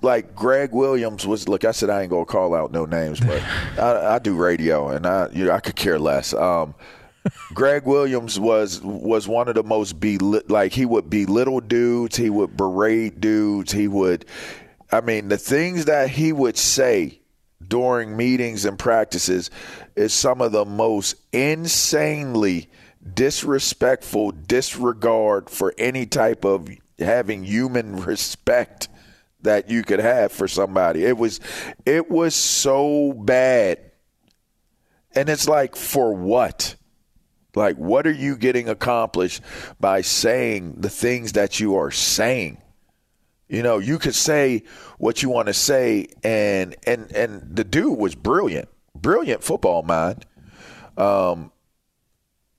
like 0.00 0.34
Gregg 0.34 0.72
Williams 0.72 1.26
was. 1.26 1.46
Look, 1.46 1.64
I 1.64 1.72
said 1.72 1.90
I 1.90 2.02
ain't 2.02 2.10
gonna 2.10 2.24
call 2.24 2.54
out 2.54 2.72
no 2.72 2.86
names, 2.86 3.20
but 3.20 3.42
I, 3.78 4.14
I 4.14 4.18
do 4.18 4.34
radio, 4.36 4.88
and 4.88 5.06
I 5.06 5.28
you 5.32 5.44
know 5.44 5.52
I 5.52 5.60
could 5.60 5.76
care 5.76 5.98
less. 5.98 6.32
Um, 6.32 6.74
Gregg 7.54 7.84
Williams 7.84 8.38
was 8.38 8.80
was 8.82 9.26
one 9.26 9.48
of 9.48 9.54
the 9.54 9.62
most 9.62 9.98
belit 9.98 10.50
like 10.50 10.72
he 10.72 10.84
would 10.84 11.08
belittle 11.08 11.60
dudes, 11.60 12.16
he 12.16 12.30
would 12.30 12.56
berate 12.56 13.20
dudes, 13.20 13.72
he 13.72 13.88
would 13.88 14.24
I 14.92 15.00
mean 15.00 15.28
the 15.28 15.38
things 15.38 15.86
that 15.86 16.10
he 16.10 16.32
would 16.32 16.56
say 16.56 17.20
during 17.66 18.16
meetings 18.16 18.64
and 18.64 18.78
practices 18.78 19.50
is 19.96 20.12
some 20.12 20.40
of 20.40 20.52
the 20.52 20.64
most 20.64 21.16
insanely 21.32 22.68
disrespectful 23.14 24.32
disregard 24.32 25.50
for 25.50 25.74
any 25.78 26.06
type 26.06 26.44
of 26.44 26.68
having 26.98 27.44
human 27.44 27.96
respect 28.04 28.88
that 29.42 29.70
you 29.70 29.82
could 29.82 30.00
have 30.00 30.32
for 30.32 30.48
somebody. 30.48 31.04
It 31.04 31.16
was 31.16 31.40
it 31.86 32.10
was 32.10 32.34
so 32.34 33.12
bad. 33.12 33.78
And 35.14 35.28
it's 35.28 35.48
like 35.48 35.76
for 35.76 36.12
what? 36.12 36.74
Like, 37.54 37.76
what 37.76 38.06
are 38.06 38.12
you 38.12 38.36
getting 38.36 38.68
accomplished 38.68 39.42
by 39.80 40.00
saying 40.00 40.76
the 40.78 40.90
things 40.90 41.32
that 41.32 41.60
you 41.60 41.76
are 41.76 41.90
saying? 41.90 42.58
You 43.48 43.62
know, 43.62 43.78
you 43.78 43.98
could 43.98 44.14
say 44.14 44.64
what 44.98 45.22
you 45.22 45.28
want 45.28 45.48
to 45.48 45.54
say, 45.54 46.08
and 46.22 46.74
and 46.86 47.12
and 47.12 47.56
the 47.56 47.64
dude 47.64 47.98
was 47.98 48.14
brilliant, 48.14 48.68
brilliant 48.94 49.44
football 49.44 49.82
mind. 49.82 50.26
Um, 50.96 51.52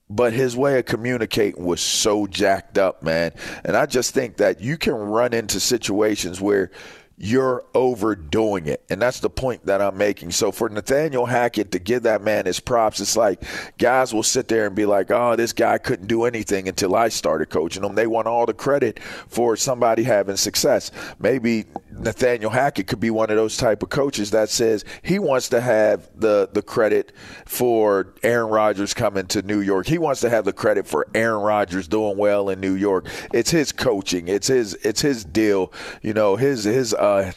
but 0.09 0.33
his 0.33 0.55
way 0.55 0.77
of 0.77 0.85
communicating 0.85 1.65
was 1.65 1.81
so 1.81 2.27
jacked 2.27 2.77
up, 2.77 3.01
man. 3.01 3.31
And 3.63 3.75
I 3.75 3.87
just 3.87 4.13
think 4.13 4.37
that 4.37 4.61
you 4.61 4.77
can 4.77 4.93
run 4.93 5.33
into 5.33 5.59
situations 5.59 6.39
where 6.39 6.69
you're 7.17 7.63
overdoing 7.73 8.67
it. 8.67 8.83
And 8.89 9.01
that's 9.01 9.21
the 9.21 9.29
point 9.29 9.65
that 9.65 9.81
I'm 9.81 9.97
making. 9.97 10.31
So 10.31 10.51
for 10.51 10.67
Nathaniel 10.67 11.25
Hackett 11.25 11.71
to 11.71 11.79
give 11.79 12.03
that 12.03 12.21
man 12.21 12.45
his 12.45 12.59
props, 12.59 12.99
it's 12.99 13.15
like 13.15 13.41
guys 13.77 14.13
will 14.13 14.23
sit 14.23 14.49
there 14.49 14.67
and 14.67 14.75
be 14.75 14.85
like, 14.85 15.11
oh, 15.11 15.35
this 15.37 15.53
guy 15.53 15.77
couldn't 15.77 16.07
do 16.07 16.25
anything 16.25 16.67
until 16.67 16.95
I 16.95 17.07
started 17.07 17.49
coaching 17.49 17.83
him. 17.83 17.95
They 17.95 18.07
want 18.07 18.27
all 18.27 18.45
the 18.45 18.53
credit 18.53 18.99
for 19.27 19.55
somebody 19.55 20.03
having 20.03 20.35
success. 20.35 20.91
Maybe 21.17 21.65
Nathaniel 21.91 22.51
Hackett 22.51 22.87
could 22.87 22.99
be 22.99 23.11
one 23.11 23.29
of 23.29 23.37
those 23.37 23.55
type 23.55 23.81
of 23.81 23.89
coaches 23.89 24.31
that 24.31 24.49
says 24.49 24.83
he 25.01 25.17
wants 25.17 25.47
to 25.49 25.61
have 25.61 26.09
the, 26.15 26.49
the 26.51 26.61
credit 26.61 27.13
for 27.45 28.13
Aaron 28.23 28.49
Rodgers 28.49 28.93
coming 28.93 29.25
to 29.27 29.41
New 29.41 29.61
York. 29.61 29.87
He 29.87 29.97
wants 29.97 30.19
to 30.21 30.29
have 30.29 30.43
the 30.43 30.53
credit 30.53 30.85
for 30.85 31.07
Aaron 31.15 31.41
Rodgers 31.41 31.87
doing 31.87 32.17
well 32.17 32.49
in 32.49 32.59
New 32.59 32.73
York. 32.73 33.07
It's 33.33 33.51
his 33.51 33.71
coaching. 33.71 34.27
It's 34.27 34.47
his 34.47 34.73
it's 34.75 35.01
his 35.01 35.23
deal. 35.23 35.71
You 36.01 36.13
know, 36.13 36.35
his 36.35 36.65
his 36.65 36.93
uh 37.05 37.31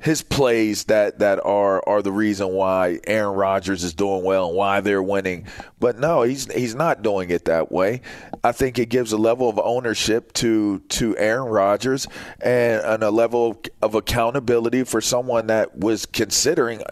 his 0.00 0.22
plays 0.22 0.84
that 0.84 1.18
that 1.18 1.44
are 1.44 1.86
are 1.88 2.02
the 2.02 2.12
reason 2.12 2.48
why 2.48 3.00
Aaron 3.06 3.34
Rodgers 3.34 3.82
is 3.82 3.94
doing 3.94 4.22
well 4.22 4.48
and 4.48 4.56
why 4.56 4.80
they're 4.80 5.02
winning. 5.02 5.46
But 5.80 5.98
no, 5.98 6.22
he's 6.22 6.52
he's 6.52 6.74
not 6.74 7.02
doing 7.02 7.30
it 7.30 7.46
that 7.46 7.72
way. 7.72 8.02
I 8.44 8.52
think 8.52 8.78
it 8.78 8.90
gives 8.90 9.12
a 9.12 9.16
level 9.16 9.48
of 9.48 9.58
ownership 9.58 10.32
to 10.34 10.78
to 10.78 11.16
Aaron 11.16 11.48
Rodgers 11.48 12.06
and, 12.40 12.80
and 12.82 13.02
a 13.02 13.10
level 13.10 13.60
of 13.82 13.94
accountability 13.94 14.84
for 14.84 15.00
someone 15.00 15.48
that 15.48 15.76
was 15.76 16.06
considering 16.06 16.82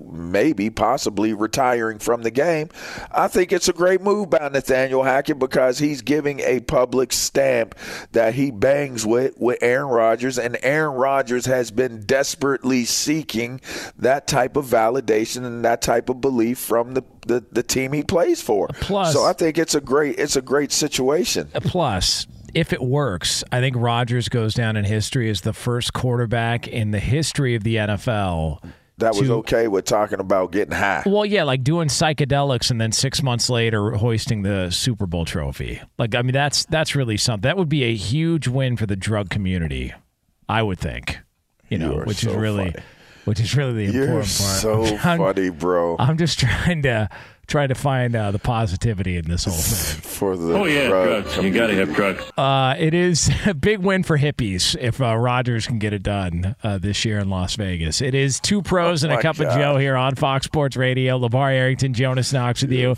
maybe 0.00 0.70
possibly 0.70 1.32
retiring 1.32 1.98
from 1.98 2.22
the 2.22 2.30
game. 2.30 2.68
I 3.10 3.28
think 3.28 3.52
it's 3.52 3.68
a 3.68 3.72
great 3.72 4.00
move 4.00 4.30
by 4.30 4.48
Nathaniel 4.48 5.02
Hackett 5.02 5.38
because 5.38 5.78
he's 5.78 6.02
giving 6.02 6.40
a 6.40 6.60
public 6.60 7.12
stamp 7.12 7.74
that 8.12 8.34
he 8.34 8.50
bangs 8.50 9.06
with 9.06 9.34
with 9.38 9.58
Aaron 9.62 9.88
Rodgers 9.88 10.38
and 10.38 10.56
Aaron 10.62 10.94
Rodgers 10.94 11.46
has 11.46 11.70
been 11.70 12.04
desperately 12.04 12.84
seeking 12.84 13.60
that 13.98 14.26
type 14.26 14.56
of 14.56 14.66
validation 14.66 15.44
and 15.44 15.64
that 15.64 15.82
type 15.82 16.08
of 16.08 16.20
belief 16.20 16.58
from 16.58 16.94
the 16.94 17.02
the, 17.26 17.44
the 17.52 17.62
team 17.62 17.92
he 17.92 18.02
plays 18.02 18.42
for. 18.42 18.68
Plus- 18.80 19.12
so 19.12 19.24
I 19.24 19.32
think 19.32 19.58
it's 19.58 19.74
a 19.74 19.80
great 19.80 20.18
it's 20.18 20.36
a 20.36 20.42
great 20.42 20.72
situation. 20.72 21.48
Plus, 21.54 22.26
if 22.54 22.72
it 22.72 22.80
works, 22.80 23.42
I 23.50 23.60
think 23.60 23.76
Rodgers 23.76 24.28
goes 24.28 24.54
down 24.54 24.76
in 24.76 24.84
history 24.84 25.28
as 25.28 25.40
the 25.40 25.52
first 25.52 25.92
quarterback 25.92 26.68
in 26.68 26.92
the 26.92 27.00
history 27.00 27.54
of 27.54 27.64
the 27.64 27.76
NFL. 27.76 28.62
That 29.04 29.14
was 29.18 29.28
to- 29.28 29.34
okay 29.36 29.68
with 29.68 29.84
talking 29.84 30.20
about 30.20 30.50
getting 30.52 30.74
high. 30.74 31.02
Well, 31.06 31.24
yeah, 31.24 31.44
like 31.44 31.62
doing 31.62 31.88
psychedelics 31.88 32.70
and 32.70 32.80
then 32.80 32.92
six 32.92 33.22
months 33.22 33.48
later 33.48 33.92
hoisting 33.92 34.42
the 34.42 34.70
Super 34.70 35.06
Bowl 35.06 35.24
trophy. 35.24 35.80
Like, 35.98 36.14
I 36.14 36.22
mean, 36.22 36.32
that's 36.32 36.64
that's 36.66 36.94
really 36.96 37.16
something. 37.16 37.42
That 37.48 37.56
would 37.56 37.68
be 37.68 37.84
a 37.84 37.94
huge 37.94 38.48
win 38.48 38.76
for 38.76 38.86
the 38.86 38.96
drug 38.96 39.30
community, 39.30 39.92
I 40.48 40.62
would 40.62 40.78
think. 40.78 41.18
You 41.68 41.78
know, 41.78 41.94
You 42.00 42.02
which 42.04 42.24
is 42.24 42.34
really, 42.34 42.70
funny. 42.72 42.84
which 43.24 43.40
is 43.40 43.56
really 43.56 43.86
the 43.86 43.92
You're 43.92 44.02
important 44.20 44.38
part. 44.38 44.60
so 44.60 44.84
I'm- 45.08 45.18
funny, 45.18 45.48
bro. 45.50 45.96
I'm 45.98 46.18
just 46.18 46.38
trying 46.38 46.82
to 46.82 47.08
trying 47.46 47.68
to 47.68 47.74
find 47.74 48.14
uh, 48.16 48.30
the 48.30 48.38
positivity 48.38 49.16
in 49.16 49.24
this 49.26 49.44
whole 49.44 49.54
thing. 49.54 50.00
for 50.02 50.36
the 50.36 50.54
Oh 50.54 50.64
yeah, 50.64 50.88
drug 50.88 51.24
drugs. 51.24 51.36
You 51.44 51.52
got 51.52 51.68
to 51.68 51.74
have 51.76 51.94
drugs. 51.94 52.22
Uh, 52.36 52.74
it 52.78 52.94
is 52.94 53.30
a 53.46 53.54
big 53.54 53.78
win 53.80 54.02
for 54.02 54.18
hippies 54.18 54.76
if 54.80 55.00
uh, 55.00 55.16
Rodgers 55.16 55.66
can 55.66 55.78
get 55.78 55.92
it 55.92 56.02
done 56.02 56.56
uh, 56.62 56.78
this 56.78 57.04
year 57.04 57.18
in 57.18 57.28
Las 57.28 57.56
Vegas. 57.56 58.00
It 58.00 58.14
is 58.14 58.40
two 58.40 58.62
pros 58.62 59.02
and 59.04 59.12
a 59.12 59.16
my 59.16 59.22
cup 59.22 59.38
of 59.40 59.52
Joe 59.54 59.76
here 59.76 59.96
on 59.96 60.14
Fox 60.14 60.46
Sports 60.46 60.76
Radio. 60.76 61.18
LaVar 61.18 61.52
Arrington, 61.52 61.94
Jonas 61.94 62.32
Knox 62.32 62.62
with 62.62 62.72
you. 62.72 62.94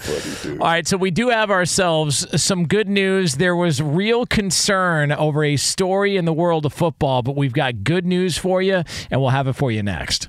All 0.52 0.56
right, 0.58 0.86
so 0.86 0.96
we 0.96 1.10
do 1.10 1.28
have 1.28 1.50
ourselves 1.50 2.26
some 2.40 2.66
good 2.66 2.88
news. 2.88 3.34
There 3.36 3.56
was 3.56 3.82
real 3.82 4.26
concern 4.26 5.12
over 5.12 5.44
a 5.44 5.56
story 5.56 6.16
in 6.16 6.24
the 6.24 6.32
world 6.32 6.66
of 6.66 6.72
football, 6.72 7.22
but 7.22 7.36
we've 7.36 7.52
got 7.52 7.84
good 7.84 8.06
news 8.06 8.36
for 8.38 8.62
you, 8.62 8.82
and 9.10 9.20
we'll 9.20 9.30
have 9.30 9.48
it 9.48 9.54
for 9.54 9.70
you 9.70 9.82
next. 9.82 10.28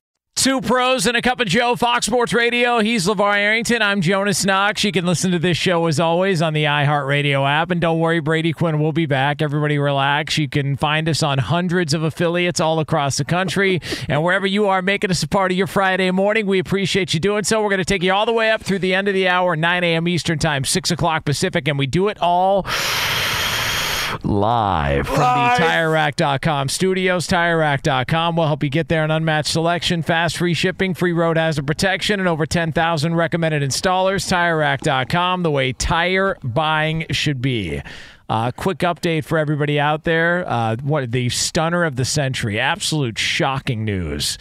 Two 0.41 0.59
pros 0.59 1.05
and 1.05 1.15
a 1.15 1.21
cup 1.21 1.39
of 1.39 1.47
Joe, 1.47 1.75
Fox 1.75 2.07
Sports 2.07 2.33
Radio. 2.33 2.79
He's 2.79 3.05
LaVar 3.05 3.35
Arrington. 3.35 3.83
I'm 3.83 4.01
Jonas 4.01 4.43
Knox. 4.43 4.83
You 4.83 4.91
can 4.91 5.05
listen 5.05 5.29
to 5.33 5.37
this 5.37 5.55
show 5.55 5.85
as 5.85 5.99
always 5.99 6.41
on 6.41 6.53
the 6.53 6.63
iHeartRadio 6.63 7.47
app. 7.47 7.69
And 7.69 7.79
don't 7.79 7.99
worry, 7.99 8.21
Brady 8.21 8.51
Quinn 8.51 8.79
will 8.79 8.91
be 8.91 9.05
back. 9.05 9.43
Everybody 9.43 9.77
relax. 9.77 10.39
You 10.39 10.49
can 10.49 10.77
find 10.77 11.07
us 11.07 11.21
on 11.21 11.37
hundreds 11.37 11.93
of 11.93 12.01
affiliates 12.01 12.59
all 12.59 12.79
across 12.79 13.19
the 13.19 13.23
country. 13.23 13.81
and 14.09 14.23
wherever 14.23 14.47
you 14.47 14.67
are 14.67 14.81
making 14.81 15.11
us 15.11 15.21
a 15.21 15.27
part 15.27 15.51
of 15.51 15.59
your 15.59 15.67
Friday 15.67 16.09
morning, 16.09 16.47
we 16.47 16.57
appreciate 16.57 17.13
you 17.13 17.19
doing 17.19 17.43
so. 17.43 17.61
We're 17.61 17.69
going 17.69 17.77
to 17.77 17.85
take 17.85 18.01
you 18.01 18.11
all 18.11 18.25
the 18.25 18.33
way 18.33 18.49
up 18.49 18.63
through 18.63 18.79
the 18.79 18.95
end 18.95 19.07
of 19.07 19.13
the 19.13 19.27
hour, 19.27 19.55
9 19.55 19.83
a.m. 19.83 20.07
Eastern 20.07 20.39
Time, 20.39 20.65
6 20.65 20.89
o'clock 20.89 21.23
Pacific. 21.23 21.67
And 21.67 21.77
we 21.77 21.85
do 21.85 22.07
it 22.07 22.19
all 22.19 22.65
live 24.23 25.07
from 25.07 25.19
Live. 25.19 25.57
the 25.57 25.63
TireRack.com 25.63 26.69
studios. 26.69 27.27
TireRack.com 27.27 28.35
will 28.35 28.47
help 28.47 28.63
you 28.63 28.69
get 28.69 28.87
there 28.87 29.03
an 29.03 29.11
unmatched 29.11 29.51
selection, 29.51 30.01
fast 30.01 30.37
free 30.37 30.53
shipping, 30.53 30.93
free 30.93 31.13
road 31.13 31.37
hazard 31.37 31.67
protection, 31.67 32.19
and 32.19 32.29
over 32.29 32.45
10,000 32.45 33.15
recommended 33.15 33.61
installers. 33.63 34.29
TireRack.com, 34.31 35.43
the 35.43 35.51
way 35.51 35.73
tire 35.73 36.37
buying 36.43 37.05
should 37.11 37.41
be. 37.41 37.81
Uh, 38.29 38.51
quick 38.51 38.77
update 38.79 39.25
for 39.25 39.37
everybody 39.37 39.77
out 39.77 40.05
there. 40.05 40.45
Uh, 40.47 40.77
what 40.83 41.11
the 41.11 41.27
stunner 41.29 41.83
of 41.83 41.97
the 41.97 42.05
century? 42.05 42.59
Absolute 42.59 43.17
shocking 43.19 43.83
news. 43.83 44.37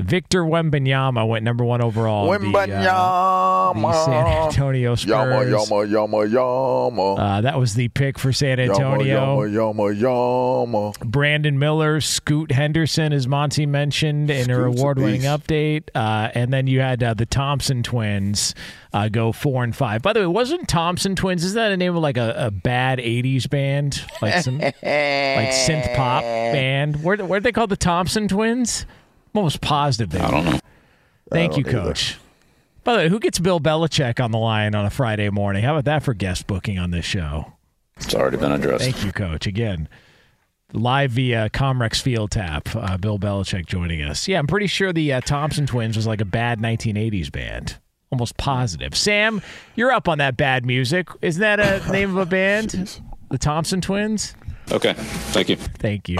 Victor 0.00 0.44
Wembanyama 0.44 1.26
went 1.26 1.44
number 1.44 1.64
one 1.64 1.82
overall. 1.82 2.30
the, 2.30 2.34
uh, 2.36 2.38
Wembanyama. 2.38 3.82
the 3.82 4.04
San 4.04 4.26
Antonio 4.26 4.94
Spurs. 4.94 5.08
Yama, 5.08 5.44
yama, 5.44 5.86
yama, 5.86 6.26
yama. 6.26 7.14
Uh, 7.14 7.40
that 7.40 7.58
was 7.58 7.74
the 7.74 7.88
pick 7.88 8.16
for 8.16 8.32
San 8.32 8.60
Antonio. 8.60 9.42
Yama, 9.42 9.48
yama, 9.48 9.90
yama, 9.92 10.92
Brandon 11.04 11.58
Miller, 11.58 12.00
Scoot 12.00 12.52
Henderson, 12.52 13.12
as 13.12 13.26
Monty 13.26 13.66
mentioned 13.66 14.30
in 14.30 14.48
her 14.48 14.62
Scoot's 14.66 14.78
a 14.78 14.82
award-winning 14.82 15.22
update, 15.22 15.88
uh, 15.96 16.30
and 16.32 16.52
then 16.52 16.68
you 16.68 16.78
had 16.78 17.02
uh, 17.02 17.14
the 17.14 17.26
Thompson 17.26 17.82
twins 17.82 18.54
uh, 18.92 19.08
go 19.08 19.32
four 19.32 19.64
and 19.64 19.74
five. 19.74 20.00
By 20.02 20.12
the 20.12 20.20
way, 20.20 20.26
wasn't 20.26 20.68
Thompson 20.68 21.16
twins? 21.16 21.42
Is 21.42 21.54
that 21.54 21.72
a 21.72 21.76
name 21.76 21.96
of 21.96 22.02
like 22.02 22.16
a, 22.16 22.34
a 22.36 22.50
bad 22.52 23.00
'80s 23.00 23.50
band, 23.50 24.04
like 24.22 24.44
some 24.44 24.58
like 24.58 24.76
synth 24.76 25.96
pop 25.96 26.22
band? 26.22 27.02
Where 27.02 27.16
where 27.16 27.40
they 27.40 27.50
called 27.50 27.70
the 27.70 27.76
Thompson 27.76 28.28
twins? 28.28 28.86
I'm 29.34 29.38
almost 29.38 29.60
positive 29.60 30.10
they. 30.10 30.20
I 30.20 30.30
don't 30.30 30.44
know. 30.44 30.60
Thank 31.30 31.56
you, 31.56 31.62
don't 31.62 31.74
either. 31.74 31.84
Coach. 31.88 32.16
By 32.84 32.92
the 32.94 32.98
way, 33.00 33.08
who 33.08 33.20
gets 33.20 33.38
Bill 33.38 33.60
Belichick 33.60 34.22
on 34.22 34.30
the 34.30 34.38
line 34.38 34.74
on 34.74 34.86
a 34.86 34.90
Friday 34.90 35.28
morning? 35.30 35.62
How 35.62 35.72
about 35.74 35.84
that 35.84 36.02
for 36.02 36.14
guest 36.14 36.46
booking 36.46 36.78
on 36.78 36.90
this 36.90 37.04
show? 37.04 37.52
It's 37.98 38.14
already 38.14 38.38
been 38.38 38.52
addressed. 38.52 38.82
Thank 38.84 39.04
you, 39.04 39.12
Coach. 39.12 39.46
Again, 39.46 39.88
live 40.72 41.10
via 41.10 41.50
Comrex 41.50 42.00
Field 42.00 42.30
Tap. 42.30 42.68
Uh, 42.74 42.96
Bill 42.96 43.18
Belichick 43.18 43.66
joining 43.66 44.02
us. 44.02 44.26
Yeah, 44.28 44.38
I'm 44.38 44.46
pretty 44.46 44.68
sure 44.68 44.92
the 44.92 45.12
uh, 45.12 45.20
Thompson 45.20 45.66
Twins 45.66 45.96
was 45.96 46.06
like 46.06 46.20
a 46.20 46.24
bad 46.24 46.60
1980s 46.60 47.30
band. 47.30 47.78
Almost 48.10 48.38
positive. 48.38 48.96
Sam, 48.96 49.42
you're 49.76 49.92
up 49.92 50.08
on 50.08 50.16
that 50.18 50.36
bad 50.38 50.64
music. 50.64 51.08
Isn't 51.20 51.40
that 51.42 51.60
a 51.60 51.86
name 51.92 52.10
of 52.10 52.16
a 52.16 52.26
band? 52.26 53.00
The 53.30 53.36
Thompson 53.38 53.82
Twins. 53.82 54.34
Okay. 54.72 54.94
Thank 54.94 55.50
you. 55.50 55.56
Thank 55.56 56.08
you. 56.08 56.16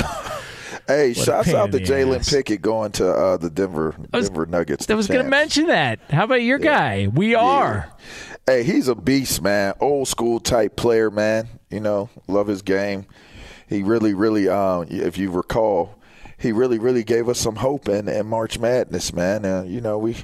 Hey, 0.88 1.12
What 1.12 1.24
shouts 1.26 1.52
out 1.54 1.70
to 1.72 1.78
Jalen. 1.78 2.28
Pickett 2.28 2.62
going 2.62 2.92
to 2.92 3.08
uh, 3.12 3.36
the 3.36 3.50
Denver 3.50 3.94
was- 4.12 4.28
Denver 4.28 4.46
Nuggets. 4.46 4.88
I 4.90 4.94
was 4.94 5.06
going 5.06 5.22
to 5.22 5.30
mention 5.30 5.66
that. 5.66 6.00
How 6.10 6.24
about 6.24 6.42
your 6.42 6.58
guy? 6.58 7.08
We 7.12 7.34
are. 7.34 7.92
Hey, 8.46 8.62
he's 8.62 8.88
a 8.88 8.94
beast, 8.94 9.42
man. 9.42 9.74
Old 9.80 10.08
school 10.08 10.40
type 10.40 10.76
player, 10.76 11.10
man. 11.10 11.48
You 11.70 11.80
know, 11.80 12.08
love 12.26 12.46
his 12.46 12.62
game. 12.62 13.04
He 13.68 13.82
really, 13.82 14.14
really, 14.14 14.48
um, 14.48 14.86
if 14.88 15.18
you 15.18 15.30
recall, 15.30 15.94
he 16.38 16.52
really, 16.52 16.78
really 16.78 17.04
gave 17.04 17.28
us 17.28 17.38
some 17.38 17.56
hope 17.56 17.86
in, 17.90 18.08
in 18.08 18.26
March 18.26 18.58
Madness, 18.58 19.12
man. 19.12 19.44
Uh, 19.44 19.64
you 19.66 19.82
know, 19.82 19.98
we 19.98 20.16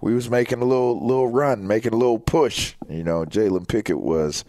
we 0.00 0.12
was 0.14 0.28
making 0.28 0.60
a 0.60 0.64
little 0.64 1.06
little 1.06 1.28
run, 1.28 1.68
making 1.68 1.92
a 1.92 1.96
little 1.96 2.18
push. 2.18 2.74
You 2.88 3.04
know, 3.04 3.24
Jalen 3.24 3.68
Pickett 3.68 4.00
was 4.00 4.44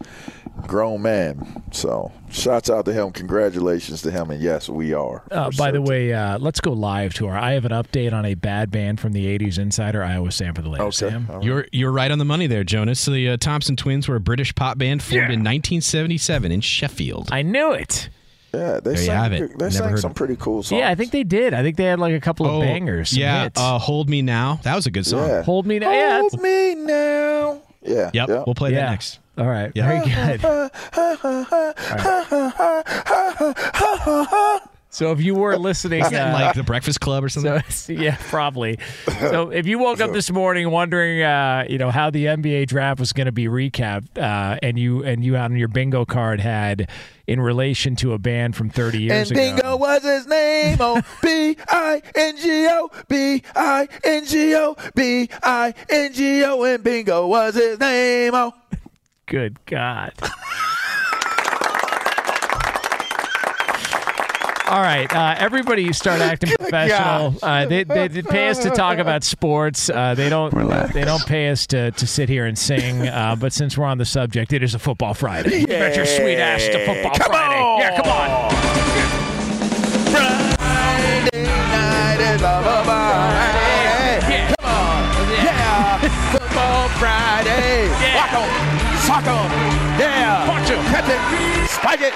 grown 0.66 1.02
man. 1.02 1.62
So, 1.72 2.12
shouts 2.30 2.68
out 2.70 2.84
to 2.84 2.92
him. 2.92 3.10
Congratulations 3.12 4.02
to 4.02 4.10
him. 4.10 4.30
And 4.30 4.40
yes, 4.42 4.68
we 4.68 4.92
are. 4.92 5.22
Uh, 5.30 5.50
for 5.50 5.56
by 5.56 5.70
the 5.70 5.80
way, 5.82 6.12
uh, 6.12 6.38
let's 6.38 6.60
go 6.60 6.72
live 6.72 7.14
to 7.14 7.26
our. 7.28 7.36
I 7.36 7.52
have 7.52 7.64
an 7.64 7.72
update 7.72 8.12
on 8.12 8.24
a 8.24 8.34
bad 8.34 8.70
band 8.70 9.00
from 9.00 9.12
the 9.12 9.26
80s 9.38 9.58
Insider, 9.58 10.02
Iowa 10.02 10.30
Sam 10.32 10.54
for 10.54 10.62
the 10.62 10.68
latest. 10.68 11.02
Okay. 11.02 11.12
Sam? 11.12 11.26
All 11.30 11.36
right. 11.36 11.44
You're 11.44 11.66
you're 11.72 11.92
right 11.92 12.10
on 12.10 12.18
the 12.18 12.24
money 12.24 12.46
there, 12.46 12.64
Jonas. 12.64 13.00
So 13.00 13.10
the 13.12 13.30
uh, 13.30 13.36
Thompson 13.36 13.76
Twins 13.76 14.08
were 14.08 14.16
a 14.16 14.20
British 14.20 14.54
pop 14.54 14.78
band 14.78 15.02
formed 15.02 15.30
in 15.32 15.40
1977 15.40 16.52
in 16.52 16.60
Sheffield. 16.60 17.28
I 17.32 17.42
knew 17.42 17.72
it. 17.72 18.08
yeah, 18.52 18.80
they 18.80 18.94
There 18.94 18.96
sang, 18.96 19.16
have 19.16 19.32
it. 19.32 19.38
They 19.58 19.64
Never 19.66 19.70
sang 19.70 19.96
some 19.96 20.14
pretty 20.14 20.36
cool 20.36 20.62
songs. 20.62 20.80
Yeah, 20.80 20.90
I 20.90 20.94
think 20.94 21.12
they 21.12 21.24
did. 21.24 21.54
I 21.54 21.62
think 21.62 21.76
they 21.76 21.84
had 21.84 21.98
like 22.00 22.14
a 22.14 22.20
couple 22.20 22.46
of 22.46 22.60
bangers. 22.62 23.16
Yeah, 23.16 23.44
hits. 23.44 23.60
uh, 23.60 23.78
"Hold 23.78 24.08
Me 24.10 24.22
Now." 24.22 24.60
That 24.64 24.74
was 24.76 24.86
a 24.86 24.90
good 24.90 25.06
song. 25.06 25.28
Yeah. 25.28 25.42
Hold 25.42 25.66
me 25.66 25.78
now. 25.78 25.90
Yeah, 25.92 26.08
that's- 26.08 26.32
Hold 26.32 26.42
me 26.42 26.74
now. 26.74 27.62
Yeah. 27.82 28.10
Yep, 28.12 28.28
yeah. 28.28 28.42
we'll 28.46 28.54
play 28.54 28.72
yeah. 28.72 28.80
that 28.86 28.90
next. 28.90 29.20
All 29.40 29.48
right. 29.48 29.72
Yeah. 29.74 29.88
Very 29.88 30.38
good. 34.10 34.60
So 34.92 35.12
if 35.12 35.22
you 35.22 35.36
were 35.36 35.56
listening, 35.56 36.00
Isn't 36.00 36.12
that 36.14 36.30
uh, 36.30 36.32
like 36.32 36.54
the 36.56 36.64
Breakfast 36.64 37.00
Club 37.00 37.22
or 37.22 37.28
something? 37.28 37.62
so 37.70 37.92
yeah, 37.92 38.16
probably. 38.28 38.78
So 39.20 39.50
if 39.50 39.66
you 39.66 39.78
woke 39.78 40.00
up 40.00 40.12
this 40.12 40.30
morning 40.30 40.70
wondering, 40.70 41.22
uh, 41.22 41.64
you 41.68 41.76
know, 41.78 41.90
how 41.90 42.08
the 42.10 42.24
NBA 42.24 42.66
draft 42.68 42.98
was 42.98 43.12
going 43.12 43.26
to 43.26 43.32
be 43.32 43.44
recapped, 43.46 44.16
uh, 44.18 44.58
and 44.62 44.78
you 44.78 45.04
and 45.04 45.22
you 45.24 45.36
on 45.36 45.54
your 45.56 45.68
bingo 45.68 46.04
card 46.06 46.40
had 46.40 46.88
in 47.26 47.38
relation 47.40 47.94
to 47.96 48.14
a 48.14 48.18
band 48.18 48.56
from 48.56 48.70
30 48.70 49.02
years 49.02 49.30
And 49.30 49.38
ago. 49.38 49.56
Bingo 49.56 49.76
was 49.76 50.02
his 50.02 50.26
name. 50.26 50.78
Oh, 50.80 51.00
B 51.22 51.56
I 51.68 52.02
N 52.14 52.36
G 52.38 52.66
O, 52.70 52.90
B 53.08 53.42
I 53.54 53.88
N 54.04 54.24
G 54.24 54.54
O, 54.56 54.74
B 54.94 55.28
I 55.42 55.74
N 55.90 56.12
G 56.14 56.42
O, 56.44 56.62
and 56.64 56.82
Bingo 56.82 57.26
was 57.28 57.54
his 57.54 57.78
name. 57.78 58.32
Oh, 58.34 58.54
Good 59.30 59.64
God. 59.64 60.12
All 64.66 64.80
right, 64.80 65.06
uh, 65.14 65.34
everybody 65.38 65.92
start 65.92 66.20
acting 66.20 66.50
professional. 66.58 67.36
Uh, 67.40 67.66
they, 67.66 67.84
they, 67.84 68.08
they 68.08 68.22
pay 68.22 68.48
us 68.48 68.58
to 68.58 68.70
talk 68.70 68.98
about 68.98 69.22
sports. 69.24 69.88
Uh, 69.88 70.14
they 70.14 70.28
don't. 70.28 70.52
They 70.92 71.04
don't 71.04 71.24
pay 71.26 71.48
us 71.50 71.66
to, 71.68 71.92
to 71.92 72.06
sit 72.08 72.28
here 72.28 72.46
and 72.46 72.58
sing. 72.58 73.06
Uh, 73.06 73.36
but 73.38 73.52
since 73.52 73.78
we're 73.78 73.84
on 73.86 73.98
the 73.98 74.04
subject, 74.04 74.52
it 74.52 74.64
is 74.64 74.74
a 74.74 74.78
football 74.80 75.14
Friday. 75.14 75.60
You 75.60 75.66
bet 75.68 75.94
your 75.94 76.06
sweet 76.06 76.38
ass 76.38 76.64
to 76.66 76.84
football 76.86 77.12
Come 77.14 77.32
Friday. 77.32 77.60
on. 77.60 77.80
Yeah, 77.80 77.96
come 78.00 78.10
on. 78.10 78.50
Friday 80.56 81.44
night 81.44 82.34
is 82.34 82.42
a 82.42 82.62
Friday. 82.84 84.28
Yeah. 84.28 84.54
Come 84.58 84.66
on. 84.68 85.30
Yeah. 85.44 85.98
Football 86.32 86.88
Friday. 86.90 87.88
Walk 88.16 88.32
on. 88.34 88.69
Sock 89.10 89.26
on. 89.26 89.50
Yeah. 89.98 90.46
Punch 90.46 90.70
it. 90.70 90.78
Catch 90.86 91.10
it. 91.10 91.68
Spike 91.68 92.00
it. 92.00 92.14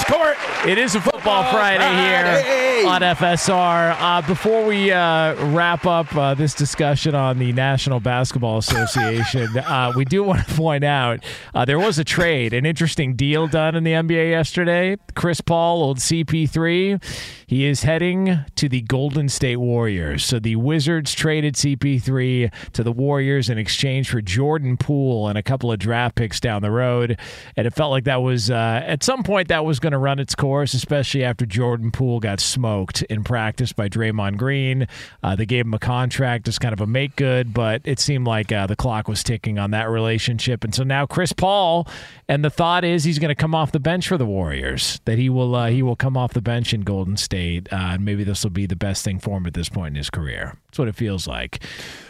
Score 0.00 0.30
it. 0.32 0.38
It 0.68 0.78
is 0.78 0.94
a 0.94 1.00
football 1.00 1.50
Friday 1.52 1.88
here 1.88 2.86
on 2.86 3.02
FSR. 3.02 3.96
Uh, 3.98 4.22
before 4.22 4.64
we 4.64 4.90
uh, 4.90 5.34
wrap 5.52 5.86
up 5.86 6.14
uh, 6.14 6.34
this 6.34 6.54
discussion 6.54 7.14
on 7.14 7.38
the 7.38 7.52
National 7.52 8.00
Basketball 8.00 8.58
Association, 8.58 9.56
uh, 9.58 9.92
we 9.96 10.04
do 10.04 10.22
want 10.22 10.46
to 10.46 10.54
point 10.54 10.84
out 10.84 11.24
uh, 11.54 11.64
there 11.64 11.78
was 11.78 11.98
a 11.98 12.04
trade, 12.04 12.52
an 12.52 12.66
interesting 12.66 13.14
deal 13.14 13.46
done 13.46 13.74
in 13.74 13.84
the 13.84 13.92
NBA 13.92 14.30
yesterday. 14.30 14.96
Chris 15.14 15.40
Paul, 15.40 15.82
old 15.82 15.98
CP3, 15.98 17.02
he 17.46 17.64
is 17.66 17.82
heading 17.82 18.44
to 18.56 18.68
the 18.68 18.82
Golden 18.82 19.28
State 19.28 19.56
Warriors. 19.56 20.24
So 20.24 20.38
the 20.38 20.56
Wizards 20.56 21.14
traded 21.14 21.54
CP3 21.54 22.52
to 22.72 22.82
the 22.82 22.92
Warriors 22.92 23.48
in 23.48 23.58
exchange 23.58 24.08
for 24.08 24.20
Jordan 24.20 24.76
Poole 24.76 25.26
and 25.28 25.36
a 25.36 25.42
couple 25.42 25.72
of 25.72 25.78
draft 25.78 26.14
picks 26.14 26.38
down 26.38 26.62
the 26.62 26.70
road. 26.70 27.18
And 27.56 27.66
it 27.66 27.74
felt 27.74 27.90
like 27.90 28.04
that 28.04 28.22
was, 28.22 28.50
uh, 28.50 28.82
at 28.84 29.02
some 29.02 29.22
point, 29.22 29.48
that 29.48 29.64
was 29.64 29.80
going 29.80 29.89
to 29.92 29.98
run 29.98 30.18
its 30.18 30.34
course, 30.34 30.74
especially 30.74 31.24
after 31.24 31.46
Jordan 31.46 31.90
Poole 31.90 32.20
got 32.20 32.40
smoked 32.40 33.02
in 33.02 33.24
practice 33.24 33.72
by 33.72 33.88
Draymond 33.88 34.36
Green. 34.36 34.86
Uh, 35.22 35.36
they 35.36 35.46
gave 35.46 35.64
him 35.66 35.74
a 35.74 35.78
contract 35.78 36.48
as 36.48 36.58
kind 36.58 36.72
of 36.72 36.80
a 36.80 36.86
make 36.86 37.16
good, 37.16 37.52
but 37.54 37.82
it 37.84 38.00
seemed 38.00 38.26
like 38.26 38.52
uh, 38.52 38.66
the 38.66 38.76
clock 38.76 39.08
was 39.08 39.22
ticking 39.22 39.58
on 39.58 39.70
that 39.72 39.88
relationship. 39.88 40.64
And 40.64 40.74
so 40.74 40.82
now 40.84 41.06
Chris 41.06 41.32
Paul, 41.32 41.86
and 42.28 42.44
the 42.44 42.50
thought 42.50 42.84
is 42.84 43.04
he's 43.04 43.18
going 43.18 43.30
to 43.30 43.34
come 43.34 43.54
off 43.54 43.72
the 43.72 43.80
bench 43.80 44.08
for 44.08 44.18
the 44.18 44.26
Warriors. 44.26 45.00
That 45.04 45.18
he 45.18 45.28
will 45.28 45.54
uh, 45.54 45.68
he 45.68 45.82
will 45.82 45.96
come 45.96 46.16
off 46.16 46.32
the 46.32 46.42
bench 46.42 46.72
in 46.72 46.82
Golden 46.82 47.16
State, 47.16 47.72
uh, 47.72 47.76
and 47.76 48.04
maybe 48.04 48.24
this 48.24 48.42
will 48.42 48.50
be 48.50 48.66
the 48.66 48.76
best 48.76 49.04
thing 49.04 49.18
for 49.18 49.36
him 49.36 49.46
at 49.46 49.54
this 49.54 49.68
point 49.68 49.92
in 49.92 49.96
his 49.96 50.10
career. 50.10 50.56
That's 50.66 50.78
what 50.78 50.88
it 50.88 50.94
feels 50.94 51.26
like. 51.26 51.62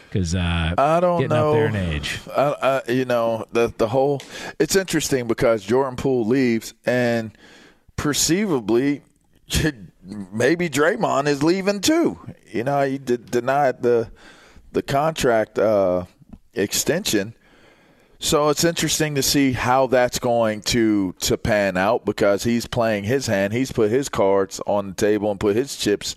Because 0.09 0.35
uh, 0.35 0.74
I 0.76 0.99
don't 0.99 1.20
getting 1.20 1.37
know. 1.37 1.51
up 1.51 1.55
there 1.55 1.66
in 1.68 1.76
age. 1.76 2.18
I, 2.37 2.83
I, 2.89 2.91
you 2.91 3.05
know, 3.05 3.47
the 3.53 3.72
the 3.76 3.87
whole. 3.87 4.20
It's 4.59 4.74
interesting 4.74 5.28
because 5.28 5.64
Jordan 5.64 5.95
Poole 5.95 6.26
leaves, 6.26 6.74
and 6.85 7.31
perceivably, 8.01 9.03
maybe 10.32 10.70
Draymond 10.70 11.28
is 11.28 11.42
leaving 11.42 11.82
too. 11.82 12.18
You 12.51 12.64
know, 12.64 12.80
he 12.80 12.96
denied 12.96 13.82
the 13.82 14.11
the 14.72 14.80
contract 14.80 15.59
uh, 15.59 16.07
extension. 16.55 17.34
So 18.18 18.48
it's 18.48 18.64
interesting 18.64 19.16
to 19.16 19.22
see 19.22 19.53
how 19.53 19.86
that's 19.86 20.18
going 20.18 20.62
to 20.62 21.12
to 21.12 21.36
pan 21.36 21.76
out 21.76 22.07
because 22.07 22.42
he's 22.42 22.66
playing 22.66 23.05
his 23.05 23.26
hand. 23.26 23.53
He's 23.53 23.70
put 23.70 23.90
his 23.90 24.09
cards 24.09 24.62
on 24.66 24.88
the 24.88 24.94
table 24.94 25.30
and 25.30 25.38
put 25.38 25.55
his 25.55 25.76
chips 25.76 26.16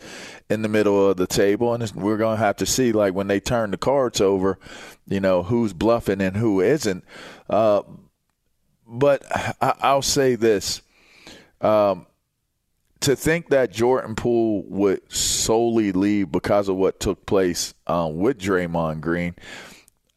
in 0.49 0.61
the 0.61 0.69
middle 0.69 1.09
of 1.09 1.17
the 1.17 1.27
table, 1.27 1.73
and 1.73 1.91
we're 1.91 2.17
going 2.17 2.37
to 2.37 2.43
have 2.43 2.57
to 2.57 2.65
see 2.65 2.93
like 2.93 3.13
when 3.13 3.27
they 3.27 3.41
turn 3.41 3.71
the 3.71 3.77
cards 3.77 4.21
over, 4.21 4.57
you 5.05 5.19
know 5.19 5.43
who's 5.43 5.73
bluffing 5.73 6.21
and 6.21 6.37
who 6.37 6.61
isn't. 6.61 7.03
Uh, 7.49 7.81
but 8.87 9.21
I, 9.61 9.73
I'll 9.81 10.01
say 10.01 10.35
this: 10.35 10.81
um, 11.63 12.05
to 12.99 13.15
think 13.15 13.49
that 13.49 13.71
Jordan 13.71 14.15
Poole 14.15 14.63
would 14.63 15.11
solely 15.11 15.91
leave 15.91 16.31
because 16.31 16.69
of 16.69 16.75
what 16.75 16.99
took 16.99 17.25
place 17.25 17.73
um, 17.87 18.17
with 18.17 18.39
Draymond 18.39 19.01
Green. 19.01 19.35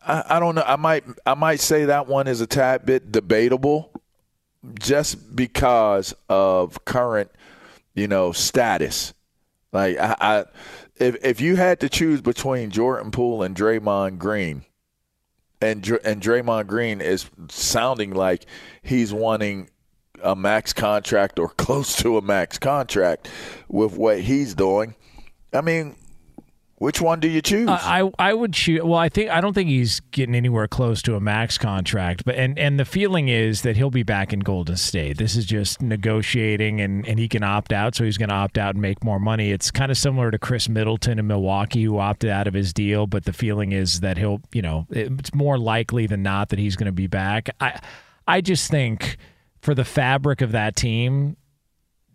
I, 0.07 0.25
I 0.29 0.41
don't 0.41 0.55
know. 0.55 0.65
I 0.67 0.77
might 0.77 1.05
I 1.25 1.35
might 1.35 1.61
say 1.61 1.87
that 1.87 2.07
one 2.07 2.29
is 2.29 2.41
a 2.41 2.47
tad 2.47 2.85
bit 2.85 3.11
debatable, 3.11 3.93
just 4.79 5.35
because 5.35 6.15
of 6.29 6.85
current, 6.85 7.31
you 7.95 8.09
know, 8.09 8.33
status. 8.33 9.15
Like 9.73 9.99
I, 9.99 10.17
I 10.21 10.45
if 10.97 11.25
if 11.25 11.41
you 11.41 11.57
had 11.57 11.81
to 11.81 11.89
choose 11.89 12.21
between 12.21 12.71
Jordan 12.71 13.11
Poole 13.11 13.43
and 13.43 13.57
Draymond 13.57 14.19
Green, 14.19 14.65
and 15.61 15.87
and 16.05 16.23
Draymond 16.23 16.67
Green 16.69 17.01
is 17.01 17.29
sounding 17.49 18.15
like 18.15 18.47
he's 18.83 19.13
wanting 19.13 19.71
a 20.23 20.37
max 20.37 20.73
contract 20.73 21.39
or 21.39 21.49
close 21.49 21.97
to 21.97 22.17
a 22.19 22.23
max 22.23 22.59
contract 22.59 23.29
with 23.69 23.97
what 23.97 24.21
he's 24.21 24.55
doing. 24.55 24.95
I 25.53 25.61
mean, 25.61 25.97
which 26.79 27.01
one 27.01 27.21
do 27.21 27.29
you 27.29 27.41
choose? 27.41 27.71
Uh, 27.71 27.79
I 27.81 28.11
I 28.19 28.35
would 28.35 28.53
choose. 28.53 28.83
Well, 28.83 28.99
I 28.99 29.09
think 29.09 29.31
I 29.31 29.41
don't 29.41 29.55
think 29.55 29.71
he's 29.71 30.01
getting 30.11 30.35
anywhere 30.35 30.69
close 30.69 31.01
to 31.03 31.15
a 31.15 31.21
max 31.21 31.57
contract. 31.57 32.27
But 32.27 32.35
and 32.35 32.59
and 32.59 32.79
the 32.79 32.85
feeling 32.85 33.29
is 33.29 33.63
that 33.63 33.79
he'll 33.79 33.91
be 33.91 34.03
back 34.03 34.35
in 34.35 34.41
Golden 34.41 34.77
State. 34.77 35.17
This 35.17 35.37
is 35.37 35.47
just 35.47 35.81
negotiating, 35.81 36.83
and 36.83 37.07
and 37.09 37.19
he 37.19 37.29
can 37.29 37.43
opt 37.43 37.73
out, 37.73 37.95
so 37.95 38.05
he's 38.05 38.19
going 38.19 38.29
to 38.29 38.35
opt 38.35 38.59
out 38.59 38.75
and 38.75 38.83
make 38.83 39.03
more 39.03 39.19
money. 39.19 39.53
It's 39.53 39.71
kind 39.71 39.91
of 39.91 39.97
similar 39.97 40.31
to 40.31 40.39
Khris 40.39 40.69
Middleton 40.69 41.19
in 41.19 41.27
Milwaukee, 41.27 41.83
who 41.83 41.99
opted 41.99 42.29
out 42.29 42.47
of 42.47 42.53
his 42.53 42.75
deal. 42.75 43.07
But 43.07 43.25
the 43.25 43.33
feeling 43.33 43.73
is 43.73 44.01
that 44.01 44.19
he'll, 44.19 44.43
you 44.53 44.61
know, 44.61 44.87
it's 44.91 45.35
more 45.35 45.59
likely 45.59 46.07
than 46.07 46.23
not 46.23 46.51
that 46.51 46.59
he's 46.59 46.77
going 46.77 46.87
to 46.87 46.93
be 46.93 47.07
back. 47.07 47.49
I 47.59 47.81
I 48.29 48.43
just 48.43 48.71
think 48.71 49.17
for 49.67 49.75
the 49.75 49.85
fabric 49.85 50.43
of 50.43 50.53
that 50.53 50.77
team, 50.77 51.37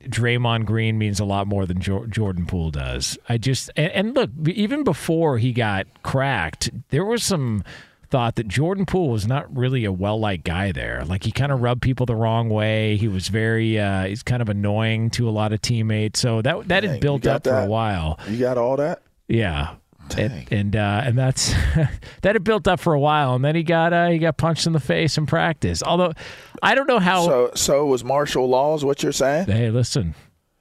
Draymond 0.06 0.66
Green 0.66 0.98
means 0.98 1.20
a 1.20 1.26
lot 1.26 1.48
more 1.48 1.66
than 1.66 1.82
jo- 1.82 2.06
Jordan 2.06 2.46
Poole 2.46 2.72
does. 2.72 3.18
I 3.28 3.38
just 3.38 3.70
and, 3.76 3.92
and 3.92 4.16
look, 4.16 4.30
even 4.48 4.86
before 4.86 5.38
he 5.38 5.52
got 5.52 5.86
cracked, 6.02 6.70
there 6.92 7.04
was 7.04 7.26
some 7.26 7.66
thought 8.10 8.36
that 8.38 8.48
Jordan 8.48 8.86
Poole 8.86 9.10
was 9.10 9.28
not 9.28 9.54
really 9.54 9.84
a 9.84 9.92
well 9.92 10.18
liked 10.18 10.46
guy 10.46 10.72
there. 10.72 11.04
Like 11.06 11.26
he 11.26 11.32
kind 11.34 11.52
of 11.52 11.62
rubbed 11.62 11.82
people 11.82 12.06
the 12.06 12.16
wrong 12.16 12.48
way. 12.48 12.96
He 12.96 13.10
was 13.10 13.28
very 13.28 13.78
uh, 13.78 14.06
he's 14.06 14.24
kind 14.24 14.42
of 14.42 14.48
annoying 14.48 15.10
to 15.12 15.28
a 15.28 15.32
lot 15.32 15.52
of 15.52 15.62
teammates. 15.62 16.22
So 16.22 16.42
that 16.42 16.70
that 16.70 16.80
Dang, 16.80 16.90
had 16.90 17.02
built 17.02 17.28
up 17.28 17.44
for 17.44 17.60
a 17.60 17.68
while. 17.68 18.18
you 18.30 18.38
got 18.38 18.58
all 18.58 18.78
that? 18.78 19.02
Yeah. 19.28 19.76
And 20.18 20.52
and, 20.52 20.76
uh, 20.76 21.02
and 21.06 21.18
that's 21.18 21.54
that 22.22 22.36
had 22.36 22.44
built 22.44 22.68
up 22.68 22.80
for 22.80 22.94
a 22.94 23.00
while, 23.00 23.36
and 23.36 23.44
then 23.44 23.56
he 23.56 23.64
got 23.64 23.94
uh, 23.94 24.10
he 24.10 24.18
got 24.18 24.38
punched 24.38 24.68
in 24.68 24.74
the 24.74 24.80
face 24.80 25.18
in 25.18 25.26
practice. 25.26 25.82
Although 25.84 26.14
I 26.62 26.76
don't 26.76 26.88
know 26.88 27.00
how. 27.00 27.26
So 27.26 27.52
so 27.56 27.86
was 27.86 28.04
martial 28.04 28.48
laws 28.48 28.84
what 28.84 29.04
you're 29.04 29.12
saying? 29.12 29.46
hey, 29.46 29.70
listen, 29.70 30.16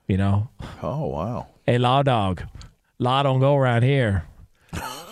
you 0.07 0.17
know, 0.17 0.49
Oh 0.83 1.07
wow. 1.07 1.49
Hey, 1.67 1.79
Law 1.79 2.03
Dog. 2.03 2.43
Law 2.99 3.23
don't 3.23 3.41
go 3.41 3.57
around 3.57 3.83
here. 3.83 4.25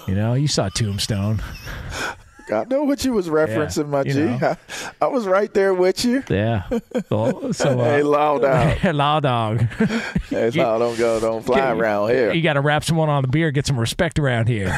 You 0.07 0.15
know, 0.15 0.35
you 0.35 0.49
saw 0.49 0.69
Tombstone. 0.69 1.43
I 2.51 2.65
know 2.65 2.85
what 2.85 3.05
you 3.05 3.13
was 3.13 3.29
referencing, 3.29 3.89
my 3.89 4.03
you 4.03 4.13
G. 4.13 4.23
I, 4.29 4.57
I 5.01 5.07
was 5.09 5.27
right 5.27 5.53
there 5.53 5.75
with 5.75 6.05
you. 6.05 6.23
Yeah. 6.29 6.69
So, 7.09 7.53
so 7.53 7.81
uh, 7.81 7.85
Hey, 7.85 8.03
Law 8.03 8.39
Dog. 8.39 8.85
Law 8.95 9.21
Dog. 9.21 9.61
Hey, 10.29 10.51
Law 10.51 10.79
don't 10.79 10.99
go, 10.99 11.21
don't 11.21 11.45
fly 11.45 11.73
around 11.73 12.11
here. 12.11 12.33
You 12.33 12.43
got 12.43 12.55
to 12.55 12.61
wrap 12.61 12.85
someone 12.85 13.09
on 13.09 13.23
the 13.23 13.29
beer, 13.29 13.51
get 13.51 13.67
some 13.67 13.79
respect 13.79 14.19
around 14.19 14.49
here. 14.49 14.69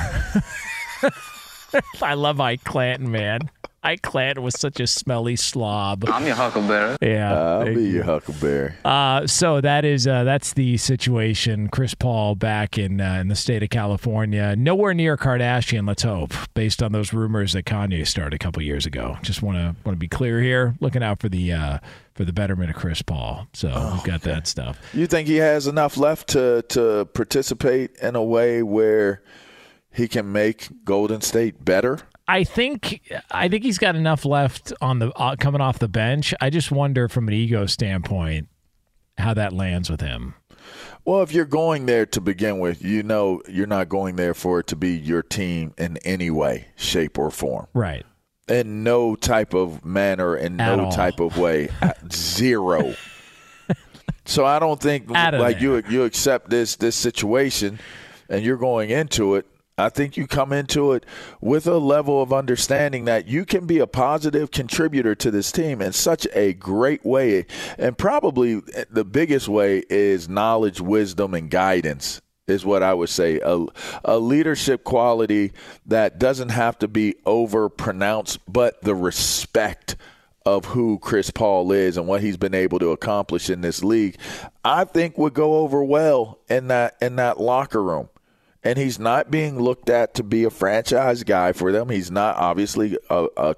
I 2.02 2.14
love 2.14 2.40
Ike 2.40 2.64
Clanton, 2.64 3.10
man. 3.10 3.50
Ike 3.82 4.02
Clanton 4.02 4.44
was 4.44 4.60
such 4.60 4.78
a 4.78 4.86
smelly 4.86 5.36
slob. 5.36 6.04
I'm 6.06 6.26
your 6.26 6.34
huckleberry. 6.34 6.98
Yeah. 7.00 7.32
I'll 7.32 7.64
be 7.64 7.84
you. 7.84 7.88
your 7.88 8.04
huckleberry. 8.04 8.74
Uh, 8.84 9.26
so 9.26 9.60
that 9.62 9.86
is 9.86 10.06
uh, 10.06 10.24
that's 10.24 10.52
the 10.52 10.76
situation. 10.76 11.68
Chris 11.68 11.94
Paul 11.94 12.34
back 12.34 12.76
in 12.76 13.00
uh, 13.00 13.14
in 13.14 13.28
the 13.28 13.34
state 13.34 13.62
of 13.62 13.70
California, 13.70 14.54
nowhere 14.54 14.92
near 14.92 15.16
Kardashian. 15.16 15.88
Let's 15.88 16.02
hope, 16.02 16.34
based 16.52 16.82
on 16.82 16.92
those 16.92 17.14
rumors 17.14 17.54
that 17.54 17.64
Kanye 17.64 18.06
started 18.06 18.34
a 18.34 18.38
couple 18.38 18.62
years 18.62 18.84
ago. 18.84 19.16
Just 19.22 19.42
want 19.42 19.56
to 19.56 19.74
want 19.84 19.96
to 19.96 20.00
be 20.00 20.08
clear 20.08 20.42
here. 20.42 20.74
Looking 20.80 21.02
out 21.02 21.20
for 21.20 21.30
the 21.30 21.52
uh, 21.52 21.78
for 22.14 22.26
the 22.26 22.34
betterment 22.34 22.68
of 22.68 22.76
Chris 22.76 23.00
Paul. 23.00 23.48
So 23.54 23.68
we've 23.94 24.04
got 24.04 24.20
that 24.22 24.46
stuff. 24.46 24.78
You 24.92 25.06
think 25.06 25.26
he 25.26 25.36
has 25.36 25.66
enough 25.66 25.96
left 25.96 26.28
to 26.28 26.62
to 26.68 27.06
participate 27.06 27.96
in 28.02 28.14
a 28.14 28.22
way 28.22 28.62
where 28.62 29.22
he 29.90 30.06
can 30.06 30.30
make 30.30 30.68
Golden 30.84 31.22
State 31.22 31.64
better? 31.64 32.00
I 32.30 32.44
think 32.44 33.02
I 33.28 33.48
think 33.48 33.64
he's 33.64 33.78
got 33.78 33.96
enough 33.96 34.24
left 34.24 34.72
on 34.80 35.00
the 35.00 35.10
uh, 35.16 35.34
coming 35.34 35.60
off 35.60 35.80
the 35.80 35.88
bench. 35.88 36.32
I 36.40 36.48
just 36.48 36.70
wonder 36.70 37.08
from 37.08 37.26
an 37.26 37.34
ego 37.34 37.66
standpoint 37.66 38.48
how 39.18 39.34
that 39.34 39.52
lands 39.52 39.90
with 39.90 40.00
him. 40.00 40.34
Well, 41.04 41.22
if 41.22 41.32
you're 41.32 41.44
going 41.44 41.86
there 41.86 42.06
to 42.06 42.20
begin 42.20 42.60
with, 42.60 42.84
you 42.84 43.02
know 43.02 43.42
you're 43.48 43.66
not 43.66 43.88
going 43.88 44.14
there 44.14 44.34
for 44.34 44.60
it 44.60 44.68
to 44.68 44.76
be 44.76 44.90
your 44.96 45.24
team 45.24 45.74
in 45.76 45.96
any 46.04 46.30
way, 46.30 46.68
shape, 46.76 47.18
or 47.18 47.32
form. 47.32 47.66
Right. 47.74 48.06
In 48.48 48.84
no 48.84 49.16
type 49.16 49.52
of 49.52 49.84
manner, 49.84 50.36
in 50.36 50.60
At 50.60 50.76
no 50.76 50.84
all. 50.84 50.92
type 50.92 51.18
of 51.18 51.36
way. 51.36 51.68
Zero. 52.12 52.94
so 54.24 54.44
I 54.44 54.60
don't 54.60 54.80
think 54.80 55.10
like 55.10 55.60
you 55.60 55.82
you 55.88 56.04
accept 56.04 56.48
this 56.48 56.76
this 56.76 56.94
situation 56.94 57.80
and 58.28 58.44
you're 58.44 58.56
going 58.56 58.90
into 58.90 59.34
it. 59.34 59.46
I 59.80 59.88
think 59.88 60.16
you 60.16 60.26
come 60.26 60.52
into 60.52 60.92
it 60.92 61.04
with 61.40 61.66
a 61.66 61.78
level 61.78 62.22
of 62.22 62.32
understanding 62.32 63.06
that 63.06 63.26
you 63.26 63.44
can 63.44 63.66
be 63.66 63.78
a 63.78 63.86
positive 63.86 64.50
contributor 64.50 65.14
to 65.16 65.30
this 65.30 65.50
team 65.50 65.80
in 65.80 65.92
such 65.92 66.26
a 66.32 66.52
great 66.52 67.04
way. 67.04 67.46
And 67.78 67.96
probably 67.96 68.60
the 68.90 69.04
biggest 69.04 69.48
way 69.48 69.82
is 69.88 70.28
knowledge, 70.28 70.80
wisdom, 70.80 71.34
and 71.34 71.50
guidance 71.50 72.20
is 72.46 72.64
what 72.64 72.82
I 72.82 72.94
would 72.94 73.08
say. 73.08 73.40
A, 73.42 73.64
a 74.04 74.18
leadership 74.18 74.84
quality 74.84 75.52
that 75.86 76.18
doesn't 76.18 76.50
have 76.50 76.78
to 76.80 76.88
be 76.88 77.14
over 77.24 77.68
pronounced, 77.68 78.40
but 78.46 78.82
the 78.82 78.94
respect 78.94 79.96
of 80.46 80.64
who 80.64 80.98
Chris 80.98 81.30
Paul 81.30 81.70
is 81.72 81.96
and 81.96 82.06
what 82.06 82.22
he's 82.22 82.36
been 82.36 82.54
able 82.54 82.78
to 82.78 82.90
accomplish 82.90 83.50
in 83.50 83.60
this 83.60 83.84
league, 83.84 84.16
I 84.64 84.84
think 84.84 85.18
would 85.18 85.34
go 85.34 85.58
over 85.58 85.84
well 85.84 86.38
in 86.48 86.68
that 86.68 86.96
in 87.00 87.16
that 87.16 87.40
locker 87.40 87.82
room 87.82 88.08
and 88.62 88.78
he's 88.78 88.98
not 88.98 89.30
being 89.30 89.58
looked 89.58 89.88
at 89.88 90.14
to 90.14 90.22
be 90.22 90.44
a 90.44 90.50
franchise 90.50 91.24
guy 91.24 91.52
for 91.52 91.72
them. 91.72 91.88
He's 91.88 92.10
not 92.10 92.36
obviously 92.36 92.98
a, 93.08 93.26
a, 93.36 93.56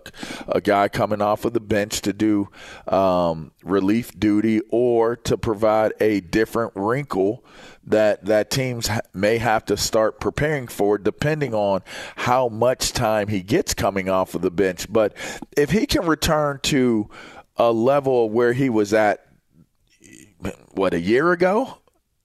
a 0.48 0.60
guy 0.60 0.88
coming 0.88 1.20
off 1.20 1.44
of 1.44 1.52
the 1.52 1.60
bench 1.60 2.02
to 2.02 2.12
do 2.12 2.48
um, 2.86 3.52
relief 3.64 4.18
duty 4.18 4.60
or 4.70 5.16
to 5.16 5.36
provide 5.36 5.92
a 6.00 6.20
different 6.20 6.72
wrinkle 6.76 7.44
that 7.84 8.24
that 8.26 8.48
teams 8.48 8.88
may 9.12 9.38
have 9.38 9.64
to 9.64 9.76
start 9.76 10.20
preparing 10.20 10.68
for, 10.68 10.98
depending 10.98 11.52
on 11.52 11.82
how 12.14 12.48
much 12.48 12.92
time 12.92 13.26
he 13.26 13.42
gets 13.42 13.74
coming 13.74 14.08
off 14.08 14.36
of 14.36 14.42
the 14.42 14.50
bench. 14.52 14.90
But 14.90 15.14
if 15.56 15.70
he 15.70 15.86
can 15.86 16.06
return 16.06 16.60
to 16.64 17.10
a 17.56 17.72
level 17.72 18.30
where 18.30 18.52
he 18.52 18.70
was 18.70 18.94
at, 18.94 19.26
what 20.70 20.94
a 20.94 21.00
year 21.00 21.32
ago 21.32 21.81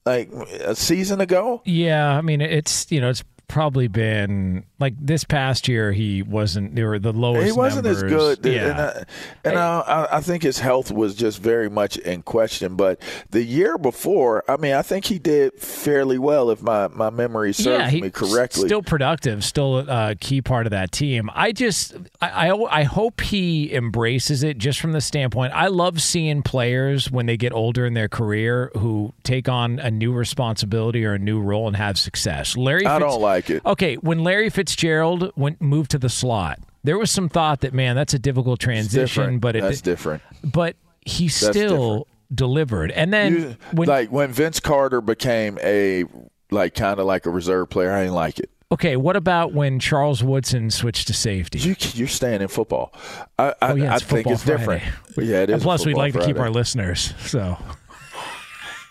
like 0.08 0.32
a 0.32 0.74
season 0.76 1.22
ago. 1.22 1.62
Yeah, 1.66 2.18
I 2.18 2.22
mean 2.22 2.41
it's 2.41 2.89
you 2.91 3.01
know 3.01 3.10
it's 3.10 3.24
probably 3.48 3.88
been 3.88 4.66
like 4.78 4.93
this 5.00 5.24
past 5.24 5.70
year 5.70 5.93
he 5.93 6.22
wasn't 6.22 6.76
they 6.76 6.84
were 6.84 7.00
the 7.00 7.14
lowest 7.14 7.45
he 7.45 7.52
wasn't 7.52 7.86
numbers. 7.86 8.04
as 8.04 8.10
good 8.10 8.45
yeah. 8.45 8.70
and, 8.70 8.80
I, 8.80 9.06
and 9.45 9.58
I, 9.58 10.08
I, 10.12 10.22
think 10.22 10.43
his 10.43 10.60
health 10.60 10.91
was 10.91 11.16
just 11.16 11.41
very 11.41 11.70
much 11.70 11.98
in 11.98 12.24
question 12.24 12.76
but 12.76 13.02
the 13.30 13.41
year 13.41 13.78
before 13.78 14.43
i 14.50 14.58
mean 14.58 14.74
i 14.74 14.82
think 14.82 15.06
he 15.06 15.18
did 15.18 15.54
fairly 15.54 16.18
well 16.20 16.50
if 16.50 16.62
my, 16.62 16.89
my 16.89 17.10
memory 17.10 17.54
serves 17.54 17.84
yeah, 17.84 17.89
he, 17.89 18.02
me 18.02 18.10
correctly 18.10 18.68
still 18.68 18.82
productive 18.82 19.45
still 19.45 19.78
a 19.78 20.16
key 20.16 20.41
part 20.41 20.68
of 20.68 20.72
that 20.72 20.91
team 20.91 21.30
i 21.34 21.54
just 21.54 21.95
I, 22.22 22.50
I, 22.50 22.80
I 22.80 22.84
hope 22.84 23.22
he 23.22 23.74
embraces 23.74 24.43
it 24.43 24.58
just 24.58 24.82
from 24.82 24.91
the 24.91 25.02
standpoint 25.02 25.54
i 25.54 25.68
love 25.68 26.02
seeing 26.02 26.43
players 26.43 27.10
when 27.10 27.28
they 27.28 27.38
get 27.38 27.54
older 27.54 27.86
in 27.86 27.93
their 27.93 28.10
career 28.10 28.72
who 28.78 29.14
take 29.24 29.48
on 29.48 29.80
a 29.80 29.89
new 29.89 30.12
responsibility 30.12 31.06
or 31.06 31.14
a 31.14 31.20
new 31.20 31.39
role 31.39 31.68
and 31.68 31.78
have 31.78 31.98
success 31.98 32.58
larry 32.58 32.86
i 32.86 33.00
Fitz- 33.00 33.12
don't 33.12 33.22
like 33.22 33.37
it 33.50 33.66
okay 33.66 33.96
when 33.96 34.24
larry 34.24 34.50
Fitzgerald 34.50 35.32
went 35.36 35.62
moved 35.62 35.92
to 35.92 35.98
the 36.00 36.10
slot. 36.10 36.60
There 36.84 36.98
was 36.98 37.12
some 37.12 37.28
thought 37.28 37.62
that 37.62 37.74
man, 37.74 37.96
that's 37.98 38.14
a 38.14 38.20
difficult 38.20 38.60
transition, 38.62 39.40
but 39.40 39.56
it, 39.58 39.62
that's 39.62 39.82
different. 39.82 40.22
But 40.44 40.76
he 41.02 41.26
That's 41.26 41.36
still 41.36 41.98
different. 42.00 42.08
delivered. 42.36 42.92
And 42.92 43.12
then 43.14 43.34
You- 43.34 43.56
when 43.74 43.88
like 43.90 44.10
when 44.12 44.32
Vince 44.32 44.60
Carter 44.62 45.02
became 45.02 45.58
a 45.62 46.06
like 46.50 46.76
kind 46.76 47.00
of 47.00 47.06
like 47.06 47.26
a 47.26 47.30
reserve 47.30 47.70
player, 47.70 47.92
I 47.92 48.02
didn't 48.04 48.16
like 48.16 48.40
it. 48.40 48.50
okay, 48.72 48.96
what 48.96 49.16
about 49.18 49.54
when 49.54 49.80
Charles 49.80 50.24
Woodson 50.24 50.70
switched 50.72 51.08
to 51.08 51.14
safety? 51.14 51.60
You, 51.60 51.76
you're 51.94 52.08
staying 52.08 52.42
in 52.42 52.48
football. 52.48 52.94
I, 53.38 53.50
I, 53.50 53.72
oh 53.72 53.76
yeah, 53.76 53.94
I 53.96 54.00
think 54.00 54.10
Football 54.26 54.34
it's 54.34 54.46
different. 54.46 54.84
Friday. 55.14 55.30
Yeah, 55.32 55.42
it 55.44 55.50
is. 55.50 55.54
And 55.56 55.62
plus, 55.64 55.86
we'd 55.86 55.96
like 55.98 56.14
to 56.14 56.26
keep 56.26 56.40
our 56.40 56.50
listeners. 56.50 57.14
So 57.26 57.58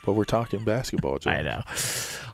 But 0.07 0.13
we're 0.15 0.25
talking 0.25 0.65
basketball, 0.65 1.19
Joe. 1.19 1.31
I 1.31 1.43
know. 1.43 1.63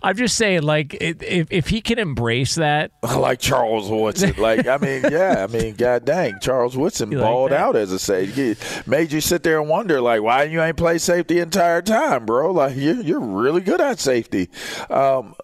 I'm 0.04 0.16
just 0.16 0.36
saying, 0.36 0.62
like, 0.62 0.94
if 1.00 1.50
if 1.50 1.68
he 1.68 1.80
can 1.80 1.98
embrace 1.98 2.56
that, 2.56 2.90
like 3.02 3.40
Charles 3.40 3.88
Woodson. 3.88 4.34
Like, 4.36 4.66
I 4.66 4.76
mean, 4.76 5.02
yeah, 5.10 5.44
I 5.48 5.52
mean, 5.52 5.74
god 5.74 6.04
dang, 6.04 6.34
Charles 6.40 6.76
Woodson 6.76 7.10
You 7.12 7.18
balled 7.18 7.52
that? 7.52 7.60
out 7.60 7.76
as 7.76 7.90
a 7.92 7.98
safety. 7.98 8.56
Made 8.86 9.10
you 9.12 9.20
sit 9.20 9.42
there 9.42 9.58
and 9.60 9.68
wonder, 9.68 10.00
like, 10.00 10.20
why 10.22 10.42
you 10.44 10.60
ain't 10.62 10.76
play 10.76 10.98
safety 10.98 11.34
the 11.36 11.40
entire 11.42 11.82
time, 11.82 12.26
bro? 12.26 12.50
Like, 12.52 12.76
you're 12.76 13.00
you're 13.00 13.20
really 13.20 13.60
good 13.62 13.80
at 13.80 13.98
safety. 14.00 14.50
Um, 14.90 15.34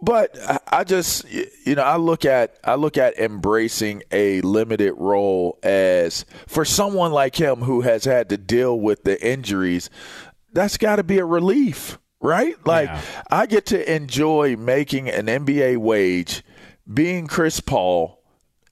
but 0.00 0.36
I- 0.48 0.58
I 0.80 0.84
just, 0.84 1.24
you 1.30 1.74
know, 1.74 1.82
I 1.82 1.96
look 1.96 2.24
at 2.24 2.56
I 2.64 2.74
look 2.74 2.98
at 2.98 3.18
embracing 3.18 4.02
a 4.12 4.40
limited 4.42 4.92
role 4.96 5.58
as 5.62 6.24
for 6.48 6.64
someone 6.64 7.12
like 7.12 7.36
him 7.40 7.56
who 7.60 7.80
has 7.82 8.04
had 8.04 8.28
to 8.30 8.36
deal 8.36 8.78
with 8.78 9.04
the 9.04 9.22
injuries. 9.26 9.88
That's 10.52 10.76
got 10.76 10.96
to 10.96 11.02
be 11.04 11.18
a 11.18 11.24
relief, 11.24 11.98
right? 12.20 12.54
Like 12.66 12.90
I 13.30 13.46
get 13.46 13.66
to 13.66 13.94
enjoy 13.94 14.56
making 14.56 15.08
an 15.08 15.26
NBA 15.26 15.78
wage, 15.78 16.42
being 16.92 17.26
Chris 17.26 17.60
Paul, 17.60 18.22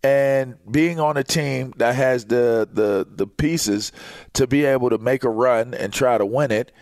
and 0.02 0.56
being 0.70 0.98
on 0.98 1.16
a 1.16 1.24
team 1.24 1.74
that 1.76 1.94
has 1.94 2.24
the 2.26 2.68
the 2.72 3.06
the 3.10 3.26
pieces 3.26 3.92
to 4.34 4.46
be 4.46 4.64
able 4.64 4.90
to 4.90 4.98
make 4.98 5.24
a 5.24 5.30
run 5.30 5.74
and 5.74 5.92
try 5.92 6.18
to 6.18 6.26
win 6.26 6.50
it. 6.50 6.72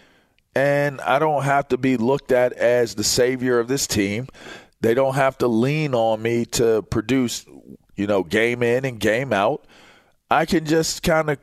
And 0.55 1.01
I 1.03 1.18
don't 1.18 1.44
have 1.44 1.68
to 1.68 1.78
be 1.78 1.96
looked 1.96 2.32
at 2.32 2.53
as 2.53 2.94
the 2.94 3.05
savior 3.05 3.59
of 3.59 3.68
this 3.68 3.86
team. 3.86 4.28
They 4.80 4.94
don't 4.94 5.14
have 5.14 5.38
to 5.38 5.49
lean 5.49 5.94
on 5.94 6.22
me 6.22 6.44
to 6.46 6.82
produce, 6.82 7.44
you 7.96 8.07
know, 8.07 8.22
game 8.22 8.62
in 8.62 8.84
and 8.84 8.99
game 8.99 9.32
out. 9.32 9.64
I 10.30 10.46
can 10.46 10.64
just 10.64 11.03
kind 11.03 11.30
of 11.30 11.38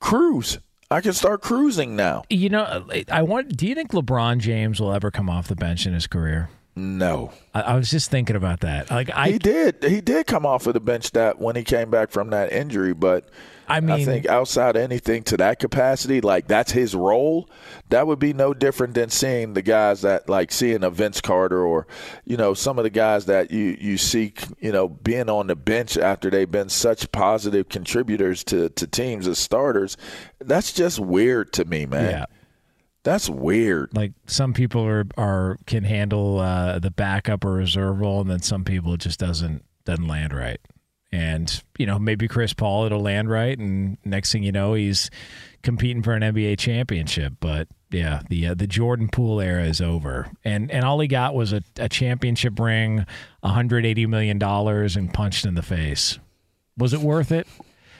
cruise. 0.00 0.58
I 0.94 1.00
can 1.00 1.12
start 1.12 1.42
cruising 1.42 1.96
now. 1.96 2.22
you 2.30 2.48
know, 2.48 2.86
I 3.10 3.22
want. 3.22 3.56
Do 3.56 3.66
you 3.66 3.74
think 3.74 3.90
LeBron 3.90 4.38
James 4.38 4.78
will 4.78 4.92
ever 4.92 5.10
come 5.10 5.28
off 5.28 5.48
the 5.48 5.56
bench 5.56 5.86
in 5.86 5.92
his 5.92 6.06
career? 6.06 6.50
No. 6.76 7.30
I, 7.54 7.60
I 7.60 7.76
was 7.76 7.90
just 7.90 8.10
thinking 8.10 8.34
about 8.34 8.60
that. 8.60 8.90
Like, 8.90 9.10
I 9.14 9.30
he 9.30 9.38
did. 9.38 9.84
He 9.84 10.00
did 10.00 10.26
come 10.26 10.44
off 10.44 10.66
of 10.66 10.74
the 10.74 10.80
bench 10.80 11.12
that 11.12 11.38
when 11.38 11.54
he 11.54 11.62
came 11.62 11.90
back 11.90 12.10
from 12.10 12.30
that 12.30 12.52
injury, 12.52 12.94
but 12.94 13.28
I 13.68 13.80
mean, 13.80 13.90
I 13.90 14.04
think 14.04 14.26
outside 14.26 14.76
anything 14.76 15.22
to 15.24 15.36
that 15.38 15.58
capacity, 15.58 16.20
like 16.20 16.48
that's 16.48 16.72
his 16.72 16.94
role. 16.94 17.48
That 17.88 18.06
would 18.06 18.18
be 18.18 18.32
no 18.32 18.54
different 18.54 18.94
than 18.94 19.08
seeing 19.08 19.54
the 19.54 19.62
guys 19.62 20.02
that 20.02 20.28
like 20.28 20.52
seeing 20.52 20.82
a 20.82 20.90
Vince 20.90 21.20
Carter 21.20 21.64
or 21.64 21.86
you 22.24 22.36
know 22.36 22.54
some 22.54 22.78
of 22.78 22.84
the 22.84 22.90
guys 22.90 23.26
that 23.26 23.50
you 23.50 23.76
you 23.80 23.96
see 23.96 24.34
you 24.60 24.72
know 24.72 24.88
being 24.88 25.30
on 25.30 25.46
the 25.46 25.56
bench 25.56 25.96
after 25.96 26.28
they've 26.28 26.50
been 26.50 26.68
such 26.68 27.10
positive 27.12 27.68
contributors 27.68 28.44
to 28.44 28.68
to 28.70 28.86
teams 28.86 29.26
as 29.28 29.38
starters. 29.38 29.96
That's 30.40 30.72
just 30.72 30.98
weird 30.98 31.52
to 31.54 31.64
me, 31.64 31.86
man. 31.86 32.10
Yeah. 32.10 32.24
That's 33.04 33.28
weird. 33.28 33.94
like 33.94 34.12
some 34.26 34.54
people 34.54 34.84
are 34.84 35.04
are 35.16 35.58
can 35.66 35.84
handle 35.84 36.40
uh, 36.40 36.78
the 36.78 36.90
backup 36.90 37.44
or 37.44 37.52
reserve 37.52 38.00
role, 38.00 38.22
and 38.22 38.30
then 38.30 38.40
some 38.40 38.64
people 38.64 38.94
it 38.94 39.00
just 39.00 39.20
doesn't 39.20 39.62
doesn't 39.84 40.08
land 40.08 40.32
right. 40.32 40.58
And 41.12 41.62
you 41.78 41.86
know, 41.86 41.98
maybe 41.98 42.26
Chris 42.26 42.54
Paul 42.54 42.86
it'll 42.86 43.02
land 43.02 43.28
right, 43.30 43.56
and 43.56 43.98
next 44.04 44.32
thing 44.32 44.42
you 44.42 44.52
know, 44.52 44.72
he's 44.72 45.10
competing 45.62 46.02
for 46.02 46.14
an 46.14 46.22
NBA 46.22 46.58
championship. 46.58 47.34
But 47.40 47.68
yeah, 47.90 48.22
the 48.30 48.48
uh, 48.48 48.54
the 48.54 48.66
Jordan 48.66 49.08
Poole 49.08 49.40
era 49.40 49.64
is 49.64 49.82
over, 49.82 50.32
and 50.42 50.70
and 50.70 50.82
all 50.82 50.98
he 50.98 51.06
got 51.06 51.34
was 51.34 51.52
a, 51.52 51.62
a 51.78 51.90
championship 51.90 52.58
ring, 52.58 53.04
180 53.40 54.06
million 54.06 54.38
dollars, 54.38 54.96
and 54.96 55.12
punched 55.12 55.44
in 55.44 55.54
the 55.54 55.62
face. 55.62 56.18
Was 56.78 56.94
it 56.94 57.00
worth 57.00 57.30
it? 57.30 57.46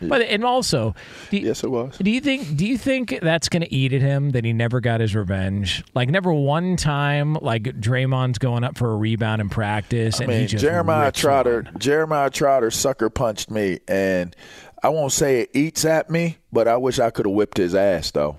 But 0.00 0.22
and 0.22 0.44
also, 0.44 0.94
do, 1.30 1.38
yes, 1.38 1.64
it 1.64 1.70
was. 1.70 1.96
Do 1.98 2.10
you 2.10 2.20
think? 2.20 2.56
Do 2.56 2.66
you 2.66 2.76
think 2.76 3.18
that's 3.22 3.48
going 3.48 3.62
to 3.62 3.72
eat 3.72 3.92
at 3.92 4.00
him 4.00 4.30
that 4.30 4.44
he 4.44 4.52
never 4.52 4.80
got 4.80 5.00
his 5.00 5.14
revenge? 5.14 5.84
Like 5.94 6.08
never 6.08 6.32
one 6.32 6.76
time, 6.76 7.34
like 7.34 7.62
Draymond's 7.62 8.38
going 8.38 8.64
up 8.64 8.76
for 8.76 8.92
a 8.92 8.96
rebound 8.96 9.40
in 9.40 9.48
practice, 9.48 10.20
I 10.20 10.24
and 10.24 10.32
he 10.32 10.46
just 10.46 10.62
Jeremiah 10.62 11.12
Trotter, 11.12 11.62
one. 11.62 11.78
Jeremiah 11.78 12.30
Trotter 12.30 12.70
sucker 12.70 13.08
punched 13.08 13.50
me, 13.50 13.80
and 13.88 14.34
I 14.82 14.88
won't 14.90 15.12
say 15.12 15.40
it 15.40 15.50
eats 15.54 15.84
at 15.84 16.10
me, 16.10 16.38
but 16.52 16.68
I 16.68 16.76
wish 16.76 16.98
I 16.98 17.10
could 17.10 17.26
have 17.26 17.34
whipped 17.34 17.56
his 17.56 17.74
ass 17.74 18.10
though. 18.10 18.38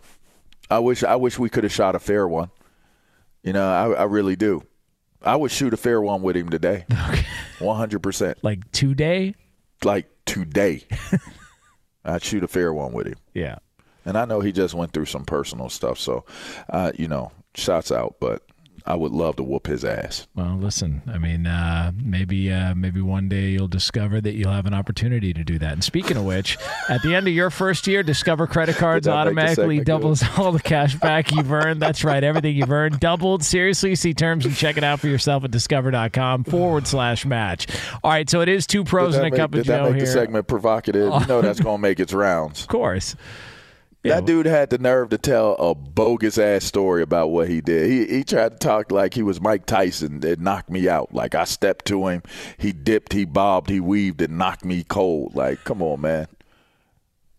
I 0.70 0.80
wish 0.80 1.03
I 1.03 1.16
wish 1.16 1.39
we 1.39 1.49
could 1.49 1.64
have 1.64 1.74
shot 1.74 1.95
a 1.95 1.99
fair 1.99 2.28
one. 2.28 2.49
You 3.43 3.53
know, 3.53 3.68
I, 3.68 4.01
I 4.01 4.03
really 4.03 4.36
do. 4.36 4.64
I 5.22 5.36
would 5.36 5.51
shoot 5.51 5.74
a 5.74 5.78
fair 5.78 6.01
one 6.01 6.22
with 6.22 6.36
him 6.36 6.49
today, 6.49 6.86
one 7.60 7.78
hundred 7.78 8.03
percent. 8.03 8.43
Like 8.43 8.72
today, 8.72 9.36
like 9.84 10.08
today, 10.26 10.84
I'd 12.06 12.24
shoot 12.24 12.43
a 12.43 12.47
fair 12.47 12.74
one 12.74 12.93
with 12.93 13.08
him. 13.08 13.18
Yeah. 13.34 13.58
And 14.06 14.18
I 14.18 14.26
know 14.26 14.39
he 14.39 14.51
just 14.51 14.76
went 14.76 14.93
through 14.93 15.06
some 15.06 15.26
personal 15.26 15.68
stuff, 15.70 15.99
so 15.99 16.26
uh, 16.70 16.91
you 16.97 17.08
know, 17.08 17.32
shots 17.56 17.91
out. 17.91 18.18
But 18.20 18.43
I 18.88 18.96
would 18.96 19.12
love 19.12 19.36
to 19.38 19.44
whoop 19.44 19.68
his 19.68 19.84
ass. 19.84 20.28
Well, 20.36 20.58
listen, 20.58 21.02
I 21.08 21.18
mean, 21.18 21.48
uh, 21.48 21.92
maybe 21.96 22.52
uh, 22.52 22.76
maybe 22.76 23.02
one 23.02 23.28
day 23.28 23.50
you'll 23.50 23.68
discover 23.68 24.22
that 24.22 24.34
you'll 24.34 24.52
have 24.52 24.68
an 24.68 24.74
opportunity 24.74 25.34
to 25.34 25.44
do 25.44 25.58
that. 25.60 25.74
And 25.74 25.84
speaking 25.84 26.18
of 26.18 26.24
which, 26.24 26.58
at 26.88 27.02
the 27.02 27.16
end 27.16 27.28
of 27.28 27.34
your 27.34 27.50
first 27.50 27.88
year, 27.88 28.04
Discover 28.04 28.48
credit 28.48 28.76
cards 28.76 29.06
Did 29.06 29.14
that 29.14 29.26
make 29.26 29.36
the 29.36 29.42
automatically 29.42 29.80
doubles 29.80 30.24
all 30.38 30.52
the 30.52 30.60
cash 30.60 30.96
back 30.96 31.32
you've 31.32 31.52
earned. 31.52 31.82
That's 31.82 32.04
right, 32.04 32.24
everything 32.24 32.56
you've 32.56 32.72
earned 32.72 33.00
doubled. 33.00 33.44
Seriously, 33.44 33.96
see 33.96 34.14
terms 34.14 34.46
and 34.46 34.56
check 34.56 34.78
it 34.78 34.84
out 34.84 35.00
for 35.00 35.08
yourself 35.08 35.44
at 35.44 35.52
discover.com 35.52 36.44
forward 36.44 36.88
slash 36.88 37.26
match. 37.26 37.68
All 38.04 38.12
right, 38.12 38.30
so 38.30 38.42
it 38.42 38.50
is 38.50 38.68
two 38.68 38.84
pros 38.84 39.16
and 39.16 39.26
a 39.26 39.32
cup 39.32 39.52
make, 39.52 39.62
of 39.62 39.66
did 39.66 39.66
that 39.66 39.78
Joe 39.80 39.84
make 39.86 39.96
here. 39.96 40.06
the 40.06 40.12
segment 40.12 40.48
provocative? 40.48 41.12
You 41.22 41.28
know 41.28 41.42
that's 41.42 41.60
going 41.60 41.78
to 41.78 41.82
make 41.82 42.00
its 42.00 42.14
rounds. 42.14 42.62
Of 42.62 42.68
course. 42.68 43.16
That 44.10 44.26
dude 44.26 44.45
had 44.45 44.70
the 44.70 44.78
nerve 44.78 45.10
to 45.10 45.18
tell 45.18 45.56
a 45.56 45.74
bogus 45.74 46.38
ass 46.38 46.64
story 46.64 47.01
about 47.01 47.32
what 47.32 47.47
he 47.47 47.62
did. 47.62 47.89
He 47.89 48.06
he 48.06 48.24
tried 48.24 48.53
to 48.53 48.58
talk 48.58 48.91
like 48.91 49.14
he 49.14 49.24
was 49.24 49.41
Mike 49.41 49.66
Tyson. 49.66 50.24
It 50.24 50.39
knocked 50.39 50.70
me 50.70 50.88
out. 50.88 51.14
Like 51.14 51.36
I 51.36 51.43
stepped 51.45 51.86
to 51.86 52.08
him, 52.08 52.24
he 52.58 52.72
dipped, 52.72 53.14
he 53.14 53.26
bobbed, 53.26 53.70
he 53.70 53.80
weaved, 53.80 54.22
and 54.22 54.38
knocked 54.38 54.64
me 54.64 54.84
cold. 54.84 55.36
Like, 55.36 55.64
come 55.64 55.82
on, 55.82 56.01
man. 56.01 56.28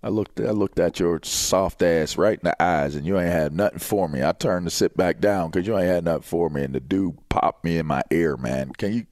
I 0.03 0.09
looked 0.09 0.41
I 0.41 0.51
looked 0.51 0.79
at 0.79 1.01
your 1.01 1.21
soft 1.23 1.83
ass 1.83 2.17
right 2.17 2.39
in 2.39 2.45
the 2.45 2.63
eyes, 2.63 2.95
and 2.95 3.07
you 3.07 3.19
ain't 3.19 3.33
had 3.33 3.53
nothing 3.53 3.79
for 3.79 4.09
me. 4.09 4.23
I 4.23 4.33
turned 4.33 4.67
to 4.67 4.71
sit 4.71 4.97
back 4.97 5.21
down 5.21 5.51
because 5.51 5.67
you 5.67 5.77
ain't 5.77 5.89
had 5.89 6.05
nothing 6.05 6.23
for 6.23 6.49
me, 6.49 6.63
and 6.63 6.75
the 6.75 6.81
dude 6.81 7.17
popped 7.29 7.65
me 7.65 7.79
in 7.79 7.87
my 7.87 8.03
ear, 8.11 8.37
man. 8.37 8.71
Can 8.71 8.93
you? 8.93 9.07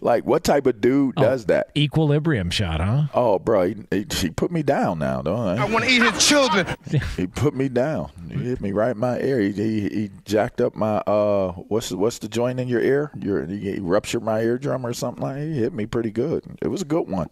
Like, 0.00 0.24
what 0.24 0.44
type 0.44 0.66
of 0.66 0.80
dude 0.80 1.14
does 1.16 1.46
that? 1.46 1.70
Equilibrium 1.76 2.50
shot, 2.50 2.80
huh? 2.80 3.04
Oh, 3.14 3.38
bro, 3.38 3.68
he, 3.68 3.76
he, 3.90 4.06
he 4.10 4.30
put 4.30 4.50
me 4.50 4.62
down 4.62 4.98
now, 4.98 5.22
don't 5.22 5.58
I? 5.58 5.62
I 5.62 5.70
want 5.70 5.84
to 5.84 5.90
eat 5.90 6.02
his 6.02 6.26
children. 6.26 6.66
he 7.16 7.26
put 7.26 7.54
me 7.54 7.68
down. 7.68 8.10
He 8.28 8.36
hit 8.36 8.60
me 8.60 8.72
right 8.72 8.92
in 8.92 8.98
my 8.98 9.20
ear. 9.20 9.40
He, 9.40 9.52
he, 9.52 9.80
he 9.82 10.10
jacked 10.24 10.60
up 10.60 10.74
my 10.74 10.98
uh, 10.98 11.52
what's 11.52 11.90
the, 11.90 11.96
what's 11.96 12.18
the 12.18 12.28
joint 12.28 12.60
in 12.60 12.68
your 12.68 12.80
ear? 12.80 13.10
Your 13.18 13.46
he 13.46 13.78
ruptured 13.80 14.22
my 14.22 14.40
eardrum 14.40 14.84
or 14.84 14.92
something 14.92 15.22
like. 15.22 15.36
That. 15.36 15.42
He 15.42 15.54
hit 15.54 15.72
me 15.72 15.86
pretty 15.86 16.10
good. 16.10 16.44
It 16.60 16.68
was 16.68 16.82
a 16.82 16.86
good 16.86 17.08
one. 17.08 17.28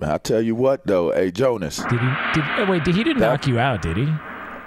I 0.00 0.18
tell 0.18 0.42
you 0.42 0.54
what, 0.54 0.86
though, 0.86 1.10
hey 1.12 1.30
Jonas. 1.30 1.76
Did 1.76 2.00
he? 2.00 2.14
Did, 2.34 2.44
oh, 2.58 2.66
wait, 2.68 2.84
did 2.84 2.94
he 2.94 3.04
didn't 3.04 3.20
knock 3.20 3.46
you 3.46 3.58
out? 3.58 3.82
Did 3.82 3.96
he? 3.96 4.12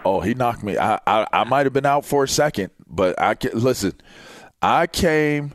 Oh, 0.05 0.21
he 0.21 0.33
knocked 0.33 0.63
me. 0.63 0.77
I 0.77 0.99
I, 1.05 1.27
I 1.31 1.43
might 1.43 1.65
have 1.65 1.73
been 1.73 1.85
out 1.85 2.05
for 2.05 2.23
a 2.23 2.27
second, 2.27 2.71
but 2.87 3.19
I 3.21 3.35
can 3.35 3.57
listen. 3.59 3.93
I 4.61 4.87
came 4.87 5.53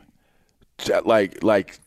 like 1.05 1.43
like 1.43 1.79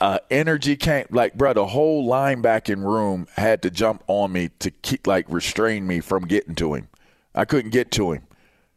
uh, 0.00 0.18
energy 0.30 0.76
came 0.76 1.06
like 1.10 1.34
bro 1.34 1.52
the 1.52 1.66
whole 1.66 2.08
linebacking 2.08 2.84
room 2.84 3.26
had 3.36 3.62
to 3.62 3.70
jump 3.70 4.02
on 4.06 4.32
me 4.32 4.50
to 4.60 4.70
keep 4.70 5.06
like 5.06 5.26
restrain 5.28 5.86
me 5.86 6.00
from 6.00 6.24
getting 6.26 6.54
to 6.56 6.74
him. 6.74 6.88
I 7.34 7.44
couldn't 7.44 7.70
get 7.70 7.90
to 7.92 8.12
him. 8.12 8.22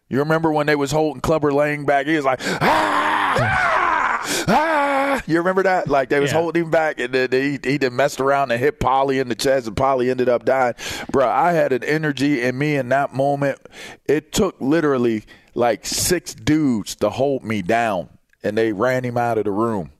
You 0.09 0.19
remember 0.19 0.51
when 0.51 0.67
they 0.67 0.75
was 0.75 0.91
holding 0.91 1.21
Clubber 1.21 1.53
Lang 1.53 1.85
back? 1.85 2.07
He 2.07 2.15
was 2.15 2.25
like 2.25 2.39
ah, 2.43 3.37
ah, 3.39 4.45
ah. 4.47 5.23
you 5.27 5.37
remember 5.37 5.63
that? 5.63 5.87
Like 5.87 6.09
they 6.09 6.19
was 6.19 6.31
Yeah. 6.31 6.39
holding 6.39 6.63
him 6.63 6.71
back 6.71 6.99
and 6.99 7.13
then 7.13 7.31
he, 7.31 7.59
he 7.63 7.77
done 7.77 7.95
messed 7.95 8.19
around 8.19 8.51
and 8.51 8.59
hit 8.59 8.79
polly 8.79 9.19
in 9.19 9.29
the 9.29 9.35
chest 9.35 9.67
and 9.67 9.77
polly 9.77 10.09
ended 10.09 10.27
up 10.27 10.43
dying. 10.45 10.73
Bro 11.11 11.29
i 11.29 11.51
had 11.53 11.71
an 11.71 11.83
energy 11.83 12.41
in 12.41 12.57
me 12.57 12.75
in 12.75 12.89
that 12.89 13.13
moment. 13.13 13.59
It 14.05 14.31
took 14.31 14.59
literally 14.59 15.23
like 15.53 15.85
six 15.85 16.33
dudes 16.33 16.95
to 16.95 17.09
hold 17.09 17.43
me 17.43 17.61
down 17.61 18.09
and 18.43 18.57
they 18.57 18.73
ran 18.73 19.03
him 19.03 19.17
out 19.17 19.37
of 19.37 19.43
the 19.45 19.51
room 19.51 19.91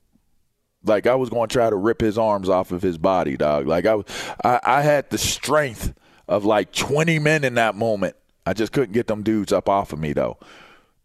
like 0.83 1.05
I 1.07 1.15
was 1.15 1.29
going 1.29 1.47
to 1.47 1.53
try 1.53 1.69
to 1.69 1.75
rip 1.75 2.01
his 2.01 2.17
arms 2.17 2.49
off 2.49 2.71
of 2.71 2.81
his 2.81 2.97
body, 2.97 3.37
dog. 3.37 3.67
Like 3.67 3.85
I 3.85 3.95
was, 3.95 4.05
I, 4.43 4.59
I 4.63 4.81
had 4.81 5.09
the 5.09 5.17
strength 5.17 5.93
of 6.27 6.43
like 6.45 6.71
20 6.71 7.19
men 7.19 7.43
in 7.43 7.55
that 7.55 7.75
moment. 7.75 8.15
I 8.45 8.53
just 8.53 8.71
couldn't 8.71 8.93
get 8.93 9.07
them 9.07 9.21
dudes 9.21 9.51
up 9.53 9.69
off 9.69 9.93
of 9.93 9.99
me 9.99 10.13
though. 10.13 10.37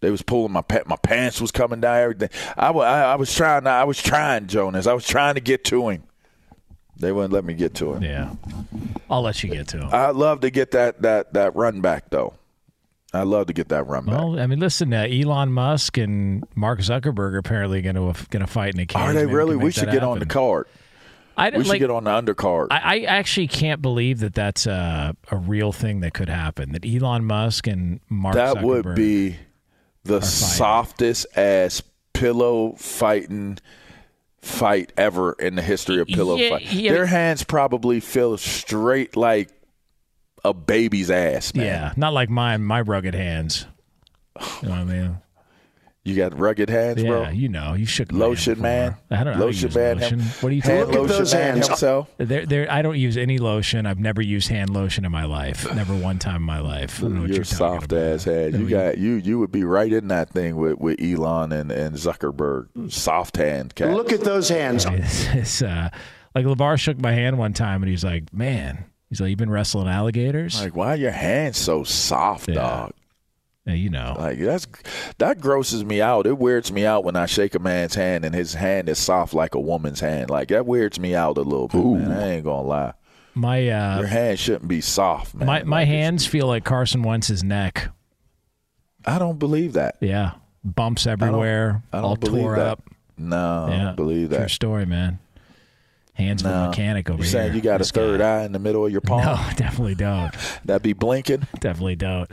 They 0.01 0.11
was 0.11 0.22
pulling 0.22 0.53
my 0.53 0.62
pa- 0.62 0.82
my 0.87 0.97
pants 0.97 1.41
was 1.41 1.51
coming 1.51 1.80
down. 1.80 1.97
Everything. 1.99 2.28
I, 2.57 2.70
wa- 2.70 2.82
I, 2.84 3.01
I 3.03 3.14
was 3.16 3.34
trying. 3.34 3.64
to, 3.64 3.70
I 3.70 3.84
was 3.84 4.01
trying, 4.01 4.47
Jonas. 4.47 4.87
I 4.87 4.93
was 4.93 5.07
trying 5.07 5.34
to 5.34 5.41
get 5.41 5.64
to 5.64 5.89
him. 5.89 6.03
They 6.99 7.12
wouldn't 7.12 7.32
let 7.32 7.45
me 7.45 7.55
get 7.55 7.74
to 7.76 7.95
him. 7.95 8.03
Yeah, 8.03 8.34
I'll 9.11 9.22
let 9.22 9.43
you 9.43 9.51
get 9.51 9.68
to 9.68 9.78
him. 9.78 9.89
I'd 9.93 10.14
love 10.14 10.41
to 10.41 10.51
get 10.51 10.70
that 10.72 11.03
that 11.03 11.32
that 11.34 11.57
run 11.57 11.80
back 11.80 12.11
though. 12.11 12.34
I'd 13.17 13.27
love 13.27 13.47
to 13.49 13.53
get 13.53 13.69
that 13.69 13.85
run 13.87 14.05
back. 14.05 14.14
Well, 14.14 14.39
I 14.39 14.47
mean, 14.47 14.61
listen, 14.61 14.93
uh, 14.93 15.03
Elon 15.11 15.53
Musk 15.53 15.99
and 15.99 16.45
Mark 16.55 16.81
Zuckerberg 16.81 17.33
are 17.33 17.39
apparently 17.39 17.83
going 17.83 17.97
to 17.97 18.14
going 18.31 18.45
to 18.45 18.51
fight 18.51 18.75
in 18.75 18.81
a 18.81 18.87
cage. 18.87 19.01
Are 19.01 19.12
they 19.12 19.25
Maybe 19.25 19.35
really? 19.35 19.57
We 19.57 19.71
should 19.73 19.91
get 19.91 20.03
on 20.03 20.19
the 20.19 20.25
happen. 20.25 20.29
card. 20.29 20.67
I 21.39 21.51
we 21.51 21.59
should 21.64 21.69
like. 21.69 21.81
get 21.81 21.91
on 21.91 22.05
the 22.05 22.11
undercard. 22.11 22.69
I, 22.71 22.79
I 22.79 23.01
actually 23.03 23.49
can't 23.49 23.83
believe 23.83 24.21
that 24.21 24.35
that's 24.35 24.67
a, 24.67 25.14
a 25.31 25.37
real 25.37 25.71
thing 25.71 26.01
that 26.01 26.14
could 26.14 26.31
happen. 26.31 26.73
That 26.73 26.87
Elon 26.87 27.27
Musk 27.27 27.67
and 27.67 28.01
Mark 28.09 28.37
Zuckerberg. 28.37 28.55
that 28.55 28.57
Zuckerberg 28.62 28.85
would 28.87 28.95
be 28.97 29.37
the 30.05 30.21
softest 30.23 31.27
ass 31.37 31.83
pillow 32.14 32.73
fighting 32.79 33.59
fight 34.41 34.93
ever 34.97 35.33
in 35.35 35.57
the 35.57 35.62
history 35.62 36.01
of 36.01 36.07
pillow 36.07 36.37
Yeah, 36.37 36.51
fight. 36.51 36.73
yeah. 36.73 36.93
Their 36.93 37.07
hands 37.07 37.43
probably 37.43 38.01
feel 38.01 38.39
straight 38.39 39.17
like 39.17 39.51
a 40.51 40.55
baby's 40.55 41.11
ass, 41.11 41.55
man. 41.55 41.66
Yeah, 41.66 41.92
not 41.97 42.12
like 42.12 42.30
mine. 42.30 42.62
My 42.62 42.80
rugged 42.80 43.14
hands. 43.14 43.66
You 44.62 44.68
know 44.68 44.74
what 44.74 44.78
I 44.78 44.84
mean? 44.84 45.18
You 46.07 46.14
got 46.14 46.38
rugged 46.38 46.70
hands, 46.70 47.03
yeah, 47.03 47.09
bro. 47.09 47.28
you 47.30 47.49
know, 47.49 47.74
you 47.74 47.84
shook 47.84 48.12
Lotion 48.12 48.61
hand 48.61 48.62
man. 48.62 48.97
I 49.11 49.24
don't 49.24 49.38
know. 49.38 49.47
Lotion 49.47 49.66
use 49.66 49.74
man. 49.74 49.99
Lotion. 49.99 50.20
What 50.20 50.53
are 50.53 50.55
you 50.55 50.62
hand 50.62 50.86
talking 50.92 51.09
lotion 51.09 51.38
man 51.38 51.55
himself. 51.57 52.11
There, 52.18 52.47
there. 52.47 52.70
I 52.70 52.82
don't 52.82 52.97
use 52.97 53.16
any 53.16 53.38
lotion. 53.38 53.86
I've 53.86 53.99
never 53.99 54.22
used 54.22 54.47
hand 54.47 54.70
lotion 54.70 55.05
in 55.05 55.11
my 55.11 55.24
life. 55.24 55.66
Never 55.74 55.97
one 55.97 56.20
time 56.20 56.36
in 56.36 56.42
my 56.42 56.61
life. 56.61 57.01
I 57.01 57.03
don't 57.03 57.14
know 57.16 57.22
what 57.22 57.30
you're 57.30 57.42
soft 57.42 57.92
ass 57.92 58.22
head. 58.22 58.55
You 58.55 58.68
got 58.68 58.99
you. 58.99 59.14
You 59.14 59.40
would 59.40 59.51
be 59.51 59.64
right 59.64 59.92
in 59.92 60.07
that 60.07 60.30
thing 60.30 60.55
with, 60.55 60.78
with 60.78 61.03
Elon 61.03 61.51
and, 61.51 61.72
and 61.72 61.97
Zuckerberg. 61.97 62.92
Soft 62.92 63.36
hand 63.36 63.74
cat. 63.74 63.92
Look 63.92 64.12
at 64.12 64.20
those 64.20 64.49
hands. 64.49 64.86
It's, 64.97 65.26
it's, 65.34 65.62
uh, 65.62 65.90
like 66.36 66.47
LaVar 66.47 66.78
shook 66.78 67.01
my 67.01 67.12
hand 67.12 67.36
one 67.36 67.53
time, 67.53 67.82
and 67.82 67.90
he's 67.90 68.05
like, 68.05 68.32
"Man, 68.32 68.84
he's 69.09 69.20
like, 69.20 69.30
"You've 69.30 69.38
been 69.38 69.50
wrestling 69.50 69.88
alligators? 69.88 70.61
Like, 70.61 70.76
why 70.76 70.92
are 70.94 70.96
your 70.96 71.11
hands 71.11 71.57
so 71.59 71.84
soft, 71.84 72.52
dog? 72.52 72.92
Yeah, 73.66 73.74
you 73.74 73.90
know. 73.90 74.14
Like 74.16 74.38
that's 74.38 74.66
that 75.18 75.40
grosses 75.40 75.84
me 75.84 76.00
out. 76.00 76.26
It 76.26 76.38
weirds 76.38 76.70
me 76.70 76.86
out 76.86 77.02
when 77.04 77.16
I 77.16 77.26
shake 77.26 77.54
a 77.57 77.59
man's 77.59 77.96
hand 77.96 78.24
and 78.24 78.32
his 78.34 78.54
hand 78.54 78.88
is 78.88 78.98
soft 78.98 79.34
like 79.34 79.57
a 79.57 79.61
woman's 79.61 79.98
hand. 79.98 80.30
Like 80.30 80.48
that 80.48 80.66
weirds 80.66 81.00
me 81.00 81.16
out 81.16 81.36
a 81.36 81.42
little 81.42 81.66
bit, 81.66 81.84
man. 81.84 82.12
I 82.12 82.28
ain't 82.34 82.44
gonna 82.44 82.62
lie. 82.66 82.92
My 83.34 83.68
uh, 83.68 83.98
Your 83.98 84.07
hand 84.07 84.38
shouldn't 84.38 84.68
be 84.68 84.80
soft, 84.80 85.34
man. 85.34 85.46
my 85.46 85.62
my 85.64 85.84
hands 85.84 86.24
feel 86.26 86.46
like 86.46 86.64
Carson 86.64 87.02
Wentz's 87.02 87.42
neck. 87.42 87.90
I 89.04 89.18
don't 89.18 89.38
believe 89.38 89.72
that. 89.72 89.96
Yeah, 90.00 90.32
bumps 90.64 91.07
everywhere, 91.07 91.82
I 91.92 91.96
don't 91.96 92.04
all 92.04 92.16
believe 92.16 92.42
tore 92.42 92.57
that. 92.57 92.66
up. 92.66 92.82
No, 93.18 93.66
I 93.68 93.76
don't 93.82 93.96
believe 93.96 94.28
True 94.28 94.38
that. 94.38 94.50
story, 94.50 94.86
man. 94.86 95.18
Hands 96.17 96.43
No. 96.43 96.69
mechanic 96.69 97.11
over 97.11 97.19
you 97.19 97.25
here. 97.25 97.33
saying 97.33 97.55
you 97.55 97.61
got 97.61 97.79
This 97.79 97.91
a 97.91 97.93
third 97.93 98.21
eye 98.21 98.45
in 98.45 98.53
the 98.53 98.59
middle 98.59 98.85
of 98.87 98.91
your 98.93 99.01
palm? 99.03 99.21
No, 99.25 99.37
definitely 99.57 99.95
don't. 99.95 100.33
That'd 100.64 100.83
be 100.83 100.93
blinking. 100.95 101.47
Definitely 101.61 101.97
don't. 101.97 102.31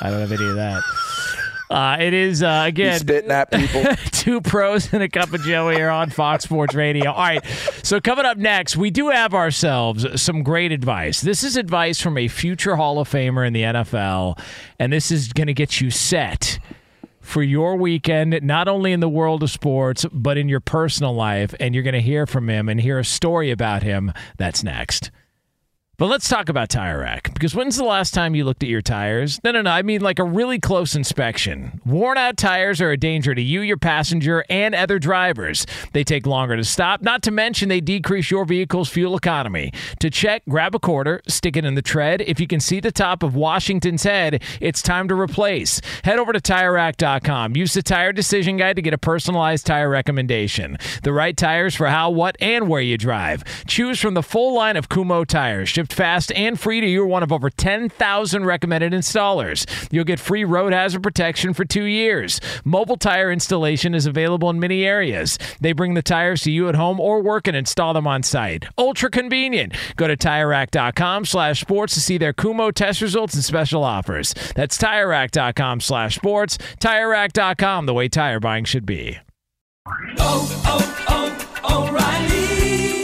I 0.00 0.10
don't 0.10 0.20
have 0.20 0.32
any 0.32 0.48
of 0.48 0.56
that. 0.56 0.82
Uh, 1.70 1.96
it 1.98 2.12
is 2.12 2.42
uh, 2.42 2.64
again 2.66 3.00
spitting 3.00 3.30
at 3.30 3.50
people. 3.50 3.82
two 4.10 4.42
pros 4.42 4.92
and 4.92 5.02
a 5.02 5.08
cup 5.08 5.32
of 5.32 5.40
Joe 5.40 5.70
here 5.70 5.88
on 5.88 6.10
Fox 6.10 6.44
Sports 6.44 6.74
Radio. 6.74 7.10
All 7.10 7.18
right, 7.24 7.42
so 7.82 7.98
coming 7.98 8.26
up 8.26 8.36
next, 8.36 8.76
we 8.76 8.90
do 8.90 9.08
have 9.08 9.32
ourselves 9.32 10.20
some 10.20 10.42
great 10.42 10.70
advice. 10.70 11.22
This 11.22 11.42
is 11.42 11.56
advice 11.56 11.98
from 11.98 12.18
a 12.18 12.28
future 12.28 12.76
Hall 12.76 12.98
of 12.98 13.08
Famer 13.08 13.46
in 13.46 13.54
the 13.54 13.62
NFL, 13.62 14.38
and 14.78 14.92
this 14.92 15.10
is 15.10 15.32
going 15.32 15.46
to 15.46 15.54
get 15.54 15.80
you 15.80 15.90
set 15.90 16.58
for 17.22 17.42
your 17.42 17.76
weekend, 17.76 18.40
not 18.42 18.68
only 18.68 18.92
in 18.92 19.00
the 19.00 19.08
world 19.08 19.42
of 19.42 19.50
sports, 19.50 20.04
but 20.12 20.36
in 20.36 20.48
your 20.48 20.60
personal 20.60 21.14
life. 21.14 21.54
And 21.58 21.74
you're 21.74 21.84
going 21.84 21.94
to 21.94 22.00
hear 22.00 22.26
from 22.26 22.50
him 22.50 22.68
and 22.68 22.80
hear 22.80 22.98
a 22.98 23.04
story 23.04 23.50
about 23.50 23.82
him. 23.82 24.12
That's 24.36 24.62
next. 24.62 25.10
But 25.98 26.06
let's 26.06 26.26
talk 26.26 26.48
about 26.48 26.70
Tire 26.70 27.00
Rack 27.00 27.34
because 27.34 27.54
when's 27.54 27.76
the 27.76 27.84
last 27.84 28.14
time 28.14 28.34
you 28.34 28.46
looked 28.46 28.62
at 28.62 28.68
your 28.68 28.80
tires? 28.80 29.38
No, 29.44 29.52
no, 29.52 29.60
no. 29.60 29.70
I 29.70 29.82
mean 29.82 30.00
like 30.00 30.18
a 30.18 30.24
really 30.24 30.58
close 30.58 30.96
inspection. 30.96 31.82
Worn 31.84 32.16
out 32.16 32.38
tires 32.38 32.80
are 32.80 32.90
a 32.90 32.96
danger 32.96 33.34
to 33.34 33.42
you, 33.42 33.60
your 33.60 33.76
passenger, 33.76 34.42
and 34.48 34.74
other 34.74 34.98
drivers. 34.98 35.66
They 35.92 36.02
take 36.02 36.26
longer 36.26 36.56
to 36.56 36.64
stop, 36.64 37.02
not 37.02 37.22
to 37.24 37.30
mention 37.30 37.68
they 37.68 37.82
decrease 37.82 38.30
your 38.30 38.46
vehicle's 38.46 38.88
fuel 38.88 39.14
economy. 39.16 39.70
To 40.00 40.08
check, 40.08 40.42
grab 40.48 40.74
a 40.74 40.78
quarter, 40.78 41.20
stick 41.28 41.58
it 41.58 41.64
in 41.66 41.74
the 41.74 41.82
tread. 41.82 42.22
If 42.22 42.40
you 42.40 42.46
can 42.46 42.58
see 42.58 42.80
the 42.80 42.90
top 42.90 43.22
of 43.22 43.36
Washington's 43.36 44.02
head, 44.02 44.42
it's 44.62 44.80
time 44.80 45.08
to 45.08 45.14
replace. 45.14 45.82
Head 46.04 46.18
over 46.18 46.32
to 46.32 46.40
TireRack.com. 46.40 47.54
Use 47.54 47.74
the 47.74 47.82
Tire 47.82 48.14
Decision 48.14 48.56
Guide 48.56 48.76
to 48.76 48.82
get 48.82 48.94
a 48.94 48.98
personalized 48.98 49.66
tire 49.66 49.90
recommendation. 49.90 50.78
The 51.02 51.12
right 51.12 51.36
tires 51.36 51.74
for 51.74 51.88
how, 51.88 52.10
what, 52.10 52.36
and 52.40 52.66
where 52.66 52.80
you 52.80 52.96
drive. 52.96 53.44
Choose 53.66 54.00
from 54.00 54.14
the 54.14 54.22
full 54.22 54.54
line 54.54 54.78
of 54.78 54.88
Kumho 54.88 55.26
tires, 55.26 55.70
shipped 55.82 55.92
fast 55.92 56.30
and 56.32 56.60
free 56.60 56.80
to 56.80 56.86
you. 56.86 57.04
One 57.04 57.24
of 57.24 57.32
over 57.32 57.50
10,000 57.50 58.44
recommended 58.44 58.92
installers. 58.92 59.66
You'll 59.90 60.04
get 60.04 60.20
free 60.20 60.44
road 60.44 60.72
hazard 60.72 61.02
protection 61.02 61.54
for 61.54 61.64
two 61.64 61.82
years. 61.84 62.40
Mobile 62.64 62.96
tire 62.96 63.32
installation 63.32 63.92
is 63.92 64.06
available 64.06 64.48
in 64.48 64.60
many 64.60 64.84
areas. 64.84 65.40
They 65.60 65.72
bring 65.72 65.94
the 65.94 66.02
tires 66.02 66.42
to 66.42 66.52
you 66.52 66.68
at 66.68 66.76
home 66.76 67.00
or 67.00 67.20
work 67.20 67.48
and 67.48 67.56
install 67.56 67.94
them 67.94 68.06
on 68.06 68.22
site. 68.22 68.66
Ultra 68.78 69.10
convenient. 69.10 69.74
Go 69.96 70.06
to 70.06 70.16
TireRack.com 70.16 71.24
slash 71.24 71.60
sports 71.60 71.94
to 71.94 72.00
see 72.00 72.16
their 72.16 72.32
Kumho 72.32 72.72
test 72.72 73.00
results 73.00 73.34
and 73.34 73.42
special 73.42 73.82
offers. 73.82 74.34
That's 74.54 74.78
TireRack.com 74.78 75.80
slash 75.80 76.14
sports. 76.14 76.58
TireRack.com, 76.78 77.86
the 77.86 77.94
way 77.94 78.08
tire 78.08 78.38
buying 78.38 78.64
should 78.64 78.86
be. 78.86 79.18
Oh, 80.18 80.62
oh, 80.64 81.62
oh, 81.64 81.98